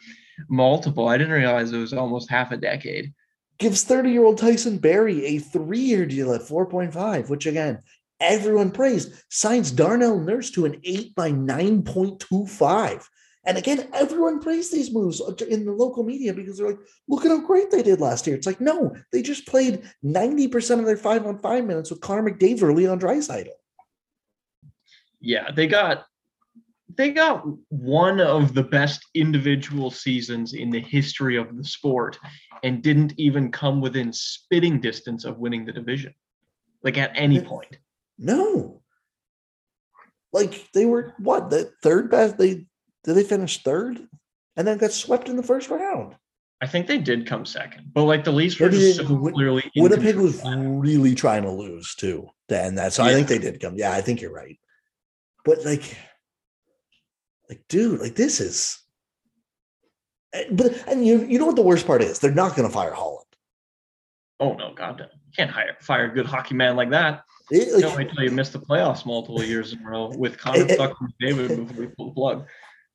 multiple. 0.50 1.08
I 1.08 1.18
didn't 1.18 1.34
realize 1.34 1.72
it 1.72 1.78
was 1.78 1.94
almost 1.94 2.30
half 2.30 2.52
a 2.52 2.58
decade 2.58 3.14
gives 3.58 3.84
30 3.84 4.12
year 4.12 4.24
old 4.24 4.38
Tyson 4.38 4.78
Barrie 4.78 5.26
a 5.26 5.40
three 5.40 5.80
year 5.80 6.06
deal 6.06 6.34
at 6.34 6.42
4.5, 6.42 7.30
which 7.30 7.46
again, 7.46 7.82
everyone 8.20 8.72
praised, 8.72 9.14
signs 9.30 9.72
Darnell 9.72 10.20
Nurse 10.20 10.52
to 10.52 10.66
an 10.66 10.80
8 10.84 11.16
by 11.16 11.32
9.25. 11.32 13.06
And 13.46 13.58
again, 13.58 13.88
everyone 13.94 14.42
praised 14.42 14.74
these 14.74 14.92
moves 14.92 15.22
in 15.50 15.66
the 15.66 15.72
local 15.72 16.04
media 16.04 16.34
because 16.34 16.58
they're 16.58 16.68
like, 16.68 16.80
look 17.08 17.24
at 17.24 17.32
how 17.32 17.40
great 17.40 17.72
they 17.72 17.82
did 17.82 18.02
last 18.02 18.28
year. 18.28 18.36
It's 18.36 18.48
like, 18.48 18.60
no, 18.60 18.94
they 19.14 19.22
just 19.22 19.48
played 19.48 19.90
90% 20.04 20.80
of 20.80 20.86
their 20.86 20.98
five 20.98 21.26
on 21.26 21.38
five 21.38 21.64
minutes 21.66 21.90
with 21.90 22.02
Connor 22.02 22.30
McDavid 22.30 22.64
or 22.64 22.74
Leon 22.74 23.00
Draisaitl. 23.00 23.48
Yeah, 25.22 25.52
they 25.52 25.68
got 25.68 26.06
they 26.96 27.12
got 27.12 27.46
one 27.70 28.20
of 28.22 28.54
the 28.54 28.64
best 28.64 29.06
individual 29.14 29.92
seasons 29.92 30.54
in 30.54 30.70
the 30.70 30.80
history 30.80 31.38
of 31.38 31.58
the 31.58 31.64
sport 31.64 32.18
and 32.64 32.82
didn't 32.82 33.14
even 33.18 33.52
come 33.52 33.82
within 33.82 34.14
spitting 34.14 34.80
distance 34.80 35.26
of 35.26 35.38
winning 35.38 35.66
the 35.66 35.72
division 35.72 36.14
like 36.84 36.98
at 36.98 37.12
any 37.16 37.42
point. 37.42 37.78
No. 38.18 38.82
Like 40.34 40.70
they 40.74 40.86
were 40.86 41.14
what 41.20 41.50
the 41.50 41.72
third 41.84 42.10
best 42.10 42.38
they 42.38 42.66
did 43.04 43.14
they 43.14 43.24
finish 43.24 43.64
third? 43.64 44.00
And 44.56 44.68
then 44.68 44.78
got 44.78 44.92
swept 44.92 45.30
in 45.30 45.36
the 45.36 45.44
first 45.44 45.70
round. 45.70 46.16
I 46.62 46.66
think 46.66 46.88
they 46.88 46.98
did 46.98 47.28
come 47.28 47.46
second 47.46 47.92
but 47.94 48.06
like 48.06 48.24
the 48.24 48.32
least 48.32 48.60
were 48.60 48.70
just 48.70 48.98
so 48.98 49.06
clearly 49.06 49.70
winnipeg 49.76 50.16
was 50.16 50.42
really 50.44 51.14
trying 51.14 51.44
to 51.44 51.52
lose 51.52 51.94
too 51.94 52.28
to 52.50 52.60
end 52.60 52.80
that 52.80 52.94
so 52.94 53.04
yeah. 53.04 53.12
i 53.12 53.14
think 53.14 53.28
they 53.28 53.38
did 53.38 53.62
come 53.62 53.76
yeah 53.76 53.92
i 53.92 54.02
think 54.02 54.22
you're 54.22 54.34
right. 54.34 54.60
But 55.46 55.64
like 55.64 55.96
like, 57.50 57.64
dude, 57.70 58.00
like 58.00 58.16
this 58.16 58.40
is. 58.40 58.80
Eh, 60.34 60.46
but 60.52 60.84
and 60.88 61.06
you 61.06 61.26
you 61.26 61.40
know 61.40 61.46
what 61.46 61.56
the 61.56 61.62
worst 61.62 61.88
part 61.88 62.02
is? 62.02 62.20
They're 62.20 62.32
not 62.32 62.56
going 62.56 62.68
to 62.68 62.74
fire 62.74 62.94
Holland. 62.94 63.26
Oh 64.40 64.54
no, 64.54 64.74
God, 64.74 65.00
no. 65.00 65.06
you 65.06 65.32
can't 65.36 65.50
hire 65.50 65.78
fire 65.82 66.06
a 66.06 66.14
good 66.14 66.26
hockey 66.26 66.56
man 66.56 66.76
like 66.76 66.92
that. 66.92 67.24
It, 67.50 67.74
like, 67.74 67.82
Don't 67.82 67.98
wait 67.98 68.12
till 68.12 68.24
you 68.24 68.32
miss 68.32 68.50
the 68.50 68.60
playoffs 68.60 69.06
multiple 69.06 69.42
years 69.42 69.74
in 69.74 69.80
a 69.80 69.90
row 69.90 70.12
with 70.18 70.38
Connor 70.40 70.68
fucking 70.68 71.08
McDavid 71.22 71.68
before 71.68 71.86
we 71.86 71.88
pull 71.88 72.08
the 72.08 72.14
plug. 72.14 72.46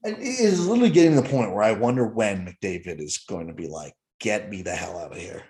And 0.04 0.16
it 0.18 0.40
is 0.40 0.66
literally 0.66 0.90
getting 0.90 1.14
to 1.14 1.22
the 1.22 1.28
point 1.28 1.52
where 1.52 1.62
I 1.62 1.72
wonder 1.72 2.06
when 2.06 2.46
McDavid 2.46 3.00
is 3.00 3.18
going 3.18 3.46
to 3.46 3.54
be 3.54 3.68
like, 3.68 3.94
"Get 4.20 4.50
me 4.50 4.62
the 4.62 4.74
hell 4.74 4.98
out 4.98 5.12
of 5.12 5.18
here." 5.18 5.42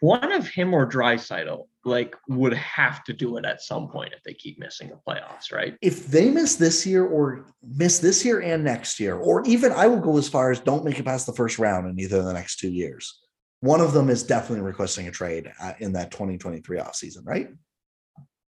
One 0.00 0.32
of 0.32 0.48
him 0.48 0.74
or 0.74 0.86
Draisaitl 0.86 1.66
like 1.86 2.16
would 2.28 2.52
have 2.54 3.04
to 3.04 3.12
do 3.12 3.36
it 3.36 3.44
at 3.44 3.62
some 3.62 3.88
point 3.88 4.12
if 4.12 4.22
they 4.24 4.34
keep 4.34 4.58
missing 4.58 4.88
the 4.88 4.98
playoffs, 5.08 5.52
right? 5.52 5.76
If 5.80 6.08
they 6.08 6.30
miss 6.30 6.56
this 6.56 6.84
year 6.84 7.06
or 7.06 7.46
miss 7.62 8.00
this 8.00 8.24
year 8.24 8.42
and 8.42 8.64
next 8.64 8.98
year, 8.98 9.16
or 9.16 9.42
even 9.46 9.72
I 9.72 9.86
will 9.86 10.00
go 10.00 10.18
as 10.18 10.28
far 10.28 10.50
as 10.50 10.60
don't 10.60 10.84
make 10.84 10.98
it 10.98 11.04
past 11.04 11.26
the 11.26 11.32
first 11.32 11.58
round 11.58 11.88
in 11.88 11.98
either 11.98 12.18
of 12.18 12.24
the 12.24 12.32
next 12.32 12.56
two 12.56 12.70
years. 12.70 13.20
One 13.60 13.80
of 13.80 13.92
them 13.92 14.10
is 14.10 14.22
definitely 14.22 14.64
requesting 14.64 15.08
a 15.08 15.10
trade 15.10 15.50
uh, 15.62 15.72
in 15.78 15.92
that 15.92 16.10
2023 16.10 16.78
offseason, 16.78 17.24
right? 17.24 17.48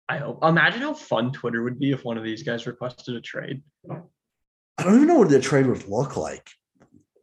I 0.08 0.18
hope. 0.18 0.42
Imagine 0.44 0.82
how 0.82 0.94
fun 0.94 1.32
Twitter 1.32 1.62
would 1.64 1.78
be 1.78 1.90
if 1.90 2.04
one 2.04 2.16
of 2.16 2.24
these 2.24 2.44
guys 2.44 2.66
requested 2.66 3.16
a 3.16 3.20
trade. 3.20 3.62
I 3.90 4.82
don't 4.82 4.94
even 4.94 5.08
know 5.08 5.16
what 5.16 5.28
the 5.28 5.40
trade 5.40 5.66
would 5.66 5.88
look 5.88 6.16
like, 6.16 6.48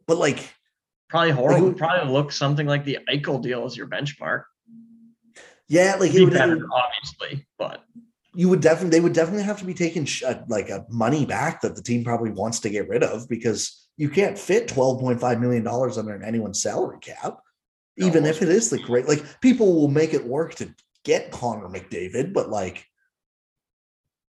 but 0.06 0.18
like 0.18 0.54
probably 1.08 1.30
horrible. 1.30 1.68
Like, 1.68 1.76
probably 1.78 2.12
look 2.12 2.30
something 2.30 2.66
like 2.66 2.84
the 2.84 2.98
Eichel 3.10 3.40
deal 3.40 3.64
as 3.64 3.76
your 3.76 3.86
benchmark. 3.86 4.44
Yeah, 5.68 5.96
like 5.98 6.12
it 6.14 6.22
would 6.22 6.32
better, 6.32 6.66
obviously, 6.72 7.46
but 7.58 7.84
you 8.34 8.48
would 8.48 8.60
definitely 8.60 8.90
they 8.90 9.00
would 9.00 9.12
definitely 9.12 9.44
have 9.44 9.58
to 9.58 9.64
be 9.64 9.74
taking 9.74 10.04
sh- 10.04 10.24
uh, 10.24 10.42
like 10.48 10.68
a 10.68 10.84
money 10.90 11.24
back 11.24 11.62
that 11.62 11.76
the 11.76 11.82
team 11.82 12.04
probably 12.04 12.30
wants 12.30 12.60
to 12.60 12.70
get 12.70 12.88
rid 12.88 13.02
of 13.02 13.28
because 13.28 13.88
you 13.96 14.10
can't 14.10 14.38
fit 14.38 14.68
twelve 14.68 15.00
point 15.00 15.20
five 15.20 15.40
million 15.40 15.62
dollars 15.62 15.96
under 15.96 16.22
anyone's 16.22 16.60
salary 16.60 16.98
cap, 17.00 17.38
no, 17.96 18.06
even 18.06 18.26
if 18.26 18.42
it 18.42 18.48
is 18.48 18.70
the 18.70 18.78
great. 18.78 19.08
Like 19.08 19.40
people 19.40 19.74
will 19.74 19.88
make 19.88 20.12
it 20.12 20.26
work 20.26 20.54
to 20.56 20.74
get 21.04 21.30
Connor 21.30 21.68
McDavid, 21.68 22.32
but 22.32 22.50
like. 22.50 22.86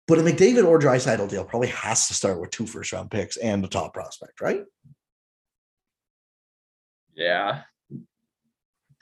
But 0.06 0.18
a 0.18 0.22
McDavid 0.22 0.66
or 0.66 0.78
Draisaitl 0.78 1.30
deal 1.30 1.46
probably 1.46 1.68
has 1.68 2.08
to 2.08 2.14
start 2.14 2.38
with 2.38 2.50
two 2.50 2.66
first 2.66 2.92
round 2.92 3.10
picks 3.10 3.38
and 3.38 3.64
a 3.64 3.68
top 3.68 3.94
prospect, 3.94 4.42
right? 4.42 4.62
Yeah, 7.14 7.62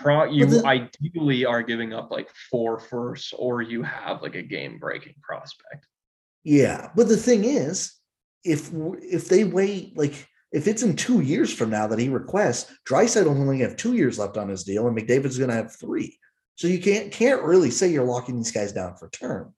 Pro, 0.02 0.24
you 0.24 0.46
the, 0.46 0.64
ideally 0.66 1.44
are 1.44 1.62
giving 1.62 1.92
up 1.92 2.10
like 2.10 2.28
four 2.50 2.78
firsts, 2.78 3.32
or 3.32 3.62
you 3.62 3.82
have 3.82 4.22
like 4.22 4.34
a 4.34 4.42
game 4.42 4.78
breaking 4.78 5.14
prospect. 5.22 5.86
Yeah, 6.44 6.90
but 6.96 7.08
the 7.08 7.16
thing 7.16 7.44
is, 7.44 7.94
if 8.44 8.70
if 9.00 9.28
they 9.28 9.44
wait 9.44 9.96
like 9.96 10.28
if 10.52 10.66
it's 10.66 10.82
in 10.82 10.96
two 10.96 11.20
years 11.20 11.52
from 11.52 11.70
now 11.70 11.86
that 11.86 11.98
he 11.98 12.08
requests, 12.08 12.72
Draisaitl 12.88 13.24
will 13.24 13.40
only 13.40 13.60
have 13.60 13.76
two 13.76 13.94
years 13.94 14.18
left 14.18 14.36
on 14.36 14.48
his 14.48 14.64
deal, 14.64 14.86
and 14.86 14.96
McDavid's 14.96 15.38
going 15.38 15.50
to 15.50 15.56
have 15.56 15.74
three. 15.74 16.18
So 16.56 16.68
you 16.68 16.80
can't 16.80 17.10
can't 17.10 17.42
really 17.42 17.70
say 17.70 17.88
you're 17.88 18.04
locking 18.04 18.36
these 18.36 18.52
guys 18.52 18.72
down 18.72 18.96
for 18.96 19.08
term. 19.08 19.54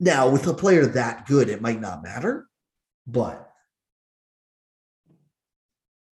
Now, 0.00 0.30
with 0.30 0.46
a 0.46 0.54
player 0.54 0.86
that 0.86 1.26
good, 1.26 1.48
it 1.48 1.60
might 1.60 1.80
not 1.80 2.02
matter, 2.02 2.48
but 3.06 3.49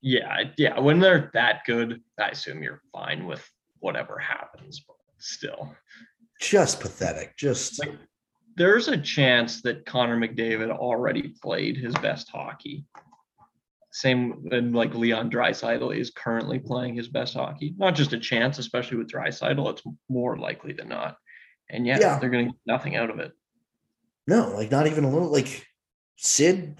yeah, 0.01 0.45
yeah. 0.57 0.79
When 0.79 1.01
they're 1.01 1.31
that 1.35 1.63
good, 1.67 2.01
I 2.19 2.29
assume 2.29 2.63
you're 2.63 2.83
fine 2.93 3.27
with 3.27 3.49
whatever 3.81 4.19
happens, 4.19 4.81
but 4.81 4.97
still. 5.19 5.75
Just 6.41 6.81
pathetic. 6.81 7.37
Just 7.37 7.81
like 7.81 7.97
there's 8.57 8.89
a 8.89 8.97
chance 8.97 9.63
that 9.63 9.87
Connor 9.87 10.19
McDavid 10.19 10.71
already 10.71 11.35
played 11.43 11.77
his 11.77 11.95
best 11.95 12.29
hockey. 12.29 12.85
Same 13.91 14.47
and 14.53 14.75
like 14.75 14.95
Leon 14.95 15.31
Draisaitl 15.31 15.97
is 15.97 16.11
currently 16.11 16.59
playing 16.59 16.95
his 16.95 17.09
best 17.09 17.35
hockey. 17.35 17.75
Not 17.79 17.95
just 17.95 18.13
a 18.13 18.19
chance, 18.19 18.59
especially 18.59 18.99
with 18.99 19.11
Draisaitl, 19.11 19.71
it's 19.71 19.83
more 20.09 20.37
likely 20.37 20.73
than 20.73 20.89
not. 20.89 21.17
And 21.71 21.87
yet 21.87 22.01
yeah. 22.01 22.19
they're 22.19 22.31
getting 22.31 22.53
nothing 22.67 22.97
out 22.97 23.11
of 23.11 23.19
it. 23.19 23.33
No, 24.27 24.51
like 24.55 24.71
not 24.71 24.87
even 24.87 25.05
a 25.05 25.11
little 25.11 25.33
like 25.33 25.67
Sid 26.17 26.79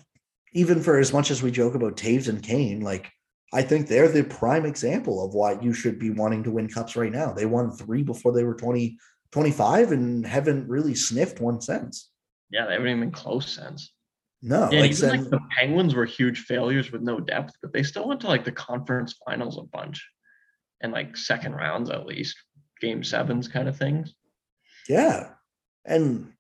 even 0.53 0.83
for 0.83 0.99
as 0.99 1.13
much 1.13 1.31
as 1.31 1.43
we 1.43 1.51
joke 1.51 1.75
about 1.75 1.97
Toews 1.97 2.29
and 2.29 2.43
Kane, 2.43 2.81
like 2.81 3.11
I 3.53 3.63
think 3.63 3.87
they're 3.87 4.09
the 4.09 4.25
prime 4.25 4.67
example 4.67 5.25
of 5.25 5.35
why 5.35 5.59
you 5.61 5.73
should 5.73 5.99
be 5.99 6.11
wanting 6.11 6.43
to 6.45 6.51
win 6.51 6.69
cups 6.69 6.97
right 6.97 7.13
now. 7.13 7.33
They 7.33 7.47
won 7.47 7.71
three 7.71 8.03
before 8.03 8.33
they 8.33 8.45
were 8.45 8.55
20, 8.55 8.99
25 9.33 9.93
and 9.93 10.27
haven't 10.27 10.69
really 10.69 10.95
sniffed 10.95 11.41
one 11.41 11.61
since. 11.61 12.11
Yeah, 12.51 12.67
they 12.67 12.73
haven't 12.73 12.89
even 12.89 13.01
been 13.01 13.11
close 13.11 13.51
since. 13.51 13.93
No, 14.41 14.71
yeah, 14.71 14.83
like, 14.83 14.93
even 14.93 15.11
like 15.11 15.31
the 15.31 15.41
Penguins 15.51 15.95
were 15.95 16.05
huge 16.05 16.41
failures 16.41 16.93
with 16.93 17.03
no 17.03 17.19
depth, 17.19 17.55
but 17.61 17.73
they 17.73 17.83
still 17.83 18.07
went 18.07 18.21
to 18.21 18.29
like 18.29 18.45
the 18.45 18.53
conference 18.53 19.17
finals 19.27 19.59
a 19.59 19.63
bunch 19.63 20.07
and 20.81 20.93
like 20.93 21.17
second 21.17 21.55
rounds 21.55 21.91
at 21.91 22.07
least, 22.07 22.37
game 22.81 23.03
sevens 23.03 23.49
kind 23.49 23.69
of 23.69 23.77
things. 23.77 24.15
Yeah. 24.89 25.31
And 25.85 26.33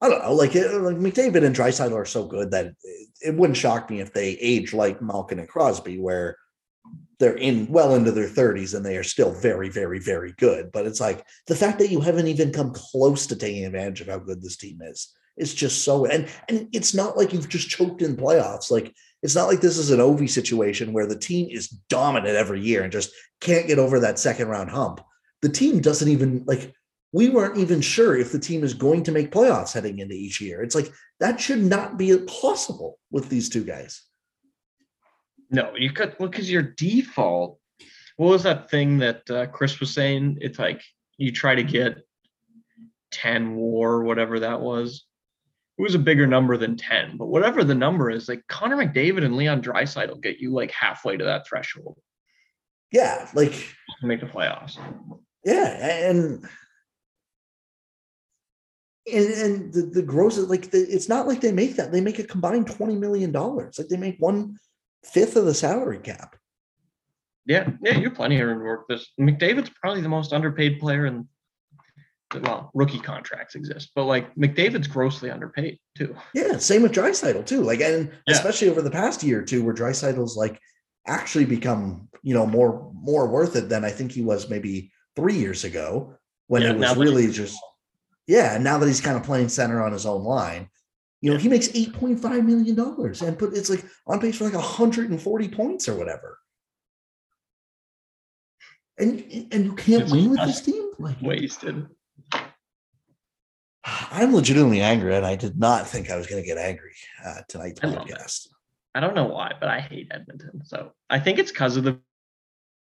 I 0.00 0.08
don't 0.08 0.22
know, 0.22 0.34
like, 0.34 0.54
it, 0.54 0.70
like 0.72 0.96
McDavid 0.96 1.44
and 1.44 1.56
Draisaitl 1.56 1.94
are 1.94 2.04
so 2.04 2.26
good 2.26 2.50
that 2.50 2.66
it, 2.66 3.08
it 3.22 3.34
wouldn't 3.34 3.56
shock 3.56 3.88
me 3.88 4.00
if 4.00 4.12
they 4.12 4.30
age 4.32 4.74
like 4.74 5.00
Malkin 5.00 5.38
and 5.38 5.48
Crosby, 5.48 5.98
where 5.98 6.36
they're 7.18 7.36
in 7.36 7.66
well 7.68 7.94
into 7.94 8.12
their 8.12 8.28
30s 8.28 8.74
and 8.74 8.84
they 8.84 8.96
are 8.96 9.02
still 9.02 9.32
very, 9.32 9.68
very, 9.68 9.98
very 9.98 10.34
good. 10.38 10.70
But 10.72 10.86
it's 10.86 11.00
like 11.00 11.24
the 11.46 11.56
fact 11.56 11.78
that 11.78 11.90
you 11.90 12.00
haven't 12.00 12.26
even 12.26 12.52
come 12.52 12.72
close 12.72 13.26
to 13.26 13.36
taking 13.36 13.64
advantage 13.64 14.02
of 14.02 14.08
how 14.08 14.18
good 14.18 14.42
this 14.42 14.56
team 14.56 14.80
is. 14.82 15.14
It's 15.36 15.54
just 15.54 15.84
so 15.84 16.06
and 16.06 16.28
and 16.48 16.68
it's 16.72 16.94
not 16.94 17.16
like 17.16 17.32
you've 17.32 17.48
just 17.48 17.68
choked 17.68 18.00
in 18.00 18.16
playoffs. 18.16 18.70
Like 18.70 18.94
it's 19.22 19.34
not 19.34 19.48
like 19.48 19.60
this 19.60 19.76
is 19.76 19.90
an 19.90 20.00
Ovi 20.00 20.28
situation 20.28 20.92
where 20.92 21.06
the 21.06 21.18
team 21.18 21.48
is 21.50 21.68
dominant 21.68 22.36
every 22.36 22.60
year 22.60 22.82
and 22.82 22.92
just 22.92 23.10
can't 23.40 23.66
get 23.66 23.78
over 23.78 24.00
that 24.00 24.18
second 24.18 24.48
round 24.48 24.70
hump. 24.70 25.00
The 25.42 25.50
team 25.50 25.80
doesn't 25.80 26.08
even 26.08 26.44
like 26.46 26.72
we 27.12 27.28
weren't 27.28 27.58
even 27.58 27.80
sure 27.80 28.16
if 28.16 28.32
the 28.32 28.38
team 28.38 28.64
is 28.64 28.74
going 28.74 29.02
to 29.04 29.12
make 29.12 29.30
playoffs 29.30 29.72
heading 29.72 29.98
into 29.98 30.14
each 30.14 30.40
year. 30.40 30.62
It's 30.62 30.74
like 30.74 30.92
that 31.20 31.40
should 31.40 31.62
not 31.62 31.96
be 31.96 32.16
possible 32.18 32.98
with 33.10 33.28
these 33.28 33.48
two 33.48 33.64
guys. 33.64 34.02
No, 35.50 35.72
you 35.76 35.92
could 35.92 36.16
look 36.18 36.32
because 36.32 36.50
your 36.50 36.62
default. 36.62 37.58
What 38.16 38.30
was 38.30 38.42
that 38.44 38.70
thing 38.70 38.98
that 38.98 39.30
uh, 39.30 39.46
Chris 39.46 39.78
was 39.78 39.92
saying? 39.92 40.38
It's 40.40 40.58
like 40.58 40.82
you 41.18 41.32
try 41.32 41.54
to 41.54 41.62
get 41.62 41.98
10 43.12 43.54
war, 43.54 44.02
whatever 44.02 44.40
that 44.40 44.60
was. 44.60 45.04
It 45.78 45.82
was 45.82 45.94
a 45.94 45.98
bigger 45.98 46.26
number 46.26 46.56
than 46.56 46.76
10, 46.76 47.18
but 47.18 47.26
whatever 47.26 47.62
the 47.62 47.74
number 47.74 48.10
is, 48.10 48.28
like 48.28 48.42
Connor 48.48 48.76
McDavid 48.76 49.24
and 49.24 49.36
Leon 49.36 49.60
Draisaitl 49.60 50.08
will 50.08 50.16
get 50.16 50.38
you 50.38 50.52
like 50.52 50.70
halfway 50.70 51.18
to 51.18 51.24
that 51.24 51.46
threshold. 51.46 51.98
Yeah, 52.90 53.28
like 53.34 53.52
make 54.02 54.20
the 54.20 54.26
playoffs. 54.26 54.78
Yeah, 55.44 56.08
and 56.08 56.48
and, 59.12 59.26
and 59.26 59.72
the, 59.72 59.82
the 59.82 60.02
gross 60.02 60.36
is 60.36 60.48
like 60.48 60.70
the, 60.70 60.78
it's 60.78 61.08
not 61.08 61.26
like 61.26 61.40
they 61.40 61.52
make 61.52 61.76
that. 61.76 61.92
They 61.92 62.00
make 62.00 62.18
a 62.18 62.24
combined 62.24 62.66
20 62.66 62.96
million 62.96 63.32
dollars. 63.32 63.78
Like 63.78 63.88
they 63.88 63.96
make 63.96 64.16
one 64.18 64.56
fifth 65.04 65.36
of 65.36 65.44
the 65.44 65.54
salary 65.54 65.98
cap. 65.98 66.36
Yeah 67.46 67.70
yeah 67.80 67.96
you're 67.96 68.10
plenty 68.10 68.40
of 68.40 68.48
work 68.48 68.86
this. 68.88 69.08
Mcdavid's 69.20 69.70
probably 69.80 70.02
the 70.02 70.08
most 70.08 70.32
underpaid 70.32 70.80
player 70.80 71.06
in 71.06 71.28
well 72.42 72.72
rookie 72.74 72.98
contracts 72.98 73.54
exist 73.54 73.92
but 73.94 74.02
like 74.02 74.34
mcdavid's 74.34 74.88
grossly 74.88 75.30
underpaid 75.30 75.78
too. 75.96 76.16
Yeah 76.34 76.56
same 76.56 76.82
with 76.82 76.92
Draisaitl 76.92 77.46
too. 77.46 77.62
Like 77.62 77.80
and 77.80 78.10
yeah. 78.26 78.34
especially 78.34 78.68
over 78.68 78.82
the 78.82 78.90
past 78.90 79.22
year 79.22 79.40
or 79.40 79.44
two 79.44 79.64
where 79.64 79.74
Draisaitl's 79.74 80.36
like 80.36 80.60
actually 81.06 81.44
become 81.44 82.08
you 82.22 82.34
know 82.34 82.46
more 82.46 82.90
more 82.94 83.28
worth 83.28 83.54
it 83.56 83.68
than 83.68 83.84
i 83.84 83.90
think 83.90 84.10
he 84.10 84.22
was 84.22 84.50
maybe 84.50 84.90
three 85.14 85.36
years 85.36 85.64
ago 85.64 86.14
when 86.48 86.62
yeah, 86.62 86.70
it 86.70 86.76
was 86.76 86.96
really 86.96 87.30
just 87.30 87.56
yeah, 88.26 88.54
and 88.54 88.64
now 88.64 88.78
that 88.78 88.86
he's 88.86 89.00
kind 89.00 89.16
of 89.16 89.22
playing 89.22 89.48
center 89.48 89.82
on 89.82 89.92
his 89.92 90.06
own 90.06 90.24
line, 90.24 90.68
you 91.20 91.32
know, 91.32 91.38
he 91.38 91.48
makes 91.48 91.68
eight 91.74 91.92
point 91.92 92.20
five 92.20 92.44
million 92.44 92.74
dollars 92.74 93.22
and 93.22 93.38
put 93.38 93.54
it's 93.54 93.70
like 93.70 93.84
on 94.06 94.20
pace 94.20 94.36
for 94.38 94.44
like 94.44 94.54
hundred 94.54 95.10
and 95.10 95.20
forty 95.20 95.48
points 95.48 95.88
or 95.88 95.96
whatever. 95.96 96.38
And 98.98 99.20
and 99.52 99.64
you 99.64 99.74
can't 99.74 100.04
it's 100.04 100.12
win 100.12 100.30
with 100.30 100.40
this 100.40 100.60
team. 100.60 100.90
Like 100.98 101.20
wasted. 101.20 101.86
I'm 103.84 104.34
legitimately 104.34 104.80
angry, 104.80 105.14
and 105.14 105.24
I 105.24 105.36
did 105.36 105.58
not 105.58 105.86
think 105.86 106.10
I 106.10 106.16
was 106.16 106.26
going 106.26 106.42
to 106.42 106.46
get 106.46 106.58
angry 106.58 106.92
uh, 107.24 107.42
tonight's 107.48 107.80
podcast. 107.80 108.48
I 108.94 109.00
don't 109.00 109.14
know 109.14 109.26
why, 109.26 109.52
but 109.60 109.68
I 109.68 109.80
hate 109.80 110.08
Edmonton. 110.10 110.62
So 110.64 110.92
I 111.10 111.20
think 111.20 111.38
it's 111.38 111.52
because 111.52 111.76
of 111.76 111.84
the 111.84 112.00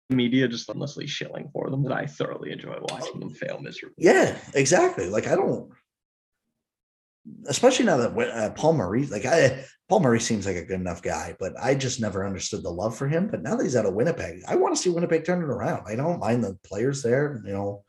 media 0.10 0.48
just 0.48 0.70
endlessly 0.70 1.08
shilling 1.08 1.50
for 1.54 1.70
them 1.70 1.84
that 1.84 1.94
I 1.94 2.06
thoroughly 2.06 2.52
enjoy 2.52 2.78
watching 2.90 3.20
them 3.20 3.32
fail 3.32 3.60
miserably. 3.60 3.96
Yeah, 3.98 4.38
exactly. 4.54 5.08
Like 5.08 5.28
I 5.28 5.36
don't, 5.36 5.72
especially 7.48 7.86
now 7.86 7.98
that 7.98 8.18
uh, 8.18 8.50
Paul 8.52 8.74
Maurice, 8.74 9.12
like 9.12 9.26
I, 9.26 9.66
Paul 9.90 10.02
Maurice 10.02 10.26
seems 10.26 10.46
like 10.46 10.56
a 10.56 10.66
good 10.66 10.80
enough 10.80 11.02
guy, 11.02 11.36
but 11.40 11.54
I 11.62 11.76
just 11.76 12.02
never 12.02 12.26
understood 12.26 12.64
the 12.64 12.70
love 12.70 12.98
for 12.98 13.08
him. 13.08 13.28
But 13.28 13.44
now 13.44 13.56
that 13.56 13.64
he's 13.64 13.76
out 13.76 13.86
of 13.86 13.94
Winnipeg, 13.94 14.42
I 14.48 14.56
want 14.56 14.76
to 14.76 14.82
see 14.82 14.90
Winnipeg 14.90 15.26
turn 15.26 15.42
it 15.42 15.50
around. 15.50 15.86
I 15.88 15.96
don't 15.96 16.20
mind 16.20 16.44
the 16.44 16.58
players 16.66 17.02
there. 17.02 17.42
You 17.46 17.54
know, 17.54 17.84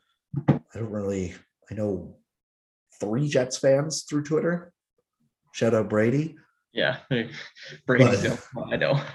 I 0.47 0.59
don't 0.73 0.91
really. 0.91 1.35
I 1.69 1.73
know 1.73 2.17
three 2.99 3.27
Jets 3.27 3.57
fans 3.57 4.05
through 4.07 4.23
Twitter. 4.23 4.71
Shout 5.53 5.73
out 5.73 5.89
Brady. 5.89 6.35
Yeah, 6.73 6.97
Brady. 7.85 8.29
I 8.71 8.75
know. 8.77 9.01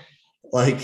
Like 0.52 0.80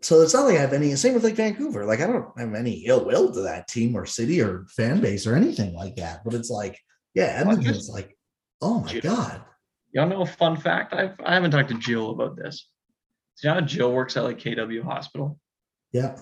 so 0.00 0.20
it's 0.20 0.34
not 0.34 0.44
like 0.44 0.56
I 0.56 0.60
have 0.60 0.72
any 0.72 0.94
same 0.96 1.14
with 1.14 1.24
like 1.24 1.34
Vancouver. 1.34 1.84
Like 1.84 2.00
I 2.00 2.06
don't 2.06 2.38
have 2.38 2.54
any 2.54 2.84
ill 2.86 3.04
will 3.04 3.32
to 3.32 3.40
that 3.42 3.68
team 3.68 3.96
or 3.96 4.06
city 4.06 4.40
or 4.40 4.66
fan 4.68 5.00
base 5.00 5.26
or 5.26 5.34
anything 5.34 5.74
like 5.74 5.96
that. 5.96 6.24
But 6.24 6.34
it's 6.34 6.50
like, 6.50 6.78
yeah, 7.14 7.36
Edmonton's 7.40 7.88
like, 7.88 8.16
oh 8.60 8.80
my 8.80 9.00
god. 9.00 9.42
Y'all 9.92 10.08
know 10.08 10.22
a 10.22 10.26
fun 10.26 10.56
fact? 10.56 10.92
I've 10.92 11.14
I 11.24 11.34
haven't 11.34 11.50
talked 11.50 11.70
to 11.70 11.78
Jill 11.78 12.10
about 12.10 12.36
this. 12.36 12.68
So 13.34 13.48
you 13.48 13.54
know 13.54 13.60
Jill 13.60 13.92
works 13.92 14.16
at 14.16 14.24
like 14.24 14.38
KW 14.38 14.82
Hospital? 14.84 15.38
Yeah. 15.92 16.16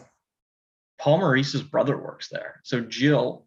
Paul 0.98 1.18
Maurice's 1.18 1.62
brother 1.62 1.96
works 1.96 2.28
there. 2.28 2.60
So 2.64 2.80
Jill 2.80 3.46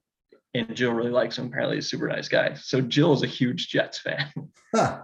and 0.53 0.75
Jill 0.75 0.93
really 0.93 1.11
likes 1.11 1.37
him. 1.37 1.47
Apparently, 1.47 1.77
he's 1.77 1.85
a 1.85 1.89
super 1.89 2.07
nice 2.07 2.27
guy. 2.27 2.53
So 2.55 2.81
Jill 2.81 3.13
is 3.13 3.23
a 3.23 3.27
huge 3.27 3.69
Jets 3.69 3.99
fan. 3.99 4.27
Huh. 4.75 5.01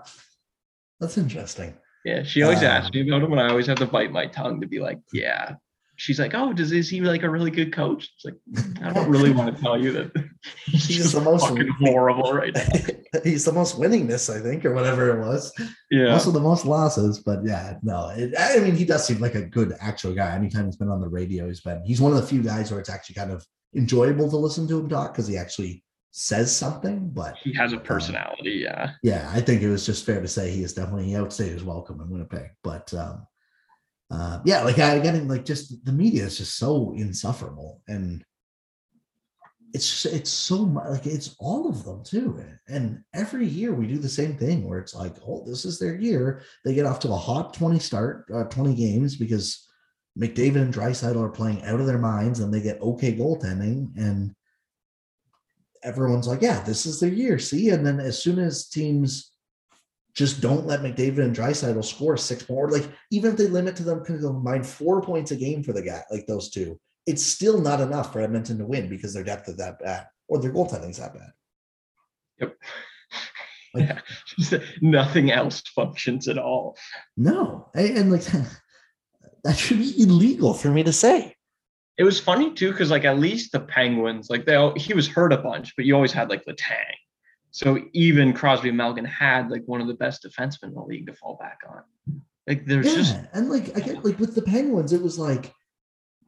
That's 1.00 1.18
interesting. 1.18 1.76
Yeah, 2.06 2.22
she 2.22 2.44
always 2.44 2.60
um, 2.60 2.66
asks 2.66 2.94
me 2.94 3.02
about 3.08 3.24
him, 3.24 3.32
and 3.32 3.42
I 3.42 3.50
always 3.50 3.66
have 3.66 3.80
to 3.80 3.88
bite 3.88 4.12
my 4.12 4.28
tongue 4.28 4.62
to 4.62 4.68
be 4.68 4.80
like, 4.80 5.00
"Yeah." 5.12 5.56
She's 5.98 6.20
like, 6.20 6.36
"Oh, 6.36 6.54
does 6.54 6.72
is 6.72 6.88
he 6.88 7.02
like 7.02 7.24
a 7.24 7.30
really 7.30 7.50
good 7.50 7.74
coach?" 7.74 8.12
It's 8.16 8.26
like 8.26 8.36
I 8.84 8.94
don't 8.94 9.10
really 9.10 9.32
want 9.32 9.56
to 9.56 9.62
tell 9.64 9.82
you 9.82 9.92
that 9.94 10.12
he's, 10.66 10.86
he's 10.86 11.12
the 11.14 11.22
most 11.22 11.48
fucking 11.48 11.68
horrible 11.80 12.32
right 12.32 12.54
now. 13.14 13.20
he's 13.24 13.44
the 13.44 13.52
most 13.52 13.80
winningness, 13.80 14.32
I 14.32 14.40
think, 14.40 14.66
or 14.66 14.74
whatever 14.76 15.18
it 15.18 15.26
was. 15.26 15.52
Yeah, 15.90 16.14
also 16.14 16.30
the 16.30 16.40
most 16.40 16.66
losses. 16.66 17.22
But 17.22 17.40
yeah, 17.44 17.80
no, 17.82 18.10
it, 18.10 18.36
I 18.38 18.60
mean, 18.60 18.76
he 18.76 18.86
does 18.86 19.08
seem 19.08 19.18
like 19.20 19.34
a 19.34 19.42
good 19.42 19.74
actual 19.82 20.14
guy. 20.14 20.36
Anytime 20.36 20.66
he's 20.66 20.78
been 20.78 20.90
on 20.90 21.02
the 21.02 21.10
radio, 21.10 21.48
he's 21.48 21.62
been 21.62 21.84
he's 21.84 22.02
one 22.02 22.12
of 22.12 22.22
the 22.22 22.28
few 22.28 22.44
guys 22.44 22.70
where 22.70 22.80
it's 22.80 22.90
actually 22.90 23.16
kind 23.16 23.32
of 23.32 23.44
enjoyable 23.76 24.30
to 24.30 24.38
listen 24.38 24.68
to 24.68 24.80
him 24.80 24.88
talk 24.90 25.14
because 25.14 25.28
he 25.28 25.38
actually 25.38 25.84
says 26.18 26.56
something, 26.56 27.10
but 27.10 27.36
he 27.44 27.54
has 27.54 27.74
a 27.74 27.76
um, 27.76 27.84
personality. 27.84 28.66
Uh, 28.66 28.72
yeah. 28.72 28.92
Yeah. 29.04 29.30
I 29.34 29.42
think 29.42 29.62
it 29.62 29.70
was 29.70 29.86
just 29.86 30.06
fair 30.06 30.22
to 30.22 30.30
say 30.30 30.50
he 30.50 30.64
is 30.64 30.74
definitely, 30.74 31.08
he 31.08 31.18
outstayed 31.18 31.52
his 31.52 31.64
welcome 31.66 32.00
in 32.00 32.10
Winnipeg. 32.10 32.52
But 32.64 32.94
um, 32.94 33.28
uh, 34.10 34.40
yeah, 34.46 34.62
like 34.62 34.80
I 34.80 35.00
getting 35.00 35.28
like 35.28 35.44
just 35.44 35.84
the 35.84 35.92
media 35.92 36.24
is 36.24 36.38
just 36.38 36.56
so 36.56 36.94
insufferable. 36.96 37.82
And 37.90 38.24
it's 39.74 40.04
just, 40.04 40.16
it's 40.16 40.30
so 40.30 40.66
much 40.66 40.88
like 40.88 41.06
it's 41.06 41.36
all 41.38 41.68
of 41.68 41.84
them 41.84 42.02
too. 42.06 42.42
And 42.70 43.04
every 43.14 43.46
year 43.46 43.74
we 43.74 43.86
do 43.86 43.98
the 43.98 44.08
same 44.08 44.38
thing 44.38 44.64
where 44.64 44.80
it's 44.80 44.96
like, 44.96 45.18
oh, 45.28 45.44
this 45.46 45.66
is 45.66 45.80
their 45.80 46.00
year. 46.00 46.44
They 46.64 46.74
get 46.74 46.86
off 46.86 47.02
to 47.02 47.12
a 47.12 47.18
hot 47.18 47.54
20 47.54 47.78
start, 47.80 48.32
uh, 48.34 48.46
20 48.46 48.74
games 48.74 49.18
because 49.18 49.68
McDavid 50.18 50.62
and 50.62 50.74
Draisaitl 50.74 51.22
are 51.22 51.30
playing 51.30 51.62
out 51.66 51.82
of 51.82 51.88
their 51.88 52.00
minds 52.00 52.40
and 52.40 52.54
they 52.54 52.62
get 52.62 52.80
okay 52.80 53.14
goaltending. 53.14 53.90
And 53.98 54.34
everyone's 55.84 56.28
like, 56.28 56.42
yeah, 56.42 56.62
this 56.62 56.86
is 56.86 57.00
their 57.00 57.12
year. 57.12 57.40
See, 57.40 57.70
and 57.70 57.86
then 57.86 58.00
as 58.00 58.22
soon 58.22 58.40
as 58.40 58.68
teams 58.68 59.32
just 60.16 60.42
don't 60.42 60.66
let 60.66 60.82
McDavid 60.82 61.20
and 61.20 61.36
Draisaitl 61.36 61.84
score 61.84 62.18
six 62.18 62.48
more, 62.50 62.70
like 62.70 62.90
even 63.12 63.32
if 63.32 63.38
they 63.38 63.48
limit 63.48 63.76
to 63.78 63.84
them 63.84 64.04
combined 64.04 64.66
four 64.66 65.02
points 65.02 65.32
a 65.32 65.36
game 65.36 65.64
for 65.64 65.74
the 65.74 65.82
guy, 65.82 66.02
like 66.10 66.26
those 66.26 66.50
two, 66.50 66.80
it's 67.06 67.24
still 67.24 67.60
not 67.60 67.82
enough 67.82 68.12
for 68.14 68.22
Edmonton 68.22 68.58
to 68.58 68.66
win 68.66 68.90
because 68.90 69.14
their 69.14 69.24
depth 69.24 69.50
is 69.50 69.58
that 69.58 69.80
bad 69.80 70.08
or 70.28 70.40
their 70.40 70.52
goaltending's 70.52 70.98
that 70.98 71.14
bad. 71.14 71.32
Yep. 72.40 72.58
Like, 73.74 74.02
yeah, 74.52 74.60
nothing 74.82 75.32
else 75.32 75.62
functions 75.62 76.28
at 76.28 76.38
all. 76.38 76.78
No, 77.18 77.70
and, 77.76 77.98
and 77.98 78.12
like 78.12 78.24
that 79.44 79.58
should 79.58 79.80
be 79.80 80.02
illegal 80.02 80.54
for 80.54 80.70
me 80.70 80.84
to 80.84 80.94
say 80.94 81.35
it 81.98 82.04
was 82.04 82.20
funny 82.20 82.54
too 82.54 82.72
because 82.72 82.92
like 82.92 83.06
at 83.06 83.20
least 83.20 83.52
the 83.52 83.60
Penguins 83.60 84.30
like 84.30 84.46
they 84.46 84.72
he 84.76 84.94
was 84.94 85.08
hurt 85.08 85.34
a 85.34 85.38
bunch, 85.38 85.76
but 85.76 85.86
you 85.86 85.96
always 85.96 86.12
had 86.12 86.30
like 86.30 86.46
Letang. 86.46 86.96
So 87.52 87.80
even 87.94 88.34
Crosby 88.34 88.70
and 88.70 88.78
Malkin 88.78 89.06
had 89.06 89.50
like 89.50 89.64
one 89.66 89.80
of 89.80 89.88
the 89.88 89.94
best 89.94 90.24
defensemen 90.24 90.70
in 90.70 90.74
the 90.74 90.82
league 90.82 91.08
to 91.08 91.14
fall 91.14 91.38
back 91.40 91.60
on. 91.70 92.22
Like 92.48 92.66
there's 92.66 92.88
yeah, 92.88 92.96
just 92.96 93.16
and 93.34 93.50
like 93.50 93.76
I 93.78 93.80
get 93.80 94.04
like 94.04 94.20
with 94.20 94.36
the 94.36 94.42
Penguins, 94.42 94.94
it 94.94 95.02
was 95.02 95.18
like 95.18 95.54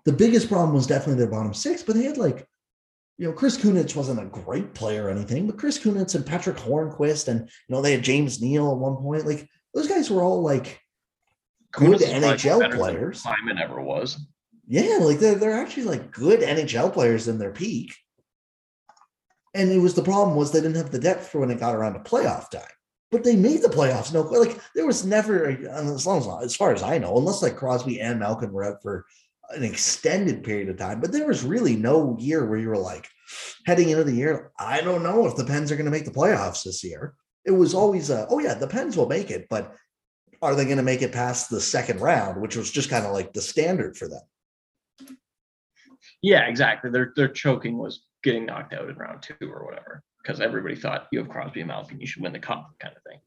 the 0.05 0.13
biggest 0.13 0.47
problem 0.47 0.73
was 0.73 0.87
definitely 0.87 1.15
their 1.15 1.31
bottom 1.31 1.53
six, 1.53 1.83
but 1.83 1.95
they 1.95 2.03
had 2.03 2.17
like 2.17 2.47
you 3.17 3.27
know, 3.27 3.33
Chris 3.33 3.57
Kunitz 3.57 3.95
wasn't 3.95 4.21
a 4.21 4.25
great 4.25 4.73
player 4.75 5.05
or 5.05 5.09
anything, 5.09 5.47
but 5.47 5.57
Chris 5.57 5.79
Kunitz 5.79 6.13
and 6.13 6.25
Patric 6.25 6.55
Hornqvist 6.57 7.27
and 7.27 7.41
you 7.41 7.75
know, 7.75 7.81
they 7.81 7.91
had 7.91 8.03
James 8.03 8.41
Neal 8.41 8.71
at 8.71 8.77
one 8.77 8.95
point. 8.95 9.25
Like 9.25 9.49
those 9.73 9.87
guys 9.87 10.09
were 10.09 10.21
all 10.21 10.41
like 10.41 10.79
good 11.71 11.99
NHL 11.99 12.75
players. 12.75 13.21
Simon 13.21 13.57
ever 13.57 13.81
was. 13.81 14.17
Yeah, 14.67 14.97
like 14.99 15.19
they're 15.19 15.35
they're 15.35 15.59
actually 15.59 15.83
like 15.83 16.11
good 16.11 16.41
NHL 16.41 16.91
players 16.91 17.27
in 17.27 17.39
their 17.39 17.51
peak. 17.51 17.95
And 19.53 19.71
it 19.71 19.79
was 19.79 19.95
the 19.95 20.03
problem 20.03 20.35
was 20.35 20.51
they 20.51 20.59
didn't 20.59 20.75
have 20.75 20.91
the 20.91 20.99
depth 20.99 21.29
for 21.29 21.39
when 21.39 21.49
it 21.49 21.59
got 21.59 21.73
around 21.73 21.93
to 21.93 21.99
playoff 21.99 22.51
time. 22.51 22.61
But 23.09 23.23
they 23.23 23.37
made 23.37 23.61
the 23.61 23.69
playoffs. 23.69 24.13
No, 24.13 24.21
like 24.21 24.59
there 24.75 24.85
was 24.85 25.05
never, 25.05 25.47
as 25.49 26.05
long 26.05 26.19
as 26.19 26.45
as 26.45 26.55
far 26.55 26.73
as 26.73 26.83
I 26.83 26.97
know, 26.97 27.17
unless 27.17 27.41
like 27.41 27.55
Crosby 27.55 28.01
and 28.01 28.19
Malkin 28.19 28.51
were 28.51 28.65
out 28.65 28.81
for 28.81 29.05
an 29.51 29.63
extended 29.63 30.43
period 30.43 30.67
of 30.67 30.77
time. 30.77 30.99
But 30.99 31.13
there 31.13 31.25
was 31.25 31.43
really 31.43 31.77
no 31.77 32.17
year 32.19 32.45
where 32.45 32.59
you 32.59 32.67
were 32.67 32.77
like 32.77 33.07
heading 33.65 33.89
into 33.89 34.03
the 34.03 34.13
year. 34.13 34.51
I 34.59 34.81
don't 34.81 35.03
know 35.03 35.25
if 35.25 35.37
the 35.37 35.45
Pens 35.45 35.71
are 35.71 35.77
going 35.77 35.85
to 35.85 35.91
make 35.91 36.05
the 36.05 36.11
playoffs 36.11 36.63
this 36.63 36.83
year. 36.83 37.13
it 37.45 37.51
was 37.51 37.73
always 37.73 38.11
oh 38.11 38.39
yeah, 38.39 38.53
the 38.53 38.67
Pens 38.67 38.97
will 38.97 39.07
make 39.07 39.31
it, 39.31 39.47
but 39.49 39.73
are 40.41 40.53
they 40.53 40.65
going 40.65 40.77
to 40.77 40.83
make 40.83 41.01
it 41.01 41.13
past 41.13 41.49
the 41.49 41.61
second 41.61 42.01
round, 42.01 42.41
which 42.41 42.57
was 42.57 42.69
just 42.69 42.89
kind 42.89 43.05
of 43.05 43.13
like 43.13 43.31
the 43.31 43.41
standard 43.41 43.95
for 43.95 44.09
them? 44.09 44.21
Yeah, 46.21 46.47
exactly. 46.47 46.89
Their 46.89 47.13
their 47.15 47.27
choking 47.27 47.77
was 47.77 48.03
getting 48.23 48.45
knocked 48.45 48.73
out 48.73 48.89
in 48.89 48.95
round 48.95 49.21
two 49.21 49.35
or 49.41 49.65
whatever 49.65 50.03
because 50.21 50.41
everybody 50.41 50.75
thought 50.75 51.07
you 51.11 51.19
have 51.19 51.29
Crosby 51.29 51.61
and 51.61 51.69
Malkin, 51.69 52.01
you 52.01 52.07
should 52.07 52.23
win 52.23 52.33
the 52.33 52.39
cup, 52.39 52.69
kind 52.79 52.95
of 52.95 53.03
thing. 53.03 53.19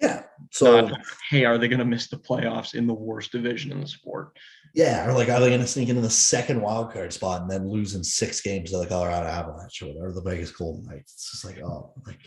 Yeah. 0.00 0.24
So, 0.50 0.80
Not, 0.80 1.00
hey, 1.30 1.44
are 1.44 1.58
they 1.58 1.68
going 1.68 1.78
to 1.78 1.84
miss 1.84 2.08
the 2.08 2.16
playoffs 2.16 2.74
in 2.74 2.88
the 2.88 2.94
worst 2.94 3.30
division 3.30 3.70
in 3.70 3.80
the 3.80 3.86
sport? 3.86 4.36
yeah, 4.74 5.06
or 5.06 5.12
like, 5.12 5.28
are 5.28 5.38
they 5.38 5.48
going 5.48 5.60
to 5.60 5.66
sneak 5.66 5.90
into 5.90 6.00
the 6.00 6.10
second 6.10 6.60
wild 6.60 6.92
card 6.92 7.12
spot 7.12 7.42
and 7.42 7.50
then 7.50 7.68
lose 7.68 7.94
in 7.94 8.02
six 8.02 8.40
games 8.40 8.70
to 8.70 8.78
the 8.78 8.86
Colorado 8.86 9.26
Avalanche 9.26 9.82
or 9.82 9.88
whatever, 9.88 10.12
the 10.12 10.22
Vegas 10.22 10.50
Golden 10.50 10.84
Knights? 10.84 11.12
It's 11.12 11.30
just 11.30 11.44
like, 11.44 11.62
oh, 11.62 11.92
like 12.06 12.18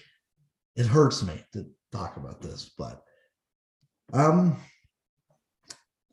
it 0.76 0.86
hurts 0.86 1.24
me 1.24 1.34
to 1.53 1.66
talk 1.91 2.18
about 2.18 2.41
this, 2.41 2.72
but 2.78 3.01
um, 4.14 4.58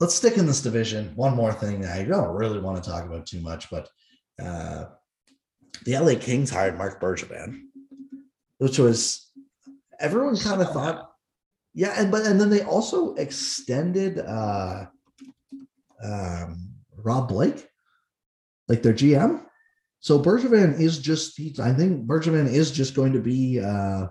let's 0.03 0.16
stick 0.16 0.36
in 0.36 0.46
this 0.46 0.62
division. 0.62 1.12
One 1.14 1.36
more 1.36 1.53
thing 1.53 1.86
I 1.86 2.03
don't 2.03 2.34
really 2.34 2.59
want 2.59 2.82
to 2.82 2.90
talk 2.90 3.05
about 3.05 3.24
too 3.24 3.40
much, 3.40 3.70
but 3.70 3.88
uh, 4.42 4.86
the 5.84 5.96
LA 5.96 6.18
Kings 6.18 6.50
hired 6.50 6.76
Mark 6.76 7.00
Bergevin, 7.00 7.66
which 8.59 8.80
was 8.80 9.30
everyone 10.00 10.36
kind 10.36 10.61
of 10.61 10.72
thought, 10.72 11.09
yeah, 11.72 11.94
and 11.96 12.11
but 12.11 12.26
and 12.26 12.40
then 12.40 12.50
they 12.50 12.62
also 12.62 13.14
extended 13.14 14.18
uh, 14.18 14.86
um, 16.03 16.70
Rob 16.96 17.28
Blake, 17.28 17.68
like 18.66 18.82
their 18.82 18.94
GM. 18.94 19.44
So 20.00 20.20
Bergevin 20.20 20.80
is 20.80 20.98
just, 20.98 21.38
he, 21.38 21.55
I 21.62 21.72
think 21.72 22.09
Bergevin 22.09 22.53
is 22.53 22.72
just 22.72 22.96
going 22.96 23.12
to 23.12 23.20
be 23.20 23.61
uh, 23.61 24.09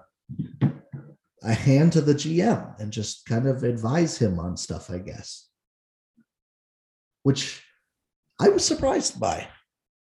a 1.44 1.54
hand 1.54 1.92
to 1.92 2.02
the 2.02 2.16
GM 2.16 2.80
and 2.80 2.94
just 2.94 3.26
kind 3.26 3.46
of 3.46 3.66
advise 3.66 4.18
him 4.18 4.39
on 4.39 4.56
stuff, 4.56 4.89
I 4.89 5.00
guess. 5.00 5.51
Which 7.24 7.64
I 8.40 8.50
was 8.50 8.66
surprised 8.66 9.20
by, 9.20 9.48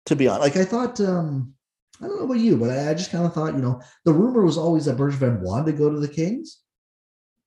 to 0.06 0.16
be 0.16 0.28
honest. 0.28 0.42
Like 0.42 0.56
I 0.56 0.64
thought, 0.64 1.00
um, 1.00 1.54
I 2.00 2.06
don't 2.06 2.18
know 2.18 2.24
about 2.24 2.38
you, 2.38 2.56
but 2.56 2.70
I, 2.70 2.90
I 2.90 2.94
just 2.94 3.10
kind 3.10 3.24
of 3.24 3.34
thought, 3.34 3.54
you 3.54 3.62
know, 3.62 3.80
the 4.04 4.12
rumor 4.12 4.44
was 4.44 4.58
always 4.58 4.84
that 4.84 4.96
Bergevin 4.96 5.40
wanted 5.40 5.72
to 5.72 5.78
go 5.78 5.90
to 5.90 5.98
the 5.98 6.08
Kings. 6.08 6.60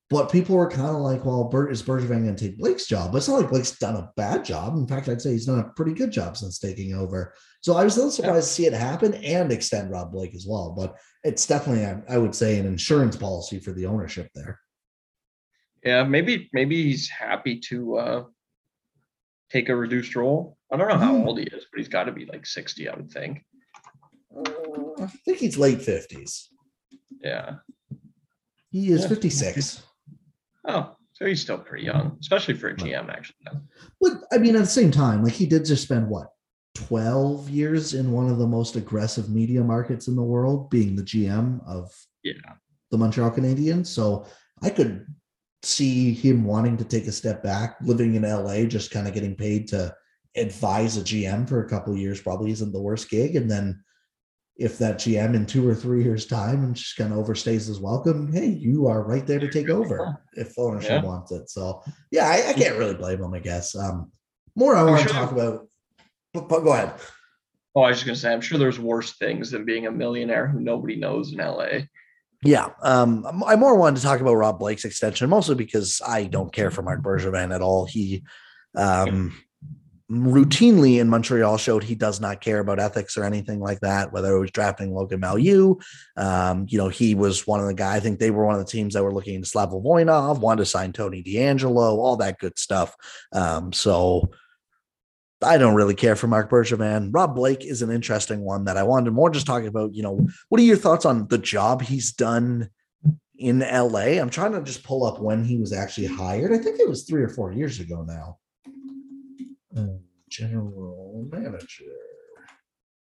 But 0.09 0.29
people 0.29 0.57
were 0.57 0.69
kind 0.69 0.89
of 0.89 0.97
like, 0.97 1.23
well, 1.23 1.45
Bert 1.45 1.71
is 1.71 1.81
Bergevin 1.81 2.25
going 2.25 2.35
to 2.35 2.49
take 2.49 2.57
Blake's 2.57 2.85
job? 2.85 3.13
But 3.13 3.19
it's 3.19 3.29
not 3.29 3.39
like 3.39 3.49
Blake's 3.49 3.79
done 3.79 3.95
a 3.95 4.11
bad 4.17 4.43
job. 4.43 4.75
In 4.75 4.85
fact, 4.85 5.07
I'd 5.07 5.21
say 5.21 5.31
he's 5.31 5.45
done 5.45 5.59
a 5.59 5.69
pretty 5.69 5.93
good 5.93 6.11
job 6.11 6.35
since 6.35 6.59
taking 6.59 6.93
over. 6.93 7.33
So 7.61 7.77
I 7.77 7.85
was 7.85 7.95
a 7.95 7.99
little 7.99 8.11
surprised 8.11 8.49
to 8.49 8.53
see 8.53 8.65
it 8.65 8.73
happen 8.73 9.13
and 9.13 9.53
extend 9.53 9.89
Rob 9.89 10.11
Blake 10.11 10.35
as 10.35 10.45
well. 10.45 10.75
But 10.77 10.97
it's 11.23 11.47
definitely, 11.47 11.85
I 12.09 12.17
would 12.17 12.35
say, 12.35 12.59
an 12.59 12.65
insurance 12.65 13.15
policy 13.15 13.57
for 13.59 13.71
the 13.71 13.85
ownership 13.85 14.27
there. 14.35 14.59
Yeah, 15.81 16.03
maybe 16.03 16.49
maybe 16.51 16.83
he's 16.83 17.07
happy 17.07 17.59
to 17.69 17.95
uh 17.95 18.23
take 19.51 19.69
a 19.69 19.75
reduced 19.75 20.15
role. 20.15 20.57
I 20.71 20.77
don't 20.77 20.87
know 20.87 20.97
how 20.97 21.13
Mhm. 21.15 21.25
old 21.25 21.39
he 21.39 21.45
is, 21.45 21.65
but 21.71 21.79
he's 21.79 21.89
got 21.89 22.05
to 22.05 22.11
be 22.11 22.25
like 22.25 22.45
60, 22.45 22.87
I 22.87 22.95
would 22.95 23.11
think. 23.11 23.43
Uh, 24.35 25.03
I 25.03 25.07
think 25.25 25.39
he's 25.39 25.57
late 25.57 25.81
50s. 25.81 26.47
Yeah. 27.21 27.57
He 28.69 28.91
is 28.91 29.01
Yeah. 29.01 29.07
56. 29.09 29.83
Oh, 30.65 30.95
so 31.13 31.25
he's 31.25 31.41
still 31.41 31.57
pretty 31.57 31.85
young, 31.85 32.17
especially 32.21 32.53
for 32.53 32.69
a 32.69 32.75
GM, 32.75 33.09
actually. 33.09 33.37
But 33.99 34.23
I 34.31 34.37
mean, 34.37 34.55
at 34.55 34.59
the 34.61 34.65
same 34.67 34.91
time, 34.91 35.23
like 35.23 35.33
he 35.33 35.45
did 35.45 35.65
just 35.65 35.83
spend 35.83 36.07
what 36.09 36.29
12 36.75 37.49
years 37.49 37.93
in 37.93 38.11
one 38.13 38.29
of 38.29 38.37
the 38.37 38.47
most 38.47 38.77
aggressive 38.77 39.29
media 39.29 39.61
markets 39.63 40.07
in 40.07 40.15
the 40.15 40.23
world, 40.23 40.69
being 40.69 40.95
the 40.95 41.03
GM 41.03 41.61
of 41.67 41.91
Yeah. 42.23 42.33
the 42.91 42.97
Montreal 42.97 43.31
Canadiens. 43.31 43.87
So 43.87 44.25
I 44.61 44.69
could 44.69 45.05
see 45.63 46.13
him 46.13 46.43
wanting 46.43 46.77
to 46.77 46.83
take 46.83 47.07
a 47.07 47.11
step 47.11 47.43
back, 47.43 47.77
living 47.81 48.15
in 48.15 48.23
LA, 48.23 48.63
just 48.63 48.91
kind 48.91 49.07
of 49.07 49.13
getting 49.13 49.35
paid 49.35 49.67
to 49.69 49.93
advise 50.35 50.97
a 50.97 51.01
GM 51.01 51.47
for 51.47 51.63
a 51.63 51.69
couple 51.69 51.93
of 51.93 51.99
years 51.99 52.21
probably 52.21 52.51
isn't 52.51 52.71
the 52.71 52.81
worst 52.81 53.09
gig. 53.09 53.35
And 53.35 53.49
then 53.49 53.83
if 54.57 54.77
that 54.77 54.97
GM 54.97 55.35
in 55.35 55.45
two 55.45 55.67
or 55.67 55.75
three 55.75 56.03
years' 56.03 56.25
time 56.25 56.63
and 56.63 56.75
just 56.75 56.95
kind 56.95 57.13
of 57.13 57.19
overstays 57.19 57.67
his 57.67 57.79
welcome, 57.79 58.31
hey, 58.31 58.47
you 58.47 58.87
are 58.87 59.03
right 59.03 59.25
there 59.25 59.39
to 59.39 59.49
take 59.49 59.69
over 59.69 60.17
if 60.33 60.57
ownership 60.57 61.03
Yeah. 61.03 61.03
wants 61.03 61.31
it. 61.31 61.49
So 61.49 61.83
yeah, 62.11 62.27
I, 62.27 62.49
I 62.49 62.53
can't 62.53 62.77
really 62.77 62.95
blame 62.95 63.23
him, 63.23 63.33
I 63.33 63.39
guess. 63.39 63.75
Um, 63.75 64.11
more 64.55 64.75
I 64.75 64.83
want 64.83 65.07
to 65.07 65.13
talk 65.13 65.31
about, 65.31 65.67
but, 66.33 66.47
but 66.49 66.61
go 66.61 66.73
ahead. 66.73 66.93
Oh, 67.75 67.83
I 67.83 67.89
was 67.89 67.97
just 67.97 68.05
gonna 68.05 68.15
say, 68.17 68.33
I'm 68.33 68.41
sure 68.41 68.57
there's 68.57 68.79
worse 68.79 69.17
things 69.17 69.51
than 69.51 69.63
being 69.63 69.87
a 69.87 69.91
millionaire 69.91 70.47
who 70.47 70.59
nobody 70.59 70.97
knows 70.97 71.31
in 71.31 71.39
LA. 71.39 71.85
Yeah, 72.43 72.69
um, 72.81 73.43
I 73.45 73.55
more 73.55 73.75
wanted 73.75 73.97
to 73.97 74.03
talk 74.03 74.19
about 74.19 74.33
Rob 74.33 74.57
Blake's 74.57 74.83
extension, 74.83 75.29
mostly 75.29 75.53
because 75.53 76.01
I 76.05 76.23
don't 76.23 76.51
care 76.51 76.71
for 76.71 76.81
Mark 76.81 77.03
Bergevin 77.03 77.53
at 77.53 77.61
all. 77.61 77.85
He 77.85 78.23
um, 78.75 79.37
routinely 80.09 80.99
in 80.99 81.07
Montreal 81.07 81.57
showed 81.57 81.83
he 81.83 81.93
does 81.93 82.19
not 82.19 82.41
care 82.41 82.59
about 82.59 82.79
ethics 82.79 83.15
or 83.15 83.25
anything 83.25 83.59
like 83.59 83.79
that. 83.81 84.11
Whether 84.11 84.35
it 84.35 84.39
was 84.39 84.49
drafting 84.49 84.91
Logan 84.91 85.21
Mailloux, 85.21 85.79
um, 86.17 86.65
you 86.67 86.79
know, 86.79 86.89
he 86.89 87.13
was 87.13 87.45
one 87.45 87.59
of 87.59 87.67
the 87.67 87.75
guys. 87.75 87.97
I 87.97 87.99
think 87.99 88.17
they 88.17 88.31
were 88.31 88.45
one 88.45 88.55
of 88.55 88.65
the 88.65 88.71
teams 88.71 88.95
that 88.95 89.03
were 89.03 89.13
looking 89.13 89.43
Slava 89.43 89.79
Voinov, 89.79 90.39
wanted 90.39 90.63
to 90.63 90.65
sign 90.65 90.93
Tony 90.93 91.21
DeAngelo, 91.21 91.77
all 91.77 92.17
that 92.17 92.39
good 92.39 92.57
stuff. 92.57 92.95
Um, 93.31 93.71
so. 93.71 94.31
I 95.43 95.57
don't 95.57 95.75
really 95.75 95.95
care 95.95 96.15
for 96.15 96.27
Mark 96.27 96.49
Bergevin. 96.49 97.09
Rob 97.11 97.35
Blake 97.35 97.65
is 97.65 97.81
an 97.81 97.91
interesting 97.91 98.41
one 98.41 98.65
that 98.65 98.77
I 98.77 98.83
wanted 98.83 99.11
more 99.11 99.29
just 99.29 99.47
talking 99.47 99.67
about. 99.67 99.93
You 99.93 100.03
know, 100.03 100.27
what 100.49 100.61
are 100.61 100.63
your 100.63 100.77
thoughts 100.77 101.05
on 101.05 101.27
the 101.27 101.37
job 101.37 101.81
he's 101.81 102.11
done 102.11 102.69
in 103.37 103.59
LA? 103.59 104.19
I'm 104.19 104.29
trying 104.29 104.51
to 104.53 104.61
just 104.61 104.83
pull 104.83 105.03
up 105.05 105.19
when 105.19 105.43
he 105.43 105.57
was 105.57 105.73
actually 105.73 106.07
hired. 106.07 106.53
I 106.53 106.59
think 106.59 106.79
it 106.79 106.87
was 106.87 107.03
three 107.03 107.23
or 107.23 107.29
four 107.29 107.51
years 107.51 107.79
ago 107.79 108.03
now. 108.07 108.37
Uh, 109.75 109.97
general 110.29 111.27
manager. 111.31 111.85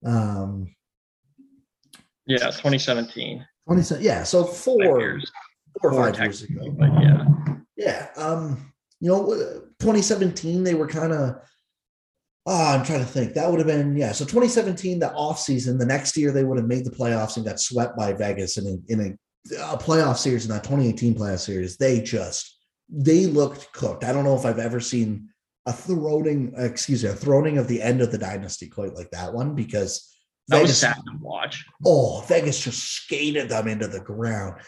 Um, 0.06 0.74
Yeah, 2.26 2.46
2017. 2.46 3.46
27, 3.68 4.04
yeah, 4.04 4.24
so 4.24 4.44
four, 4.44 4.84
four 4.84 5.02
or 5.02 5.20
Four 5.82 5.94
five 5.94 6.20
years 6.20 6.44
ago. 6.44 6.70
But 6.72 6.90
yeah. 7.02 7.26
Yeah. 7.78 8.08
Um, 8.16 8.74
you 9.00 9.10
know, 9.10 9.32
uh, 9.32 9.60
2017, 9.80 10.64
they 10.64 10.74
were 10.76 10.88
kind 10.88 11.14
of 11.14 11.38
oh, 12.46 12.74
I'm 12.74 12.84
trying 12.86 13.00
to 13.00 13.06
think. 13.06 13.34
That 13.34 13.50
would 13.50 13.60
have 13.60 13.68
been, 13.68 13.96
yeah. 13.96 14.12
So 14.12 14.26
2017, 14.26 15.00
the 15.00 15.12
off 15.14 15.40
season, 15.40 15.78
the 15.78 15.86
next 15.86 16.18
year 16.18 16.32
they 16.32 16.44
would 16.44 16.58
have 16.58 16.68
made 16.68 16.86
the 16.86 16.92
playoffs 16.92 17.38
and 17.38 17.46
got 17.46 17.60
swept 17.60 17.96
by 17.98 18.14
Vegas 18.14 18.58
in 18.58 18.68
a, 18.68 18.92
in 18.92 19.00
a, 19.02 19.74
a 19.74 19.78
playoff 19.78 20.18
series 20.18 20.46
in 20.46 20.52
that 20.52 20.64
2018 20.64 21.16
playoff 21.16 21.40
series. 21.40 21.78
They 21.78 22.02
just 22.02 22.58
they 22.90 23.26
looked 23.26 23.72
cooked. 23.74 24.04
I 24.04 24.12
don't 24.12 24.24
know 24.26 24.36
if 24.36 24.46
I've 24.46 24.60
ever 24.60 24.80
seen 24.80 25.30
a 25.66 25.72
throwing, 25.74 26.54
excuse 26.58 27.04
me, 27.04 27.10
a 27.10 27.14
throwing 27.14 27.58
of 27.58 27.68
the 27.68 27.82
end 27.82 28.02
of 28.02 28.12
the 28.12 28.18
dynasty 28.18 28.68
quite 28.68 28.96
like 28.96 29.12
that 29.12 29.34
one 29.34 29.56
because 29.56 30.14
That 30.48 30.62
was 30.62 30.72
Vegas- 30.72 30.80
sad 30.80 30.96
to 30.96 31.18
watch. 31.22 31.64
Oh, 31.86 32.22
Vegas 32.28 32.60
just 32.64 32.84
skated 32.84 33.50
them 33.50 33.68
into 33.68 33.88
the 33.88 34.02
ground. 34.02 34.62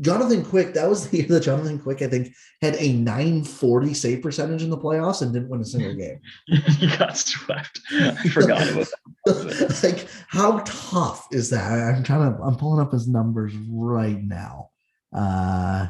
Jonathan 0.00 0.44
Quick, 0.44 0.74
that 0.74 0.88
was 0.88 1.08
the 1.08 1.18
year 1.18 1.26
that 1.28 1.44
Jonathan 1.44 1.78
Quick, 1.78 2.02
I 2.02 2.08
think, 2.08 2.34
had 2.60 2.76
a 2.76 2.92
940 2.92 3.94
save 3.94 4.22
percentage 4.22 4.62
in 4.62 4.70
the 4.70 4.76
playoffs 4.76 5.22
and 5.22 5.32
didn't 5.32 5.48
win 5.48 5.62
a 5.62 5.64
single 5.64 5.94
game. 5.94 6.20
he 6.46 6.94
got 6.96 7.16
swept. 7.16 7.80
I 7.90 8.28
forgot 8.28 8.68
about 8.68 8.88
that. 9.24 9.80
like, 9.82 10.06
how 10.28 10.58
tough 10.66 11.26
is 11.32 11.50
that? 11.50 11.72
I'm 11.72 12.02
trying 12.02 12.36
to, 12.36 12.42
I'm 12.42 12.56
pulling 12.56 12.80
up 12.80 12.92
his 12.92 13.08
numbers 13.08 13.54
right 13.70 14.22
now. 14.22 14.70
Uh, 15.12 15.88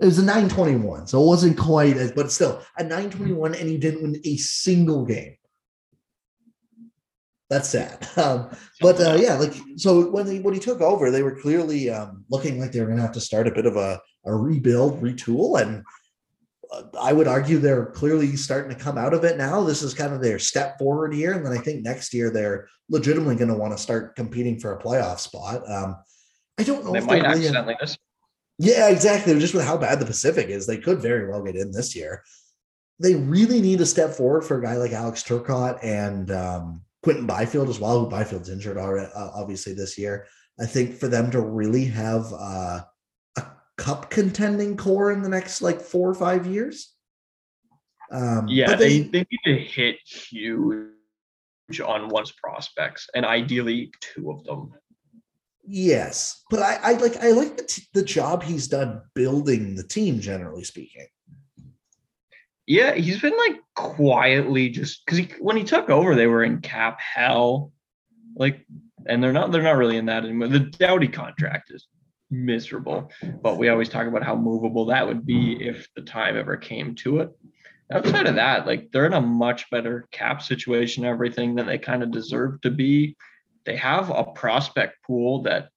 it 0.00 0.06
was 0.06 0.18
a 0.18 0.24
921, 0.24 1.08
so 1.08 1.22
it 1.22 1.26
wasn't 1.26 1.58
quite 1.58 1.96
as, 1.96 2.12
but 2.12 2.30
still 2.30 2.62
a 2.78 2.82
921, 2.82 3.54
and 3.54 3.68
he 3.68 3.76
didn't 3.76 4.02
win 4.02 4.20
a 4.24 4.36
single 4.36 5.04
game. 5.04 5.34
That's 7.50 7.68
sad. 7.68 8.08
Um, 8.16 8.50
but 8.80 8.98
uh, 9.00 9.16
yeah, 9.20 9.34
like 9.34 9.54
so 9.76 10.10
when 10.10 10.24
they 10.26 10.38
when 10.40 10.54
he 10.54 10.60
took 10.60 10.80
over, 10.80 11.10
they 11.10 11.22
were 11.22 11.38
clearly 11.40 11.90
um, 11.90 12.24
looking 12.30 12.58
like 12.60 12.72
they 12.72 12.80
were 12.80 12.86
going 12.86 12.96
to 12.98 13.02
have 13.02 13.12
to 13.12 13.20
start 13.20 13.46
a 13.46 13.52
bit 13.52 13.66
of 13.66 13.76
a, 13.76 14.00
a 14.24 14.34
rebuild, 14.34 15.02
retool, 15.02 15.60
and 15.60 15.82
uh, 16.72 16.82
I 17.00 17.12
would 17.12 17.28
argue 17.28 17.58
they're 17.58 17.86
clearly 17.86 18.36
starting 18.36 18.74
to 18.76 18.82
come 18.82 18.96
out 18.96 19.12
of 19.14 19.24
it 19.24 19.36
now. 19.36 19.62
This 19.64 19.82
is 19.82 19.92
kind 19.94 20.12
of 20.14 20.22
their 20.22 20.38
step 20.38 20.78
forward 20.78 21.12
year, 21.14 21.32
and 21.34 21.44
then 21.44 21.52
I 21.52 21.58
think 21.58 21.82
next 21.82 22.14
year 22.14 22.30
they're 22.30 22.68
legitimately 22.88 23.36
going 23.36 23.48
to 23.50 23.54
want 23.56 23.72
to 23.76 23.82
start 23.82 24.16
competing 24.16 24.58
for 24.58 24.72
a 24.74 24.82
playoff 24.82 25.18
spot. 25.18 25.62
Um, 25.70 25.96
I 26.58 26.62
don't 26.62 26.84
know 26.84 26.92
They 26.92 26.98
if 26.98 27.06
might 27.06 27.22
really- 27.22 27.26
accidentally 27.46 27.76
miss. 27.80 27.96
yeah, 28.58 28.88
exactly. 28.88 29.38
Just 29.38 29.54
with 29.54 29.64
how 29.64 29.76
bad 29.76 29.98
the 30.00 30.06
Pacific 30.06 30.48
is, 30.48 30.66
they 30.66 30.78
could 30.78 31.00
very 31.00 31.28
well 31.28 31.42
get 31.42 31.56
in 31.56 31.70
this 31.72 31.94
year. 31.96 32.22
They 32.98 33.14
really 33.14 33.60
need 33.60 33.78
to 33.78 33.86
step 33.86 34.10
forward 34.10 34.42
for 34.44 34.58
a 34.58 34.62
guy 34.62 34.76
like 34.76 34.92
Alex 34.92 35.22
Turcotte 35.22 35.78
and 35.82 36.30
um, 36.30 36.82
Quinton 37.02 37.26
Byfield 37.26 37.68
as 37.68 37.80
well. 37.80 38.00
Who 38.00 38.10
Byfield's 38.10 38.50
injured 38.50 38.76
already, 38.76 39.10
uh, 39.14 39.30
obviously 39.34 39.72
this 39.72 39.96
year. 39.96 40.26
I 40.58 40.66
think 40.66 40.94
for 40.94 41.08
them 41.08 41.30
to 41.30 41.40
really 41.40 41.86
have 41.86 42.32
uh, 42.32 42.80
a 43.36 43.46
cup 43.78 44.10
contending 44.10 44.76
core 44.76 45.10
in 45.10 45.22
the 45.22 45.28
next 45.28 45.62
like 45.62 45.80
four 45.80 46.10
or 46.10 46.14
five 46.14 46.46
years. 46.46 46.94
Um, 48.12 48.48
Yeah, 48.48 48.74
they, 48.74 49.00
they 49.00 49.24
need 49.30 49.40
to 49.44 49.56
hit 49.56 49.96
huge 50.04 50.90
on 51.84 52.08
one's 52.08 52.32
prospects 52.32 53.08
and 53.14 53.24
ideally 53.24 53.92
two 54.00 54.30
of 54.30 54.44
them. 54.44 54.72
Yes, 55.64 56.42
but 56.50 56.60
I, 56.60 56.78
I 56.82 56.92
like 56.94 57.16
I 57.18 57.30
like 57.30 57.56
the, 57.56 57.62
t- 57.62 57.86
the 57.94 58.02
job 58.02 58.42
he's 58.42 58.66
done 58.66 59.02
building 59.14 59.76
the 59.76 59.86
team. 59.86 60.18
Generally 60.18 60.64
speaking, 60.64 61.06
Yeah, 62.66 62.94
he's 62.94 63.20
been 63.20 63.36
like 63.36 63.60
quietly 63.74 64.68
just 64.68 65.04
because 65.04 65.18
he, 65.18 65.28
when 65.40 65.56
he 65.56 65.64
took 65.64 65.90
over, 65.90 66.14
they 66.14 66.26
were 66.26 66.44
in 66.44 66.60
cap 66.60 67.00
hell, 67.00 67.72
like, 68.36 68.64
and 69.06 69.22
they're 69.22 69.32
not 69.32 69.50
they're 69.50 69.62
not 69.62 69.76
really 69.76 69.96
in 69.96 70.06
that 70.06 70.24
anymore. 70.24 70.48
The 70.48 70.60
Doughty 70.60 71.08
contract 71.08 71.70
is 71.72 71.88
miserable, 72.30 73.10
but 73.42 73.58
we 73.58 73.68
always 73.68 73.88
talk 73.88 74.06
about 74.06 74.22
how 74.22 74.36
movable 74.36 74.86
that 74.86 75.06
would 75.06 75.26
be 75.26 75.56
if 75.60 75.88
the 75.96 76.02
time 76.02 76.36
ever 76.36 76.56
came 76.56 76.94
to 76.96 77.20
it. 77.20 77.30
Outside 77.92 78.28
of 78.28 78.36
that, 78.36 78.66
like 78.66 78.92
they're 78.92 79.06
in 79.06 79.14
a 79.14 79.20
much 79.20 79.68
better 79.70 80.06
cap 80.12 80.42
situation, 80.42 81.04
everything 81.04 81.56
that 81.56 81.66
they 81.66 81.78
kind 81.78 82.02
of 82.02 82.12
deserve 82.12 82.60
to 82.60 82.70
be. 82.70 83.16
They 83.66 83.76
have 83.76 84.10
a 84.10 84.24
prospect 84.24 85.02
pool 85.04 85.42
that 85.42 85.70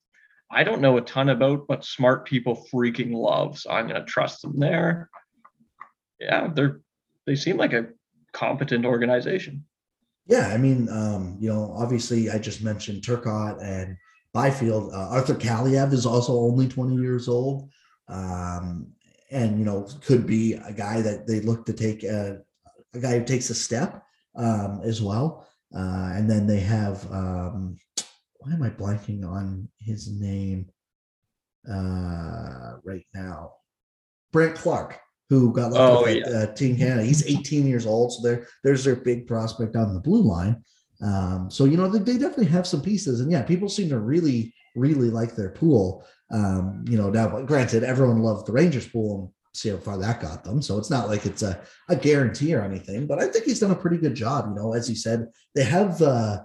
I 0.52 0.64
don't 0.64 0.82
know 0.82 0.98
a 0.98 1.02
ton 1.02 1.30
about, 1.30 1.68
but 1.68 1.84
smart 1.84 2.26
people 2.26 2.68
freaking 2.72 3.14
love. 3.14 3.58
So 3.58 3.72
I'm 3.72 3.88
gonna 3.88 4.06
trust 4.06 4.44
them 4.44 4.60
there. 4.60 5.10
Yeah, 6.24 6.48
they're 6.54 6.82
they 7.26 7.36
seem 7.36 7.58
like 7.58 7.74
a 7.74 7.88
competent 8.34 8.86
organization. 8.86 9.66
yeah. 10.28 10.48
I 10.48 10.58
mean, 10.58 10.90
um, 10.90 11.38
you 11.40 11.50
know, 11.50 11.74
obviously, 11.78 12.30
I 12.30 12.38
just 12.38 12.64
mentioned 12.64 13.04
Turcotte 13.04 13.62
and 13.64 13.98
Byfield. 14.34 14.94
Uh, 14.94 15.10
Arthur 15.10 15.36
Kaliyev 15.36 15.94
is 15.94 16.06
also 16.06 16.34
only 16.34 16.68
twenty 16.68 16.96
years 16.96 17.28
old, 17.28 17.70
um, 18.08 18.88
and 19.32 19.60
you 19.60 19.66
know, 19.66 19.88
could 20.06 20.26
be 20.26 20.54
a 20.54 20.74
guy 20.74 21.02
that 21.02 21.28
they 21.28 21.42
look 21.42 21.66
to 21.66 21.74
take 21.74 22.04
a, 22.04 22.42
a 22.94 23.00
guy 23.00 23.20
who 23.20 23.26
takes 23.26 23.50
a 23.50 23.56
step 23.56 24.04
um, 24.36 24.82
as 24.84 25.02
well. 25.02 25.48
Uh, 25.76 26.12
and 26.14 26.30
then 26.30 26.46
they 26.46 26.60
have 26.60 27.04
um, 27.12 27.76
why 28.44 28.54
am 28.54 28.64
I 28.64 28.70
blanking 28.70 29.26
on 29.26 29.70
his 29.80 30.12
name 30.12 30.70
uh, 31.70 32.78
right 32.84 33.06
now? 33.14 33.54
Brandt 34.32 34.56
Clarke, 34.56 35.00
who 35.30 35.54
got 35.54 35.72
left 35.72 35.82
Oh, 35.82 36.02
off 36.02 36.08
at 36.08 36.24
uh, 36.24 36.54
Team 36.54 36.78
Canada. 36.78 37.04
He's 37.04 37.26
18 37.26 37.68
years 37.68 37.86
old, 37.86 38.14
so 38.14 38.22
there 38.22 38.48
there's 38.64 38.84
their 38.84 38.96
big 38.96 39.28
prospect 39.28 39.76
on 39.76 39.94
the 39.94 40.00
blue 40.00 40.22
line. 40.22 40.64
Um, 41.02 41.50
so 41.50 41.66
you 41.66 41.78
know 41.78 41.88
they, 41.88 42.00
they 42.00 42.18
definitely 42.18 42.48
have 42.48 42.68
some 42.68 42.82
pieces, 42.82 43.20
and 43.20 43.32
yeah, 43.32 43.42
people 43.44 43.70
seem 43.70 43.90
to 43.90 44.00
really 44.00 44.54
really 44.76 45.10
like 45.10 45.36
their 45.36 45.50
pool. 45.50 46.06
Um, 46.32 46.84
you 46.88 46.98
know, 46.98 47.10
now 47.10 47.42
granted, 47.42 47.84
everyone 47.84 48.22
loved 48.22 48.48
the 48.48 48.54
Rangers 48.54 48.88
pool 48.88 49.20
and 49.20 49.30
see 49.54 49.70
how 49.70 49.78
far 49.78 49.98
that 49.98 50.22
got 50.22 50.44
them. 50.44 50.62
So 50.62 50.78
it's 50.80 50.90
not 50.90 51.08
like 51.08 51.26
it's 51.26 51.44
a, 51.44 51.62
a 51.90 51.96
guarantee 51.96 52.56
or 52.56 52.64
anything, 52.64 53.06
but 53.06 53.20
I 53.20 53.28
think 53.28 53.46
he's 53.46 53.60
done 53.60 53.72
a 53.72 53.76
pretty 53.76 53.98
good 53.98 54.16
job. 54.16 54.48
You 54.48 54.56
know, 54.56 54.74
as 54.74 54.90
you 54.90 54.96
said, 54.96 55.28
they 55.54 55.64
have 55.64 56.02
uh 56.02 56.40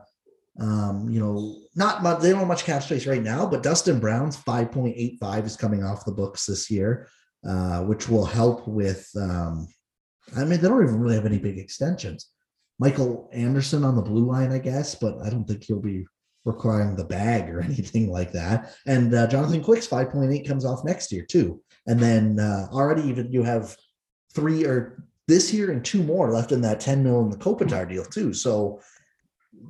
um, 0.61 1.09
you 1.09 1.21
know, 1.21 1.61
not 1.77 2.03
much, 2.03 2.21
they 2.21 2.31
don't 2.31 2.41
have 2.41 2.49
much 2.49 2.65
cap 2.65 2.83
space 2.83 3.07
right 3.07 3.23
now, 3.23 3.47
but 3.47 3.63
Dustin 3.63 4.01
Brown's 4.01 4.37
5.85 4.37 5.47
is 5.47 5.57
coming 5.57 5.85
off 5.85 6.05
the 6.05 6.13
books 6.13 6.47
this 6.47 6.71
year, 6.71 7.09
uh, 7.47 7.83
which 7.83 8.09
will 8.09 8.25
help 8.25 8.67
with 8.67 9.09
um, 9.21 9.69
I 10.37 10.45
mean, 10.45 10.61
they 10.61 10.69
don't 10.69 10.83
even 10.83 11.01
really 11.01 11.15
have 11.15 11.27
any 11.27 11.39
big 11.39 11.59
extensions. 11.59 12.31
Michael 12.79 13.29
Anderson 13.33 13.85
on 13.85 13.97
the 13.97 14.03
blue 14.03 14.27
line, 14.27 14.53
I 14.53 14.59
guess, 14.59 14.95
but 14.95 15.19
I 15.25 15.31
don't 15.31 15.45
think 15.45 15.65
he'll 15.65 15.81
be 15.81 16.07
requiring 16.45 16.97
the 16.97 17.05
bag 17.05 17.49
or 17.51 17.61
anything 17.63 18.11
like 18.11 18.33
that. 18.33 18.75
And 18.87 19.15
uh, 19.15 19.27
Jonathan 19.27 19.63
Quick's 19.63 19.89
5.8 19.89 20.47
comes 20.47 20.65
off 20.65 20.85
next 20.85 21.13
year, 21.13 21.25
too. 21.25 21.63
And 21.87 21.99
then 21.99 22.39
uh, 22.39 22.69
already 22.73 23.03
even 23.09 23.33
you 23.33 23.43
have 23.43 23.77
three 24.35 24.65
or 24.65 25.05
this 25.27 25.53
year 25.53 25.71
and 25.71 25.85
two 25.85 26.03
more 26.03 26.33
left 26.33 26.53
in 26.53 26.61
that 26.63 26.81
10 26.81 27.03
mil 27.03 27.21
in 27.23 27.31
the 27.31 27.37
Kopitar 27.37 27.89
deal, 27.89 28.05
too. 28.05 28.33
So 28.33 28.81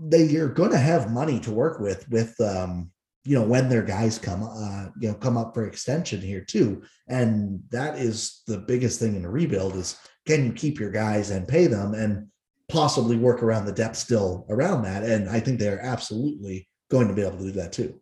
they 0.02 0.24
you're 0.24 0.48
going 0.48 0.70
to 0.70 0.78
have 0.78 1.10
money 1.10 1.40
to 1.40 1.50
work 1.50 1.80
with 1.80 2.06
with 2.10 2.38
um 2.40 2.90
you 3.28 3.34
know 3.34 3.44
when 3.44 3.68
their 3.68 3.82
guys 3.82 4.18
come 4.18 4.42
uh 4.42 4.86
you 4.98 5.08
know 5.08 5.14
come 5.14 5.36
up 5.36 5.52
for 5.52 5.66
extension 5.66 6.20
here 6.20 6.40
too 6.40 6.82
and 7.08 7.60
that 7.70 7.98
is 7.98 8.42
the 8.46 8.56
biggest 8.56 8.98
thing 8.98 9.14
in 9.14 9.24
a 9.24 9.30
rebuild 9.30 9.76
is 9.76 9.98
can 10.26 10.46
you 10.46 10.52
keep 10.52 10.80
your 10.80 10.90
guys 10.90 11.30
and 11.30 11.46
pay 11.46 11.66
them 11.66 11.92
and 11.92 12.26
possibly 12.68 13.16
work 13.16 13.42
around 13.42 13.66
the 13.66 13.72
depth 13.72 13.96
still 13.96 14.46
around 14.48 14.82
that 14.82 15.02
and 15.02 15.28
i 15.28 15.38
think 15.38 15.58
they're 15.58 15.84
absolutely 15.84 16.66
going 16.90 17.06
to 17.06 17.14
be 17.14 17.20
able 17.22 17.36
to 17.36 17.44
do 17.44 17.52
that 17.52 17.72
too 17.72 18.00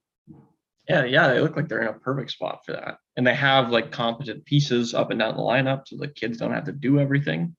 Yeah, 0.88 1.04
yeah, 1.04 1.26
they 1.28 1.40
look 1.40 1.56
like 1.56 1.68
they're 1.68 1.82
in 1.82 1.88
a 1.88 1.98
perfect 1.98 2.30
spot 2.30 2.60
for 2.64 2.72
that. 2.72 2.98
And 3.16 3.26
they 3.26 3.34
have 3.34 3.70
like 3.70 3.90
competent 3.90 4.44
pieces 4.44 4.94
up 4.94 5.10
and 5.10 5.18
down 5.18 5.36
the 5.36 5.42
lineup 5.42 5.82
so 5.86 5.96
the 5.96 6.06
kids 6.06 6.38
don't 6.38 6.52
have 6.52 6.66
to 6.66 6.72
do 6.72 7.00
everything. 7.00 7.56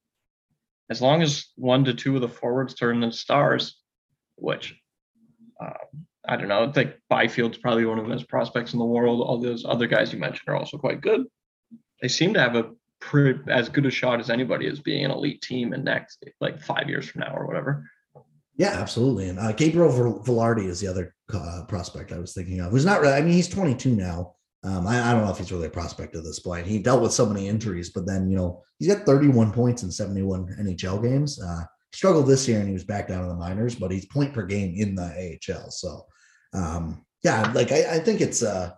As 0.90 1.02
long 1.02 1.22
as 1.22 1.48
one 1.58 1.84
to 1.84 1.94
two 1.94 2.16
of 2.16 2.22
the 2.22 2.30
forwards 2.30 2.74
turn 2.74 3.04
into 3.04 3.18
stars, 3.18 3.76
which 4.38 4.80
um, 5.60 6.07
I 6.28 6.36
don't 6.36 6.48
know, 6.48 6.64
I 6.64 6.72
think 6.72 6.94
Byfield's 7.12 7.58
probably 7.58 7.86
one 7.86 8.00
of 8.00 8.08
the 8.08 8.14
best 8.14 8.28
prospects 8.28 8.74
in 8.74 8.80
the 8.80 8.86
world. 8.86 9.22
All 9.22 9.40
those 9.40 9.66
other 9.66 9.88
guys 9.88 10.12
you 10.12 10.20
mentioned 10.20 10.48
are 10.48 10.56
also 10.56 10.78
quite 10.78 11.02
good. 11.02 11.26
They 12.02 12.08
seem 12.08 12.34
to 12.34 12.40
have 12.40 12.56
a 12.56 12.72
pretty 13.00 13.40
as 13.50 13.70
good 13.70 13.86
a 13.86 13.92
shot 13.92 14.20
as 14.20 14.30
anybody 14.30 14.68
as 14.68 14.80
being 14.80 15.06
an 15.06 15.12
elite 15.12 15.42
team 15.42 15.74
in 15.74 15.84
next 15.84 16.24
like 16.42 16.62
five 16.62 16.90
years 16.90 17.08
from 17.08 17.22
now 17.22 17.34
or 17.36 17.46
whatever. 17.46 17.88
yeah 18.58 18.72
absolutely 18.72 19.30
and 19.30 19.38
uh, 19.38 19.52
gabriel 19.52 19.92
Vilardi 20.26 20.66
is 20.66 20.80
the 20.80 20.88
other 20.88 21.14
uh, 21.32 21.62
prospect 21.68 22.12
i 22.12 22.18
was 22.18 22.34
thinking 22.34 22.60
of 22.60 22.72
who's 22.72 22.86
not 22.86 23.00
really 23.00 23.14
i 23.14 23.22
mean 23.22 23.34
he's 23.34 23.48
22 23.48 23.96
now 23.96 24.34
um, 24.64 24.88
I, 24.88 25.10
I 25.10 25.14
don't 25.14 25.24
know 25.24 25.32
if 25.32 25.38
he's 25.38 25.52
really 25.52 25.68
a 25.68 25.70
prospect 25.70 26.16
at 26.16 26.24
this 26.24 26.40
point. 26.40 26.66
He 26.66 26.80
dealt 26.80 27.02
with 27.02 27.14
so 27.14 27.26
many 27.26 27.48
injuries, 27.48 27.92
but 27.92 28.06
then 28.06 28.30
you 28.30 28.36
know 28.36 28.64
he's 28.80 28.94
got 28.94 29.06
31 29.06 29.54
points 29.54 29.84
in 29.84 29.92
71 29.92 30.48
NHL 30.60 31.02
games. 31.02 31.42
Uh, 31.42 31.62
struggled 31.94 32.28
this 32.28 32.48
year 32.48 32.60
and 32.60 32.68
he 32.68 32.74
was 32.74 32.84
back 32.84 33.08
down 33.08 33.24
in 33.24 33.30
the 33.30 33.36
minors, 33.36 33.76
but 33.76 33.92
he's 33.92 34.06
point 34.08 34.34
per 34.34 34.46
game 34.46 34.74
in 34.76 34.96
the 34.96 35.38
AHL. 35.50 35.70
So 35.72 36.06
um, 36.54 37.06
yeah, 37.24 37.52
like 37.54 37.72
I, 37.72 37.96
I 37.96 38.00
think 38.00 38.22
it's 38.22 38.42
a 38.42 38.78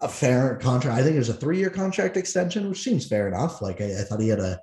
a 0.00 0.08
fair 0.08 0.56
contract. 0.56 0.98
I 0.98 1.02
think 1.02 1.14
there's 1.14 1.28
a 1.28 1.34
three 1.34 1.58
year 1.58 1.70
contract 1.70 2.16
extension, 2.16 2.68
which 2.68 2.82
seems 2.82 3.06
fair 3.06 3.28
enough. 3.28 3.62
Like 3.62 3.80
I, 3.80 4.00
I 4.00 4.02
thought 4.02 4.20
he 4.20 4.28
had 4.28 4.40
a 4.40 4.60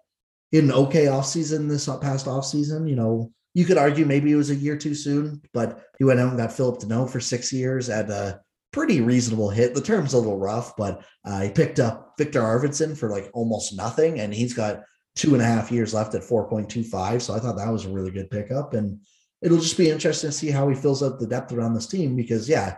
had 0.54 0.64
an 0.64 0.72
okay 0.72 1.06
offseason 1.06 1.70
this 1.70 1.86
past 2.02 2.26
offseason. 2.26 2.90
You 2.90 2.96
know, 2.96 3.32
you 3.54 3.66
could 3.66 3.78
argue 3.78 4.06
maybe 4.06 4.32
it 4.32 4.38
was 4.38 4.50
a 4.50 4.56
year 4.56 4.78
too 4.78 4.96
soon, 4.96 5.42
but 5.54 5.82
he 5.98 6.04
went 6.04 6.20
out 6.20 6.30
and 6.30 6.38
got 6.38 6.54
Phillip 6.54 6.80
Danault 6.80 7.10
for 7.10 7.20
six 7.20 7.54
years 7.54 7.90
at 7.90 8.10
a 8.10 8.42
pretty 8.72 9.02
reasonable 9.02 9.50
hit. 9.50 9.74
The 9.74 9.82
term's 9.82 10.14
a 10.14 10.18
little 10.18 10.38
rough, 10.38 10.76
but 10.76 11.04
uh, 11.26 11.42
he 11.42 11.50
picked 11.50 11.80
up 11.80 12.14
Viktor 12.18 12.42
Arvidsson 12.42 12.98
for 12.98 13.10
like 13.10 13.30
almost 13.34 13.76
nothing, 13.76 14.20
and 14.20 14.34
he's 14.34 14.54
got 14.54 14.84
two 15.16 15.34
and 15.34 15.42
a 15.42 15.46
half 15.46 15.72
years 15.72 15.94
left 15.94 16.16
at 16.16 16.22
4.25. 16.22 17.22
So 17.22 17.34
I 17.34 17.40
thought 17.40 17.58
that 17.58 17.72
was 17.72 17.86
a 17.86 17.90
really 17.90 18.12
good 18.12 18.30
pickup. 18.30 18.74
And 18.74 19.02
it'll 19.42 19.60
just 19.60 19.78
be 19.78 19.90
interesting 19.90 20.30
to 20.30 20.36
see 20.36 20.50
how 20.50 20.68
he 20.68 20.76
fills 20.76 21.02
out 21.02 21.20
the 21.20 21.28
depth 21.28 21.52
around 21.52 21.74
this 21.74 21.88
team 21.88 22.16
because, 22.16 22.50
yeah, 22.50 22.78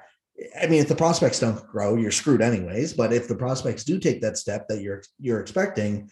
I 0.59 0.67
mean, 0.67 0.81
if 0.81 0.87
the 0.87 0.95
prospects 0.95 1.39
don't 1.39 1.65
grow, 1.67 1.95
you're 1.95 2.11
screwed 2.11 2.41
anyways. 2.41 2.93
But 2.93 3.13
if 3.13 3.27
the 3.27 3.35
prospects 3.35 3.83
do 3.83 3.99
take 3.99 4.21
that 4.21 4.37
step 4.37 4.67
that 4.67 4.81
you're 4.81 5.03
you're 5.19 5.39
expecting, 5.39 6.09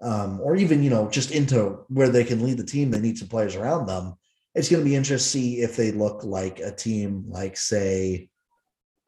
um, 0.00 0.40
or 0.40 0.56
even 0.56 0.82
you 0.82 0.90
know 0.90 1.08
just 1.08 1.30
into 1.30 1.84
where 1.88 2.08
they 2.08 2.24
can 2.24 2.44
lead 2.44 2.58
the 2.58 2.64
team, 2.64 2.90
they 2.90 3.00
need 3.00 3.18
some 3.18 3.28
players 3.28 3.56
around 3.56 3.86
them. 3.86 4.14
It's 4.54 4.68
going 4.68 4.82
to 4.82 4.88
be 4.88 4.96
interesting 4.96 5.42
to 5.42 5.46
see 5.56 5.60
if 5.60 5.76
they 5.76 5.92
look 5.92 6.24
like 6.24 6.60
a 6.60 6.72
team 6.72 7.24
like 7.28 7.56
say. 7.56 8.30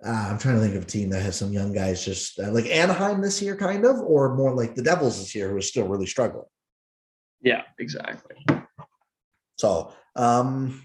Uh, 0.05 0.29
I'm 0.31 0.39
trying 0.39 0.55
to 0.55 0.63
think 0.63 0.77
of 0.77 0.85
a 0.85 0.87
team 0.87 1.11
that 1.11 1.21
has 1.21 1.37
some 1.37 1.53
young 1.53 1.75
guys, 1.75 2.03
just 2.03 2.39
uh, 2.41 2.51
like 2.53 2.65
Anaheim 2.65 3.21
this 3.21 3.43
year, 3.43 3.55
kind 3.55 3.85
of, 3.85 4.01
or 4.01 4.35
more 4.35 4.55
like 4.55 4.75
the 4.75 4.83
Devils 4.83 5.19
this 5.19 5.35
year, 5.35 5.51
who 5.51 5.57
are 5.59 5.61
still 5.61 5.87
really 5.89 6.07
struggling. 6.07 6.47
Yeah, 7.43 7.65
exactly. 7.79 8.37
So, 9.57 9.93
um, 10.17 10.83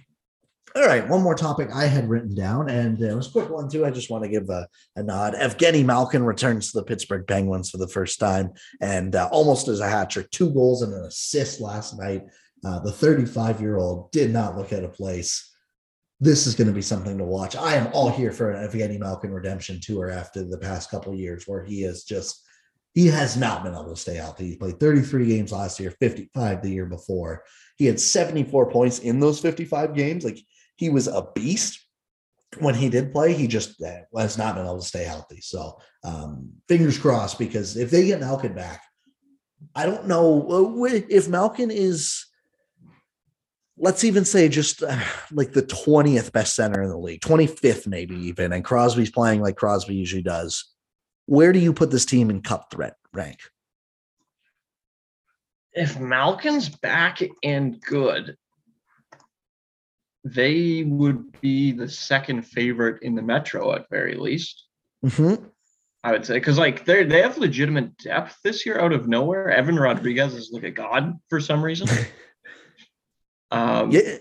all 0.76 0.86
right, 0.86 1.08
one 1.08 1.22
more 1.22 1.36
topic 1.36 1.70
I 1.74 1.86
had 1.86 2.10
written 2.10 2.36
down, 2.36 2.70
and 2.70 3.02
it 3.02 3.16
was 3.16 3.28
a 3.28 3.32
quick 3.32 3.50
one 3.50 3.70
too. 3.70 3.86
I 3.86 3.92
just 3.92 4.10
want 4.10 4.26
to 4.26 4.30
give 4.30 4.50
a, 4.50 4.68
a 4.98 5.04
nod. 5.04 5.34
Evgeny 5.34 5.86
Malkin 5.86 6.24
returns 6.24 6.72
to 6.72 6.80
the 6.80 6.84
Pittsburgh 6.84 7.26
Penguins 7.26 7.70
for 7.70 7.78
the 7.78 7.88
first 7.88 8.20
time, 8.20 8.52
and 8.82 9.16
uh, 9.16 9.30
almost 9.32 9.70
as 9.70 9.80
a 9.80 9.88
hat 9.88 10.10
trick, 10.10 10.30
two 10.32 10.54
goals 10.54 10.82
and 10.82 10.94
an 10.94 11.06
assist 11.06 11.62
last 11.62 11.98
night. 11.98 12.24
Uh, 12.66 12.80
the 12.80 12.92
35 12.92 13.62
year 13.62 13.78
old 13.78 14.12
did 14.12 14.32
not 14.32 14.58
look 14.58 14.74
at 14.74 14.84
a 14.84 14.90
place. 14.90 15.54
This 16.20 16.46
is 16.46 16.56
going 16.56 16.68
to 16.68 16.74
be 16.74 16.82
something 16.82 17.18
to 17.20 17.24
watch. 17.24 17.56
I 17.56 17.76
am 17.76 17.88
all 17.94 18.10
here 18.10 18.32
for 18.32 18.52
an 18.52 18.68
Evgeny 18.68 19.00
Malkin 19.00 19.32
redemption 19.32 19.80
tour 19.82 20.10
after 20.10 20.44
the 20.44 20.58
past 20.58 20.90
couple 20.90 21.16
years, 21.16 21.46
where 21.48 21.64
he 21.64 21.84
is 21.84 22.04
just 22.04 22.45
he 22.96 23.08
has 23.08 23.36
not 23.36 23.62
been 23.62 23.74
able 23.74 23.90
to 23.90 23.96
stay 23.98 24.16
healthy. 24.16 24.52
He 24.52 24.56
played 24.56 24.80
33 24.80 25.28
games 25.28 25.52
last 25.52 25.82
year, 25.82 25.92
55 25.92 26.64
the 26.64 26.70
year 26.70 26.86
before. 26.86 27.44
He 27.76 27.86
had 27.86 28.00
74 28.00 28.72
points 28.72 29.00
in 29.00 29.20
those 29.20 29.42
55 29.42 29.94
games. 29.94 30.24
Like 30.24 30.40
he 30.78 30.90
was 30.90 31.08
a 31.08 31.28
beast 31.36 31.86
when 32.60 32.74
he 32.74 32.90
did 32.90 33.12
play. 33.12 33.34
He 33.34 33.48
just 33.48 33.84
uh, 33.84 33.98
has 34.18 34.38
not 34.38 34.56
been 34.56 34.66
able 34.66 34.80
to 34.80 34.86
stay 34.86 35.04
healthy. 35.04 35.42
So 35.42 35.78
um, 36.06 36.54
fingers 36.70 36.98
crossed 36.98 37.38
because 37.38 37.76
if 37.76 37.92
they 37.92 38.06
get 38.06 38.22
Malkin 38.22 38.56
back, 38.56 38.82
I 39.76 39.86
don't 39.86 40.08
know 40.08 40.48
uh, 40.50 40.86
if 41.10 41.28
Malkin 41.28 41.72
is. 41.72 42.26
Let's 43.78 44.06
even 44.06 44.24
say 44.24 44.48
just 44.48 44.84
uh, 44.84 44.98
like 45.34 45.52
the 45.52 45.64
20th 45.64 46.32
best 46.32 46.56
center 46.56 46.82
in 46.82 46.88
the 46.88 46.98
league, 46.98 47.20
25th 47.20 47.88
maybe 47.88 48.16
even, 48.16 48.54
and 48.54 48.64
Crosby's 48.64 49.12
playing 49.12 49.42
like 49.42 49.58
Crosby 49.58 49.96
usually 49.96 50.22
does 50.22 50.75
where 51.26 51.52
do 51.52 51.60
you 51.60 51.74
put 51.74 51.92
this 51.92 52.06
team 52.06 52.30
in 52.30 52.42
cup 52.42 52.72
threat 52.72 52.96
rank? 53.14 53.40
If 55.74 56.00
Malkin's 56.00 56.70
back 56.70 57.22
and 57.44 57.82
good, 57.82 58.38
they 60.24 60.84
would 60.84 61.40
be 61.42 61.72
the 61.72 61.90
second 61.90 62.44
favorite 62.44 63.04
in 63.04 63.16
the 63.16 63.22
Metro 63.22 63.74
at 63.74 63.90
very 63.90 64.16
least. 64.16 64.66
Mhm. 65.04 65.52
I 66.04 66.12
would 66.12 66.26
say 66.26 66.36
because 66.36 66.58
like 66.58 66.86
they 66.86 67.04
they 67.04 67.22
have 67.22 67.38
legitimate 67.38 67.98
depth 67.98 68.38
this 68.44 68.66
year 68.66 68.80
out 68.80 68.94
of 68.94 69.08
nowhere. 69.08 69.50
Evan 69.50 69.76
Rodrigues 69.78 70.36
is 70.36 70.52
like 70.52 70.64
a 70.64 70.72
god 70.72 71.20
for 71.30 71.40
some 71.40 71.64
reason. 71.64 71.88
um, 73.52 73.92
Yeah, 73.92 74.18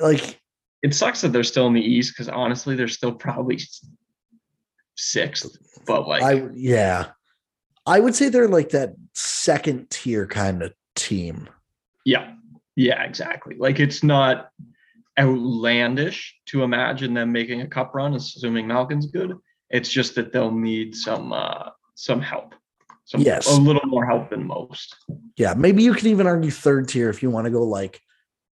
like 0.00 0.40
it 0.82 0.94
sucks 0.94 1.22
that 1.22 1.32
they're 1.32 1.44
still 1.44 1.66
in 1.66 1.72
the 1.72 1.80
East 1.80 2.12
because 2.12 2.28
honestly, 2.28 2.76
they're 2.76 2.88
still 2.88 3.12
probably 3.12 3.58
sixth. 4.96 5.56
But 5.86 6.06
like, 6.08 6.22
I 6.22 6.48
yeah, 6.54 7.08
I 7.86 8.00
would 8.00 8.14
say 8.14 8.28
they're 8.28 8.48
like 8.48 8.70
that 8.70 8.94
second 9.14 9.90
tier 9.90 10.26
kind 10.26 10.62
of 10.62 10.72
team. 10.94 11.48
yeah, 12.04 12.34
yeah, 12.76 13.02
exactly. 13.02 13.56
Like 13.58 13.80
it's 13.80 14.02
not 14.02 14.50
outlandish 15.18 16.34
to 16.46 16.62
imagine 16.62 17.14
them 17.14 17.32
making 17.32 17.60
a 17.60 17.66
cup 17.66 17.94
run, 17.94 18.14
assuming 18.14 18.66
Malkin's 18.66 19.06
good. 19.06 19.36
It's 19.70 19.90
just 19.90 20.14
that 20.14 20.32
they'll 20.32 20.50
need 20.50 20.94
some 20.94 21.32
uh 21.32 21.70
some 21.94 22.20
help. 22.20 22.54
Some 23.04 23.20
Yes. 23.22 23.46
a 23.48 23.60
little 23.60 23.86
more 23.86 24.06
help 24.06 24.30
than 24.30 24.46
most. 24.46 24.94
Yeah, 25.36 25.54
maybe 25.54 25.82
you 25.82 25.92
could 25.92 26.06
even 26.06 26.26
argue 26.26 26.50
third 26.50 26.88
tier 26.88 27.10
if 27.10 27.22
you 27.22 27.30
want 27.30 27.46
to 27.46 27.50
go 27.50 27.62
like 27.64 28.00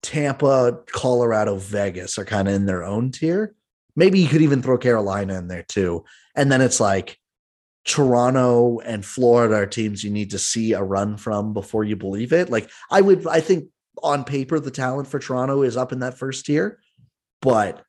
Tampa, 0.01 0.79
Colorado, 0.91 1.55
Vegas 1.57 2.17
are 2.17 2.25
kind 2.25 2.47
of 2.47 2.53
in 2.55 2.65
their 2.65 2.83
own 2.83 3.11
tier. 3.11 3.53
Maybe 3.95 4.19
you 4.19 4.27
could 4.27 4.41
even 4.41 4.61
throw 4.61 4.77
Carolina 4.77 5.37
in 5.37 5.47
there 5.47 5.63
too. 5.63 6.05
And 6.35 6.51
then 6.51 6.61
it's 6.61 6.79
like 6.79 7.17
Toronto 7.85 8.79
and 8.79 9.05
Florida 9.05 9.55
are 9.55 9.65
teams 9.65 10.03
you 10.03 10.11
need 10.11 10.31
to 10.31 10.39
see 10.39 10.73
a 10.73 10.83
run 10.83 11.17
from 11.17 11.53
before 11.53 11.83
you 11.83 11.95
believe 11.95 12.33
it. 12.33 12.49
Like 12.49 12.69
I 12.91 13.01
would, 13.01 13.27
I 13.27 13.41
think 13.41 13.65
on 14.03 14.23
paper, 14.23 14.59
the 14.59 14.71
talent 14.71 15.07
for 15.07 15.19
Toronto 15.19 15.63
is 15.63 15.77
up 15.77 15.91
in 15.91 15.99
that 15.99 16.17
first 16.17 16.45
tier. 16.45 16.79
But 17.41 17.83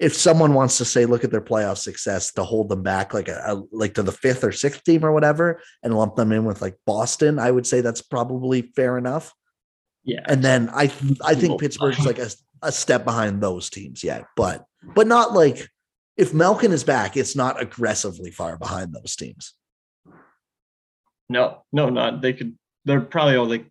if 0.00 0.14
someone 0.14 0.54
wants 0.54 0.78
to 0.78 0.84
say, 0.84 1.06
look 1.06 1.24
at 1.24 1.30
their 1.30 1.40
playoff 1.40 1.78
success 1.78 2.32
to 2.32 2.42
hold 2.42 2.68
them 2.68 2.82
back 2.82 3.14
like 3.14 3.28
a, 3.28 3.42
a 3.46 3.62
like 3.70 3.94
to 3.94 4.02
the 4.02 4.12
fifth 4.12 4.42
or 4.42 4.52
sixth 4.52 4.82
team 4.82 5.04
or 5.04 5.12
whatever, 5.12 5.60
and 5.82 5.96
lump 5.96 6.16
them 6.16 6.32
in 6.32 6.44
with 6.44 6.60
like 6.60 6.76
Boston, 6.84 7.38
I 7.38 7.50
would 7.50 7.66
say 7.66 7.80
that's 7.80 8.02
probably 8.02 8.72
fair 8.74 8.98
enough. 8.98 9.32
Yeah. 10.04 10.20
And 10.26 10.42
then 10.42 10.68
I 10.70 10.92
I 11.24 11.34
think 11.34 11.60
Pittsburgh's 11.60 12.04
like 12.04 12.18
a, 12.18 12.30
a 12.62 12.70
step 12.70 13.04
behind 13.04 13.42
those 13.42 13.70
teams 13.70 14.04
yet, 14.04 14.24
but 14.36 14.64
but 14.94 15.06
not 15.06 15.32
like 15.32 15.68
if 16.16 16.32
Melkin 16.32 16.70
is 16.70 16.84
back, 16.84 17.16
it's 17.16 17.34
not 17.34 17.60
aggressively 17.60 18.30
far 18.30 18.56
behind 18.56 18.92
those 18.92 19.16
teams. 19.16 19.54
No, 21.28 21.62
no, 21.72 21.88
not 21.88 22.20
they 22.20 22.32
could. 22.32 22.56
They're 22.84 23.00
probably 23.00 23.36
all 23.36 23.46
like 23.46 23.66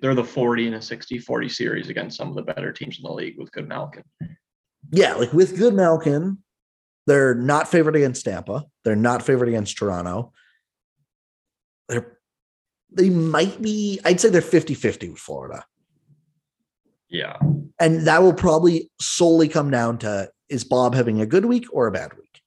they're 0.00 0.14
the 0.14 0.24
40 0.24 0.66
and 0.66 0.76
a 0.76 0.82
60 0.82 1.18
40 1.18 1.48
series 1.48 1.88
against 1.88 2.16
some 2.16 2.28
of 2.28 2.36
the 2.36 2.42
better 2.42 2.72
teams 2.72 2.98
in 2.98 3.02
the 3.02 3.12
league 3.12 3.36
with 3.38 3.50
good 3.52 3.68
Malkin. 3.68 4.04
Yeah, 4.92 5.14
like 5.14 5.32
with 5.32 5.58
good 5.58 5.74
Melkin, 5.74 6.38
they're 7.06 7.34
not 7.34 7.68
favored 7.68 7.96
against 7.96 8.24
Tampa. 8.24 8.64
They're 8.84 8.96
not 8.96 9.22
favored 9.22 9.48
against 9.48 9.76
Toronto. 9.76 10.32
They're 11.88 12.15
they 12.96 13.10
might 13.10 13.60
be, 13.60 14.00
I'd 14.04 14.20
say 14.20 14.30
they're 14.30 14.40
50-50 14.40 15.10
with 15.10 15.18
Florida. 15.18 15.64
Yeah. 17.08 17.36
And 17.78 18.06
that 18.06 18.22
will 18.22 18.34
probably 18.34 18.90
solely 19.00 19.48
come 19.48 19.70
down 19.70 19.98
to 19.98 20.30
is 20.48 20.64
Bob 20.64 20.94
having 20.94 21.20
a 21.20 21.26
good 21.26 21.44
week 21.44 21.66
or 21.72 21.86
a 21.86 21.92
bad 21.92 22.12
week? 22.14 22.42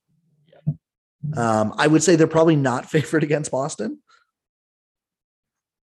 Um, 1.37 1.73
I 1.77 1.87
would 1.87 2.01
say 2.01 2.15
they're 2.15 2.27
probably 2.27 2.55
not 2.55 2.85
favored 2.89 3.23
against 3.23 3.51
Boston. 3.51 3.99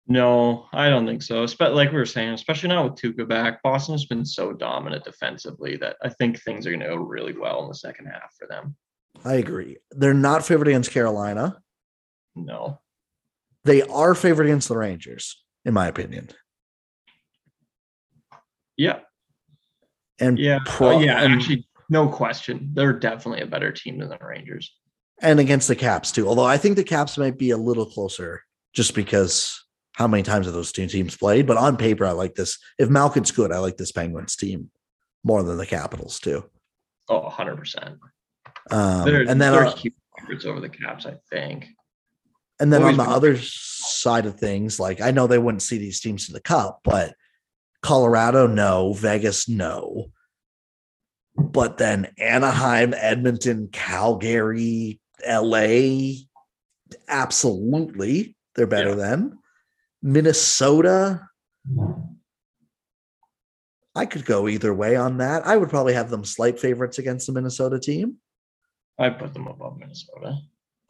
No, 0.08 0.66
I 0.72 0.90
don't 0.90 1.06
think 1.06 1.22
so. 1.22 1.46
But 1.58 1.74
like 1.74 1.90
we 1.90 1.96
were 1.96 2.06
saying, 2.06 2.34
especially 2.34 2.68
now 2.68 2.84
with 2.84 2.96
Tuukka 2.96 3.26
back, 3.26 3.62
Boston's 3.62 4.04
been 4.04 4.24
so 4.24 4.52
dominant 4.52 5.04
defensively 5.04 5.76
that 5.76 5.96
I 6.02 6.10
think 6.10 6.40
things 6.40 6.66
are 6.66 6.70
going 6.70 6.80
to 6.80 6.88
go 6.88 6.96
really 6.96 7.36
well 7.36 7.62
in 7.62 7.68
the 7.68 7.74
second 7.74 8.06
half 8.06 8.34
for 8.38 8.46
them. 8.46 8.76
I 9.24 9.34
agree. 9.34 9.78
They're 9.90 10.12
not 10.12 10.44
favored 10.44 10.68
against 10.68 10.90
Carolina. 10.90 11.62
No. 12.34 12.80
They 13.64 13.82
are 13.82 14.14
favored 14.14 14.44
against 14.46 14.68
the 14.68 14.76
Rangers, 14.76 15.42
in 15.64 15.74
my 15.74 15.86
opinion. 15.86 16.28
Yeah. 18.76 19.00
And 20.18 20.38
Yeah. 20.38 20.58
pro- 20.64 20.96
Oh, 20.96 21.00
yeah. 21.00 21.22
and, 21.22 21.34
Actually, 21.34 21.68
no 21.88 22.08
question. 22.08 22.70
They're 22.74 22.92
definitely 22.98 23.42
a 23.42 23.46
better 23.46 23.72
team 23.72 23.98
than 23.98 24.08
the 24.08 24.18
Rangers. 24.20 24.74
and 25.20 25.38
against 25.38 25.68
the 25.68 25.76
Caps 25.76 26.10
too. 26.10 26.26
Although 26.26 26.44
I 26.46 26.56
think 26.58 26.74
the 26.74 26.82
Caps 26.82 27.16
might 27.16 27.38
be 27.38 27.50
a 27.50 27.56
little 27.56 27.86
closer 27.86 28.42
just 28.72 28.92
because 28.92 29.56
how 29.92 30.08
many 30.08 30.24
times 30.24 30.46
have 30.46 30.54
those 30.54 30.72
two 30.72 30.88
teams 30.88 31.16
played? 31.16 31.46
But 31.46 31.58
on 31.58 31.76
paper, 31.76 32.04
I 32.04 32.10
like 32.10 32.34
this. 32.34 32.58
If 32.76 32.88
Malkin's 32.88 33.30
good, 33.30 33.52
I 33.52 33.58
like 33.58 33.76
this 33.76 33.92
Penguins 33.92 34.34
team 34.34 34.70
more 35.22 35.44
than 35.44 35.58
the 35.58 35.66
Capitals 35.66 36.18
too. 36.18 36.44
Oh, 37.08 37.28
100%. 37.30 37.98
Um, 38.72 39.06
and 39.06 39.28
then 39.28 39.38
they're 39.38 39.66
uh, 39.66 39.76
huge 39.76 39.94
favorites 40.18 40.44
over 40.44 40.58
the 40.58 40.68
Caps, 40.68 41.06
I 41.06 41.14
think. 41.30 41.68
And 42.62 42.72
then 42.72 42.84
on 42.84 42.96
the 42.96 43.02
been- 43.02 43.12
other 43.12 43.36
side 43.38 44.24
of 44.24 44.38
things, 44.38 44.78
like 44.78 45.00
I 45.00 45.10
know 45.10 45.26
they 45.26 45.36
wouldn't 45.38 45.62
see 45.62 45.78
these 45.78 45.98
teams 46.00 46.28
in 46.28 46.32
the 46.32 46.40
cup, 46.40 46.78
but 46.84 47.14
Colorado, 47.82 48.46
no, 48.46 48.92
Vegas, 48.92 49.48
no. 49.48 50.12
But 51.34 51.76
then 51.78 52.14
Anaheim, 52.18 52.94
Edmonton, 52.94 53.68
Calgary, 53.72 55.00
LA, 55.26 56.12
absolutely. 57.08 58.36
They're 58.54 58.68
better 58.68 58.90
Yeah. 58.90 58.94
than 58.94 59.38
Minnesota. 60.00 61.28
I 63.96 64.06
could 64.06 64.24
go 64.24 64.46
either 64.46 64.72
way 64.72 64.94
on 64.94 65.16
that. 65.18 65.44
I 65.44 65.56
would 65.56 65.68
probably 65.68 65.94
have 65.94 66.10
them 66.10 66.24
slight 66.24 66.60
favorites 66.60 67.00
against 67.00 67.26
the 67.26 67.32
Minnesota 67.32 67.80
team. 67.80 68.18
I 69.00 69.10
put 69.10 69.34
them 69.34 69.48
above 69.48 69.78
Minnesota. 69.78 70.36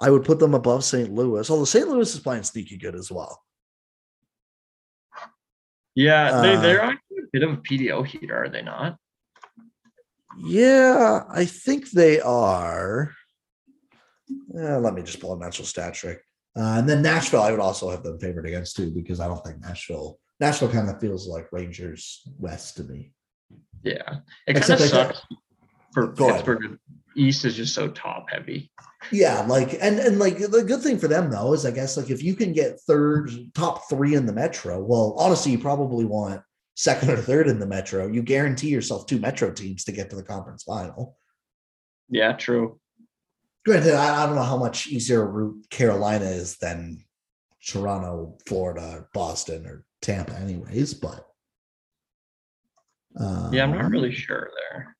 I 0.03 0.11
would 0.11 0.25
put 0.25 0.41
them 0.41 0.55
above 0.55 0.83
St. 0.85 1.13
Louis, 1.13 1.49
although 1.49 1.65
St. 1.65 1.89
Louis 1.89 2.13
is 2.13 2.21
playing 2.21 2.43
sneaky 2.43 2.77
good 2.77 2.97
as 2.97 3.11
well. 3.11 3.41
Yeah, 5.95 6.41
they, 6.41 6.55
Uh, 6.55 6.61
they're 6.61 6.81
actually 6.81 7.19
a 7.19 7.27
bit 7.33 7.43
of 7.45 7.53
a 7.53 7.57
PDO 7.59 8.07
heater, 8.07 8.45
are 8.45 8.49
they 8.49 8.63
not? 8.63 8.97
Yeah, 10.39 11.25
I 11.29 11.45
think 11.45 11.91
they 11.91 12.21
are. 12.21 13.13
Uh, 14.59 14.79
let 14.81 14.95
me 14.95 15.03
just 15.03 15.21
pull 15.21 15.35
a 15.35 15.39
natural 15.39 15.67
stat 15.67 15.95
trick. 15.95 16.21
Uh, 16.57 16.79
and 16.79 16.89
then 16.89 17.03
Nashville, 17.03 17.43
I 17.43 17.51
would 17.51 17.61
also 17.61 17.91
have 17.91 18.03
them 18.03 18.19
favored 18.19 18.47
against 18.47 18.77
too, 18.77 18.91
because 18.91 19.21
I 19.21 19.29
don't 19.29 19.45
think 19.45 19.61
Nashville, 19.61 20.19
Nashville 20.41 20.71
kind 20.71 20.89
of 20.89 21.01
feels 21.01 21.29
like 21.29 21.53
Rangers 21.53 22.27
West 22.39 22.77
to 22.79 22.85
me. 22.85 23.13
Yeah. 23.85 24.21
It 24.47 24.55
kind 24.55 24.59
Except 24.59 24.81
of 24.81 24.89
sucks 24.89 25.23
for 25.93 26.09
Go 26.09 26.31
ahead. 26.31 26.79
East 27.17 27.45
is 27.45 27.57
just 27.57 27.75
so 27.75 27.89
top 27.89 28.27
heavy. 28.31 28.71
Yeah, 29.11 29.43
like 29.43 29.75
and 29.81 29.99
and 29.99 30.19
like 30.19 30.39
the 30.39 30.63
good 30.63 30.81
thing 30.81 30.99
for 30.99 31.09
them 31.09 31.31
though 31.31 31.53
is 31.53 31.67
I 31.67 31.71
guess 31.71 31.97
like 31.97 32.11
if 32.11 32.23
you 32.23 32.35
can 32.35 32.53
get 32.53 32.81
third, 32.81 33.31
top 33.55 33.89
three 33.89 34.15
in 34.15 34.27
the 34.27 34.33
Metro, 34.33 34.81
well, 34.83 35.15
honestly, 35.19 35.53
you 35.53 35.59
probably 35.59 36.05
want 36.05 36.41
second 36.77 37.11
or 37.11 37.17
third 37.17 37.49
in 37.49 37.59
the 37.59 37.67
Metro. 37.67 38.07
You 38.07 38.23
guarantee 38.23 38.69
yourself 38.69 39.07
two 39.07 39.19
Metro 39.19 39.51
teams 39.51 39.85
to 39.85 39.93
get 39.93 40.11
to 40.11 40.17
the 40.17 40.23
conference 40.23 40.63
final. 40.63 41.17
Yeah, 42.09 42.33
true. 42.33 42.79
Granted, 43.65 43.95
I, 43.95 44.23
I 44.23 44.27
don't 44.27 44.37
know 44.37 44.43
how 44.43 44.57
much 44.57 44.89
easier 44.89 45.25
route 45.25 45.69
Carolina 45.71 46.25
is 46.27 46.59
than 46.59 47.05
Toronto, 47.67 48.39
Florida, 48.47 49.07
Boston, 49.15 49.67
or 49.67 49.85
Tampa, 50.01 50.35
anyways. 50.39 50.95
But 50.95 51.27
Yeah, 53.53 53.65
I'm 53.65 53.73
not 53.73 53.85
um, 53.85 53.93
really 53.93 54.13
sure 54.13 54.51
there. 54.71 54.97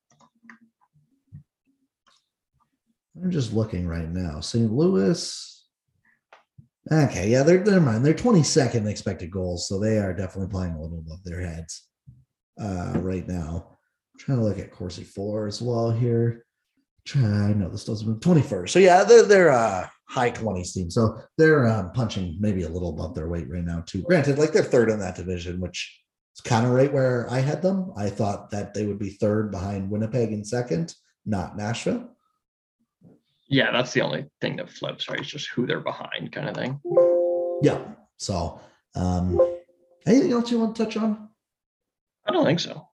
I'm 3.21 3.31
just 3.31 3.53
looking 3.53 3.87
right 3.87 4.09
now. 4.09 4.39
St. 4.39 4.71
Louis. 4.71 5.49
Okay, 6.91 7.29
yeah, 7.29 7.43
they're 7.43 7.63
never 7.63 7.79
mind. 7.79 8.05
They're 8.05 8.13
22nd 8.13 8.87
expected 8.87 9.31
goals, 9.31 9.67
so 9.67 9.79
they 9.79 9.99
are 9.99 10.13
definitely 10.13 10.51
playing 10.51 10.73
a 10.73 10.81
little 10.81 10.99
above 10.99 11.23
their 11.23 11.39
heads 11.39 11.87
uh, 12.59 12.93
right 12.95 13.27
now. 13.27 13.77
trying 14.19 14.39
to 14.39 14.43
look 14.43 14.59
at 14.59 14.71
Corsi 14.71 15.03
for 15.03 15.47
as 15.47 15.61
well 15.61 15.91
here. 15.91 16.45
Try 17.05 17.53
no, 17.53 17.69
this 17.69 17.85
doesn't 17.85 18.07
move 18.07 18.19
21st. 18.19 18.69
So 18.69 18.79
yeah, 18.79 19.03
they're 19.03 19.23
they're 19.23 19.51
uh 19.51 19.87
high 20.13 20.31
20s 20.31 20.73
team. 20.73 20.91
So 20.91 21.17
they're 21.37 21.67
um, 21.67 21.91
punching 21.91 22.37
maybe 22.39 22.63
a 22.63 22.69
little 22.69 22.89
above 22.89 23.15
their 23.15 23.27
weight 23.27 23.49
right 23.49 23.63
now, 23.63 23.83
too. 23.85 24.03
Granted, 24.03 24.37
like 24.37 24.51
they're 24.51 24.63
third 24.63 24.89
in 24.89 24.99
that 24.99 25.15
division, 25.15 25.59
which 25.59 25.99
is 26.35 26.41
kind 26.41 26.65
of 26.65 26.71
right 26.71 26.93
where 26.93 27.27
I 27.31 27.39
had 27.39 27.61
them. 27.61 27.91
I 27.97 28.09
thought 28.09 28.51
that 28.51 28.73
they 28.73 28.85
would 28.85 28.99
be 28.99 29.11
third 29.11 29.51
behind 29.51 29.89
Winnipeg 29.89 30.31
in 30.31 30.45
second, 30.45 30.93
not 31.25 31.57
Nashville. 31.57 32.15
Yeah, 33.47 33.71
that's 33.71 33.93
the 33.93 34.01
only 34.01 34.25
thing 34.41 34.55
that 34.57 34.69
flips, 34.69 35.09
right? 35.09 35.19
It's 35.19 35.29
just 35.29 35.49
who 35.49 35.65
they're 35.65 35.79
behind 35.79 36.31
kind 36.31 36.49
of 36.49 36.55
thing. 36.55 36.79
Yeah. 37.61 37.79
So, 38.17 38.59
um, 38.95 39.39
anything 40.07 40.31
else 40.31 40.51
you 40.51 40.59
want 40.59 40.75
to 40.75 40.85
touch 40.85 40.97
on? 40.97 41.29
I 42.25 42.31
don't 42.31 42.45
think 42.45 42.59
so. 42.59 42.87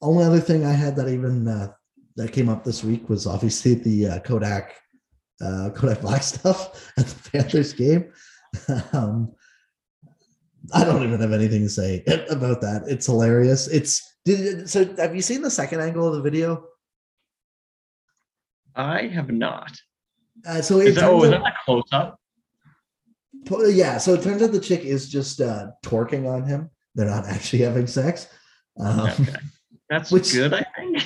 Only 0.00 0.24
other 0.24 0.40
thing 0.40 0.64
I 0.64 0.72
had 0.72 0.96
that 0.96 1.08
even 1.08 1.48
uh, 1.48 1.72
that 2.16 2.32
came 2.32 2.48
up 2.48 2.64
this 2.64 2.84
week 2.84 3.08
was 3.08 3.26
obviously 3.26 3.74
the 3.74 4.06
uh, 4.06 4.18
Kodak 4.20 4.74
uh, 5.40 5.70
Kodak 5.74 6.00
Black 6.00 6.22
stuff 6.34 6.92
at 6.96 7.06
the 7.06 7.30
Panthers 7.30 7.72
game. 7.72 8.12
um, 8.92 9.32
I 10.74 10.84
don't 10.84 11.02
even 11.02 11.20
have 11.20 11.32
anything 11.32 11.62
to 11.62 11.68
say 11.68 12.04
about 12.30 12.60
that. 12.60 12.84
It's 12.86 13.06
hilarious. 13.06 13.68
It's 13.68 14.16
did 14.24 14.68
so. 14.68 14.84
Have 14.96 15.14
you 15.14 15.22
seen 15.22 15.42
the 15.42 15.50
second 15.50 15.80
angle 15.80 16.06
of 16.06 16.14
the 16.14 16.22
video? 16.22 16.64
I 18.78 19.08
have 19.08 19.30
not. 19.30 19.76
Uh, 20.46 20.62
so 20.62 20.78
Is 20.80 20.96
it 20.96 21.00
that, 21.00 21.10
oh, 21.10 21.24
is 21.24 21.30
that 21.30 21.42
a 21.42 21.52
close 21.64 21.82
up? 21.92 22.18
Yeah, 23.50 23.98
so 23.98 24.14
it 24.14 24.22
turns 24.22 24.42
out 24.42 24.52
the 24.52 24.60
chick 24.60 24.80
is 24.84 25.08
just 25.08 25.40
uh, 25.40 25.68
twerking 25.84 26.28
on 26.28 26.44
him. 26.44 26.70
They're 26.94 27.06
not 27.08 27.26
actually 27.26 27.62
having 27.62 27.86
sex. 27.86 28.28
Um, 28.80 29.00
Okay. 29.00 29.34
That's 29.90 30.10
Which- 30.10 30.32
good, 30.32 30.52
I 30.52 30.66
think. 30.76 31.02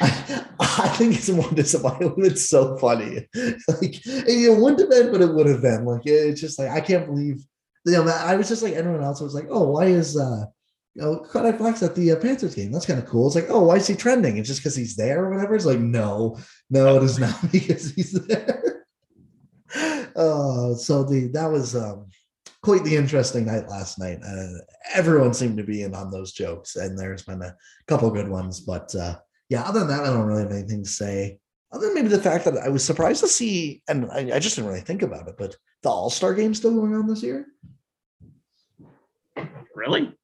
I, 0.00 0.46
I 0.60 0.88
think 0.88 1.14
it's 1.16 1.28
more 1.28 1.50
disappointing. 1.50 2.14
It's 2.18 2.48
so 2.48 2.76
funny. 2.78 3.28
Like 3.34 4.00
it 4.06 4.58
wouldn't 4.58 4.80
have 4.80 4.90
been, 4.90 5.12
but 5.12 5.20
it 5.20 5.34
would 5.34 5.46
have 5.46 5.60
been. 5.60 5.84
Like 5.84 6.02
it's 6.06 6.40
just 6.40 6.58
like 6.58 6.70
I 6.70 6.80
can't 6.80 7.06
believe. 7.06 7.44
You 7.84 7.92
know, 7.92 8.04
I 8.06 8.36
was 8.36 8.48
just 8.48 8.62
like 8.62 8.72
everyone 8.72 9.02
else 9.02 9.20
was 9.20 9.34
like, 9.34 9.48
oh, 9.50 9.68
why 9.72 9.86
is 9.86 10.16
uh, 10.16 10.44
you 10.94 11.02
know, 11.02 11.18
Kodak 11.20 11.58
Black 11.58 11.82
at 11.82 11.94
the 11.94 12.12
uh, 12.12 12.16
Panthers 12.16 12.54
game? 12.54 12.70
That's 12.70 12.86
kind 12.86 12.98
of 12.98 13.06
cool. 13.06 13.26
It's 13.26 13.36
like, 13.36 13.46
oh, 13.48 13.64
why 13.64 13.76
is 13.76 13.86
he 13.86 13.94
trending? 13.94 14.36
It's 14.36 14.48
just 14.48 14.60
because 14.60 14.76
he's 14.76 14.96
there 14.96 15.24
or 15.24 15.30
whatever. 15.30 15.54
It's 15.54 15.64
like, 15.64 15.78
no, 15.78 16.38
no, 16.70 16.96
it 16.96 17.02
is 17.02 17.18
not 17.18 17.34
because 17.52 17.92
he's 17.92 18.12
there. 18.12 18.84
uh, 20.16 20.74
so 20.74 21.02
the 21.04 21.30
that 21.32 21.50
was 21.50 21.74
um 21.74 22.06
quite 22.62 22.84
the 22.84 22.96
interesting 22.96 23.46
night 23.46 23.68
last 23.68 23.98
night. 23.98 24.20
Uh, 24.26 24.58
everyone 24.94 25.34
seemed 25.34 25.56
to 25.56 25.64
be 25.64 25.82
in 25.82 25.94
on 25.94 26.10
those 26.10 26.32
jokes, 26.32 26.76
and 26.76 26.98
there's 26.98 27.22
been 27.22 27.42
a 27.42 27.56
couple 27.86 28.10
good 28.10 28.28
ones. 28.28 28.60
But 28.60 28.94
uh, 28.94 29.18
yeah, 29.48 29.62
other 29.62 29.80
than 29.80 29.88
that, 29.88 30.04
I 30.04 30.06
don't 30.06 30.26
really 30.26 30.42
have 30.42 30.52
anything 30.52 30.82
to 30.82 30.88
say. 30.88 31.38
Other 31.72 31.86
than 31.86 31.94
maybe 31.94 32.08
the 32.08 32.20
fact 32.20 32.44
that 32.44 32.58
I 32.58 32.68
was 32.68 32.84
surprised 32.84 33.20
to 33.20 33.28
see, 33.28 33.82
and 33.88 34.10
I, 34.10 34.36
I 34.36 34.38
just 34.38 34.56
didn't 34.56 34.68
really 34.68 34.82
think 34.82 35.02
about 35.02 35.28
it, 35.28 35.36
but 35.38 35.56
the 35.82 35.88
All 35.88 36.10
Star 36.10 36.34
game 36.34 36.54
still 36.54 36.74
going 36.74 36.94
on 36.94 37.06
this 37.06 37.22
year. 37.22 37.46
Really? 39.74 40.14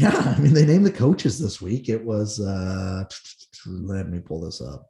Yeah, 0.00 0.34
I 0.36 0.40
mean 0.40 0.54
they 0.54 0.64
named 0.64 0.86
the 0.86 0.92
coaches 0.92 1.38
this 1.38 1.60
week. 1.60 1.88
It 1.90 2.02
was 2.02 2.40
uh 2.40 3.04
let 3.66 4.08
me 4.08 4.18
pull 4.18 4.40
this 4.40 4.62
up. 4.62 4.88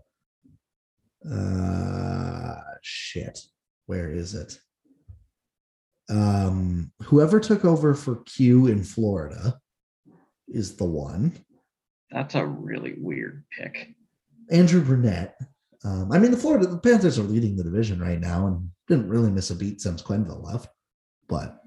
Uh 1.28 2.54
shit. 2.82 3.38
Where 3.86 4.12
is 4.12 4.34
it? 4.34 4.58
Um 6.08 6.92
whoever 7.02 7.40
took 7.40 7.64
over 7.64 7.94
for 7.94 8.22
Q 8.24 8.68
in 8.68 8.84
Florida 8.84 9.58
is 10.46 10.76
the 10.76 10.84
one. 10.84 11.44
That's 12.12 12.36
a 12.36 12.46
really 12.46 12.94
weird 12.98 13.44
pick. 13.58 13.94
Andrew 14.50 14.80
Brunette. 14.80 15.36
Um, 15.84 16.12
I 16.12 16.18
mean 16.18 16.30
the 16.30 16.36
Florida 16.36 16.66
the 16.66 16.78
Panthers 16.78 17.18
are 17.18 17.22
leading 17.24 17.56
the 17.56 17.64
division 17.64 18.00
right 18.00 18.20
now 18.20 18.46
and 18.46 18.70
didn't 18.86 19.08
really 19.08 19.30
miss 19.30 19.50
a 19.50 19.56
beat 19.56 19.80
since 19.80 20.02
Quenneville 20.02 20.44
left. 20.44 20.68
But 21.28 21.59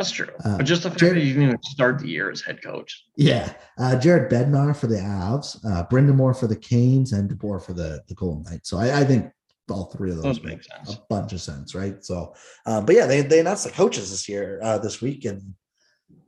That's 0.00 0.12
true. 0.12 0.28
Uh, 0.42 0.56
but 0.56 0.64
just 0.64 0.82
the 0.82 0.88
fact 0.88 1.00
Jared- 1.00 1.16
that 1.16 1.20
you 1.26 1.34
didn't 1.34 1.48
even 1.48 1.62
start 1.62 1.98
the 1.98 2.08
year 2.08 2.30
as 2.30 2.40
head 2.40 2.62
coach. 2.62 3.04
Yeah, 3.16 3.52
uh, 3.76 3.98
Jared 3.98 4.32
Bednar 4.32 4.74
for 4.74 4.86
the 4.86 4.96
Avs, 4.96 5.62
uh, 5.66 5.86
Brind'Amour 5.88 6.34
for 6.34 6.46
the 6.46 6.56
Canes, 6.56 7.12
and 7.12 7.28
DeBoer 7.28 7.62
for 7.62 7.74
the 7.74 8.02
the 8.08 8.14
Golden 8.14 8.42
Knights. 8.44 8.70
So 8.70 8.78
I, 8.78 9.00
I 9.00 9.04
think 9.04 9.30
all 9.70 9.84
three 9.84 10.08
of 10.10 10.16
those, 10.16 10.24
Those 10.24 10.42
make 10.42 10.62
sense. 10.62 10.94
a 10.94 11.02
bunch 11.10 11.34
of 11.34 11.42
sense, 11.42 11.74
right? 11.74 12.02
So, 12.02 12.34
uh, 12.64 12.80
but 12.80 12.94
yeah, 12.96 13.04
they 13.04 13.20
they 13.20 13.40
announced 13.40 13.64
the 13.64 13.70
coaches 13.70 14.10
this 14.10 14.26
year, 14.26 14.58
uh, 14.62 14.78
this 14.78 15.02
week, 15.02 15.26
and 15.26 15.54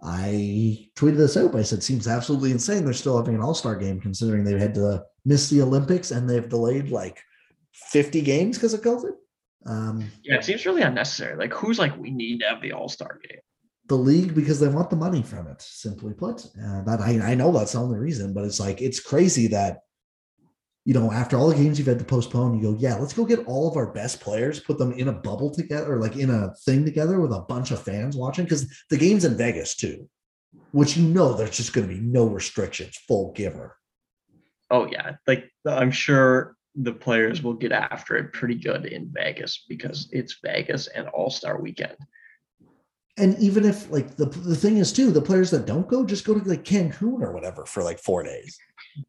I 0.03 0.89
tweeted 0.97 1.16
this 1.16 1.39
out. 1.39 1.55
I 1.55 1.62
said, 1.62 1.83
"Seems 1.83 2.07
absolutely 2.07 2.51
insane. 2.51 2.85
They're 2.85 2.93
still 2.93 3.16
having 3.16 3.35
an 3.35 3.41
All 3.41 3.55
Star 3.55 3.75
game, 3.77 4.01
considering 4.03 4.45
they've 4.45 4.59
had 4.59 4.75
to 4.75 5.03
miss 5.25 5.49
the 5.49 5.62
Olympics 5.62 6.11
and 6.11 6.29
they've 6.29 6.49
delayed 6.49 6.91
like 6.91 7.18
fifty 7.73 8.20
games 8.20 8.59
because 8.59 8.75
of 8.75 8.83
COVID." 8.83 9.12
Um, 9.64 10.11
Yeah, 10.25 10.37
it 10.37 10.45
seems 10.45 10.66
really 10.66 10.83
unnecessary. 10.83 11.37
Like, 11.37 11.53
who's 11.53 11.79
like, 11.79 11.97
we 11.97 12.11
need 12.11 12.41
to 12.41 12.47
have 12.49 12.61
the 12.61 12.73
All 12.73 12.89
Star 12.89 13.20
game? 13.29 13.39
The 13.89 13.97
league 13.97 14.35
because 14.35 14.61
they 14.61 14.68
want 14.68 14.91
the 14.91 14.97
money 14.97 15.22
from 15.22 15.47
it. 15.47 15.61
Simply 15.61 16.14
put, 16.14 16.45
uh, 16.62 16.83
that 16.83 17.01
I, 17.01 17.33
I 17.33 17.35
know 17.35 17.53
that's 17.53 17.72
the 17.72 17.80
only 17.80 17.99
reason, 17.99 18.33
but 18.33 18.45
it's 18.45 18.61
like 18.61 18.80
it's 18.80 19.01
crazy 19.01 19.49
that 19.49 19.80
you 20.85 20.95
know 20.95 21.12
after 21.12 21.37
all 21.37 21.49
the 21.49 21.55
games 21.55 21.78
you've 21.78 21.89
had 21.89 21.99
to 21.99 22.05
postpone, 22.05 22.59
you 22.59 22.72
go, 22.72 22.78
yeah, 22.78 22.97
let's 22.97 23.12
go 23.12 23.24
get 23.24 23.47
all 23.47 23.68
of 23.68 23.76
our 23.76 23.93
best 23.93 24.20
players, 24.20 24.61
put 24.61 24.78
them 24.78 24.93
in 24.93 25.09
a 25.09 25.12
bubble 25.12 25.51
together, 25.53 25.95
or 25.95 25.99
like 25.99 26.16
in 26.16 26.30
a 26.30 26.55
thing 26.64 26.85
together 26.85 27.20
with 27.20 27.33
a 27.33 27.41
bunch 27.41 27.70
of 27.70 27.83
fans 27.83 28.16
watching 28.16 28.45
because 28.45 28.72
the 28.91 28.97
game's 28.97 29.24
in 29.24 29.37
Vegas 29.37 29.74
too, 29.76 30.09
which 30.72 30.97
you 30.97 31.07
know 31.07 31.35
there's 31.35 31.57
just 31.57 31.72
going 31.72 31.89
to 31.89 31.95
be 31.95 32.01
no 32.01 32.26
restrictions, 32.26 32.97
full 33.09 33.33
giver. 33.33 33.76
Oh, 34.72 34.87
yeah. 34.91 35.16
Like, 35.26 35.53
I'm 35.66 35.91
sure 35.91 36.57
the 36.74 36.95
players 36.95 37.43
will 37.43 37.53
get 37.53 37.72
after 37.72 38.16
it 38.16 38.33
pretty 38.33 38.55
good 38.55 38.87
in 38.87 39.12
Vegas 39.12 39.66
because 39.68 40.09
it's 40.12 40.39
Vegas 40.43 40.87
and 40.87 41.09
All 41.09 41.28
Star 41.28 41.61
weekend. 41.61 41.97
And 43.19 43.39
even 43.39 43.65
if 43.65 43.91
like 43.91 44.17
the 44.17 44.27
the 44.27 44.57
thing 44.57 44.79
is 44.79 44.93
too, 44.93 45.11
the 45.13 45.21
players 45.21 45.51
that 45.51 45.67
don't 45.67 45.87
go 45.89 46.05
just 46.05 46.25
go 46.25 46.39
to 46.39 46.49
like 46.49 46.65
Cancun 46.65 47.21
or 47.21 47.33
whatever 47.33 47.67
for 47.67 47.83
like 47.83 47.99
four 47.99 48.23
days. 48.23 48.59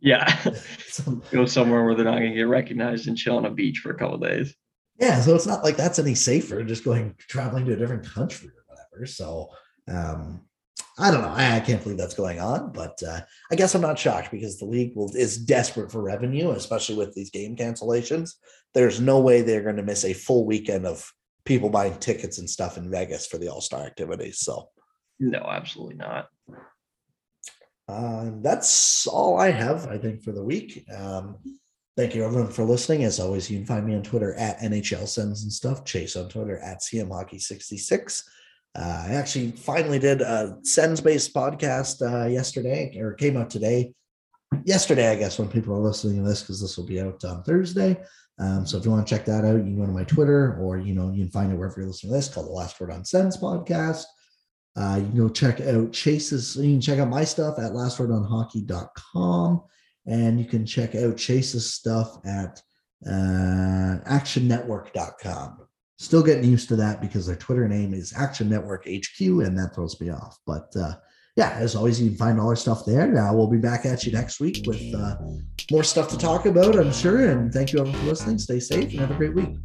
Yeah. 0.02 0.28
So, 0.90 1.22
Go 1.32 1.46
somewhere 1.46 1.84
where 1.84 1.96
they're 1.96 2.06
not 2.06 2.20
going 2.20 2.30
to 2.32 2.38
get 2.38 2.44
recognized 2.48 3.08
and 3.08 3.18
chill 3.18 3.38
on 3.38 3.46
a 3.46 3.50
beach 3.50 3.80
for 3.80 3.92
a 3.92 3.98
couple 3.98 4.18
days. 4.20 4.54
yeah 5.00 5.20
so 5.20 5.34
it's 5.36 5.48
not 5.48 5.64
like 5.64 5.76
that's 5.76 5.98
any 5.98 6.14
safer 6.14 6.64
just 6.64 6.84
going 6.84 7.16
traveling 7.18 7.66
to 7.66 7.74
a 7.74 7.76
different 7.76 8.06
country 8.08 8.50
or 8.50 8.64
whatever 8.68 9.06
so 9.08 9.50
um 9.90 10.42
i 11.00 11.10
don't 11.10 11.24
know 11.24 11.34
i, 11.36 11.56
I 11.56 11.60
can't 11.62 11.82
believe 11.82 11.98
that's 11.98 12.14
going 12.14 12.40
on 12.40 12.72
but 12.74 13.02
uh, 13.02 13.22
i 13.52 13.56
guess 13.56 13.74
i'm 13.74 13.82
not 13.82 13.98
shocked 13.98 14.30
because 14.30 14.60
the 14.60 14.66
league 14.66 14.96
will, 14.96 15.12
is 15.16 15.36
desperate 15.38 15.92
for 15.92 16.04
revenue 16.04 16.52
especially 16.52 16.96
with 16.96 17.16
these 17.16 17.32
game 17.32 17.56
cancellations 17.56 18.34
there's 18.76 19.02
no 19.02 19.20
way 19.20 19.42
they're 19.42 19.64
going 19.64 19.78
to 19.78 19.84
miss 19.84 20.06
a 20.06 20.14
full 20.14 20.46
weekend 20.46 20.86
of 20.86 21.12
people 21.46 21.70
buying 21.70 21.96
tickets 22.00 22.38
and 22.40 22.50
stuff 22.50 22.78
in 22.78 22.90
vegas 22.90 23.28
for 23.28 23.38
the 23.38 23.48
all-star 23.50 23.84
activities 23.84 24.40
so 24.40 24.70
No, 25.20 25.40
absolutely 25.40 25.96
not. 25.96 26.28
uh, 27.90 28.32
that's 28.42 29.06
all 29.08 29.38
I 29.40 29.52
have, 29.52 29.88
I 29.88 29.98
think, 29.98 30.24
for 30.24 30.32
the 30.32 30.44
week. 30.44 30.86
Um, 30.96 31.38
thank 31.98 32.16
you, 32.16 32.24
everyone, 32.26 32.52
for 32.52 32.64
listening. 32.64 33.04
As 33.04 33.20
always, 33.20 33.50
you 33.50 33.58
can 33.58 33.66
find 33.68 33.86
me 33.86 33.96
on 33.96 34.04
Twitter 34.04 34.34
at 34.36 34.60
NHL 34.60 35.08
Sens 35.08 35.44
and 35.44 35.52
stuff. 35.52 35.84
Chase 35.84 36.16
on 36.16 36.30
Twitter 36.30 36.58
at 36.60 36.82
CM 36.82 37.12
Hockey 37.12 37.40
66. 37.40 38.24
Uh, 38.76 39.06
I 39.08 39.14
actually 39.14 39.52
finally 39.52 40.00
did 40.00 40.22
a 40.22 40.58
Sens 40.64 41.02
based 41.02 41.34
podcast 41.34 42.02
uh, 42.02 42.28
yesterday, 42.28 42.98
or 42.98 43.14
came 43.14 43.38
out 43.38 43.50
today. 43.50 43.94
Yesterday, 44.66 45.10
I 45.12 45.16
guess, 45.16 45.38
when 45.38 45.50
people 45.50 45.74
are 45.76 45.80
listening 45.80 46.24
to 46.24 46.30
this, 46.30 46.42
because 46.42 46.62
this 46.62 46.78
will 46.78 46.86
be 46.86 47.02
out 47.02 47.24
on 47.26 47.44
Thursday. 47.44 47.98
Um, 48.40 48.66
so 48.66 48.78
if 48.78 48.86
you 48.86 48.92
want 48.92 49.06
to 49.06 49.16
check 49.16 49.26
that 49.26 49.46
out, 49.46 49.58
you 49.58 49.64
can 49.64 49.78
go 49.78 49.86
to 49.86 49.92
my 49.92 50.04
Twitter, 50.04 50.58
or 50.60 50.78
you 50.78 50.96
know, 50.96 51.12
you 51.12 51.24
can 51.24 51.32
find 51.32 51.52
it 51.52 51.56
wherever 51.56 51.80
you're 51.80 51.88
listening 51.88 52.12
to 52.12 52.18
this, 52.18 52.34
called 52.34 52.48
the 52.48 52.52
Last 52.52 52.80
Word 52.80 52.92
on 52.92 53.06
Sens 53.06 53.38
podcast. 53.38 54.06
Uh, 54.76 54.96
you 55.00 55.08
can 55.08 55.18
go 55.18 55.30
check 55.30 55.62
out 55.62 55.94
Chase's, 55.94 56.56
you 56.56 56.74
can 56.74 56.82
check 56.82 57.00
out 57.00 57.08
my 57.08 57.24
stuff 57.24 57.60
at 57.60 57.74
lastwordonhockey.com 57.74 59.62
and 60.08 60.40
you 60.40 60.46
can 60.46 60.66
check 60.66 60.96
out 60.96 61.16
Chase's 61.16 61.72
stuff 61.74 62.18
at 62.26 62.60
uh, 63.06 64.00
actionnetwork.com. 64.10 65.60
Still 66.00 66.24
getting 66.24 66.50
used 66.50 66.68
to 66.70 66.76
that 66.78 67.02
because 67.02 67.28
their 67.28 67.36
Twitter 67.36 67.68
name 67.68 67.94
is 67.94 68.14
Action 68.18 68.50
Network 68.50 68.88
HQ 68.88 69.20
and 69.20 69.58
that 69.58 69.76
throws 69.76 70.00
me 70.02 70.10
off. 70.10 70.40
But 70.46 70.74
uh, 70.76 70.96
yeah, 71.36 71.52
as 71.52 71.76
always, 71.76 72.00
you 72.00 72.10
can 72.10 72.18
find 72.18 72.40
all 72.40 72.48
our 72.48 72.56
stuff 72.56 72.86
there. 72.86 73.08
Now 73.08 73.34
we'll 73.34 73.48
be 73.48 73.58
back 73.58 73.86
at 73.86 74.06
you 74.06 74.12
next 74.12 74.40
week 74.40 74.64
with 74.68 74.94
uh, 74.94 75.16
more 75.72 75.84
stuff 75.84 76.08
to 76.10 76.18
talk 76.18 76.46
about, 76.46 76.78
I'm 76.78 76.94
sure. 76.94 77.30
And 77.30 77.52
thank 77.52 77.74
you 77.74 77.80
everyone 77.80 78.00
for 78.02 78.08
listening. 78.08 78.38
Stay 78.38 78.60
safe 78.60 78.92
and 78.92 79.00
have 79.00 79.12
a 79.12 79.16
great 79.16 79.34
week. 79.34 79.58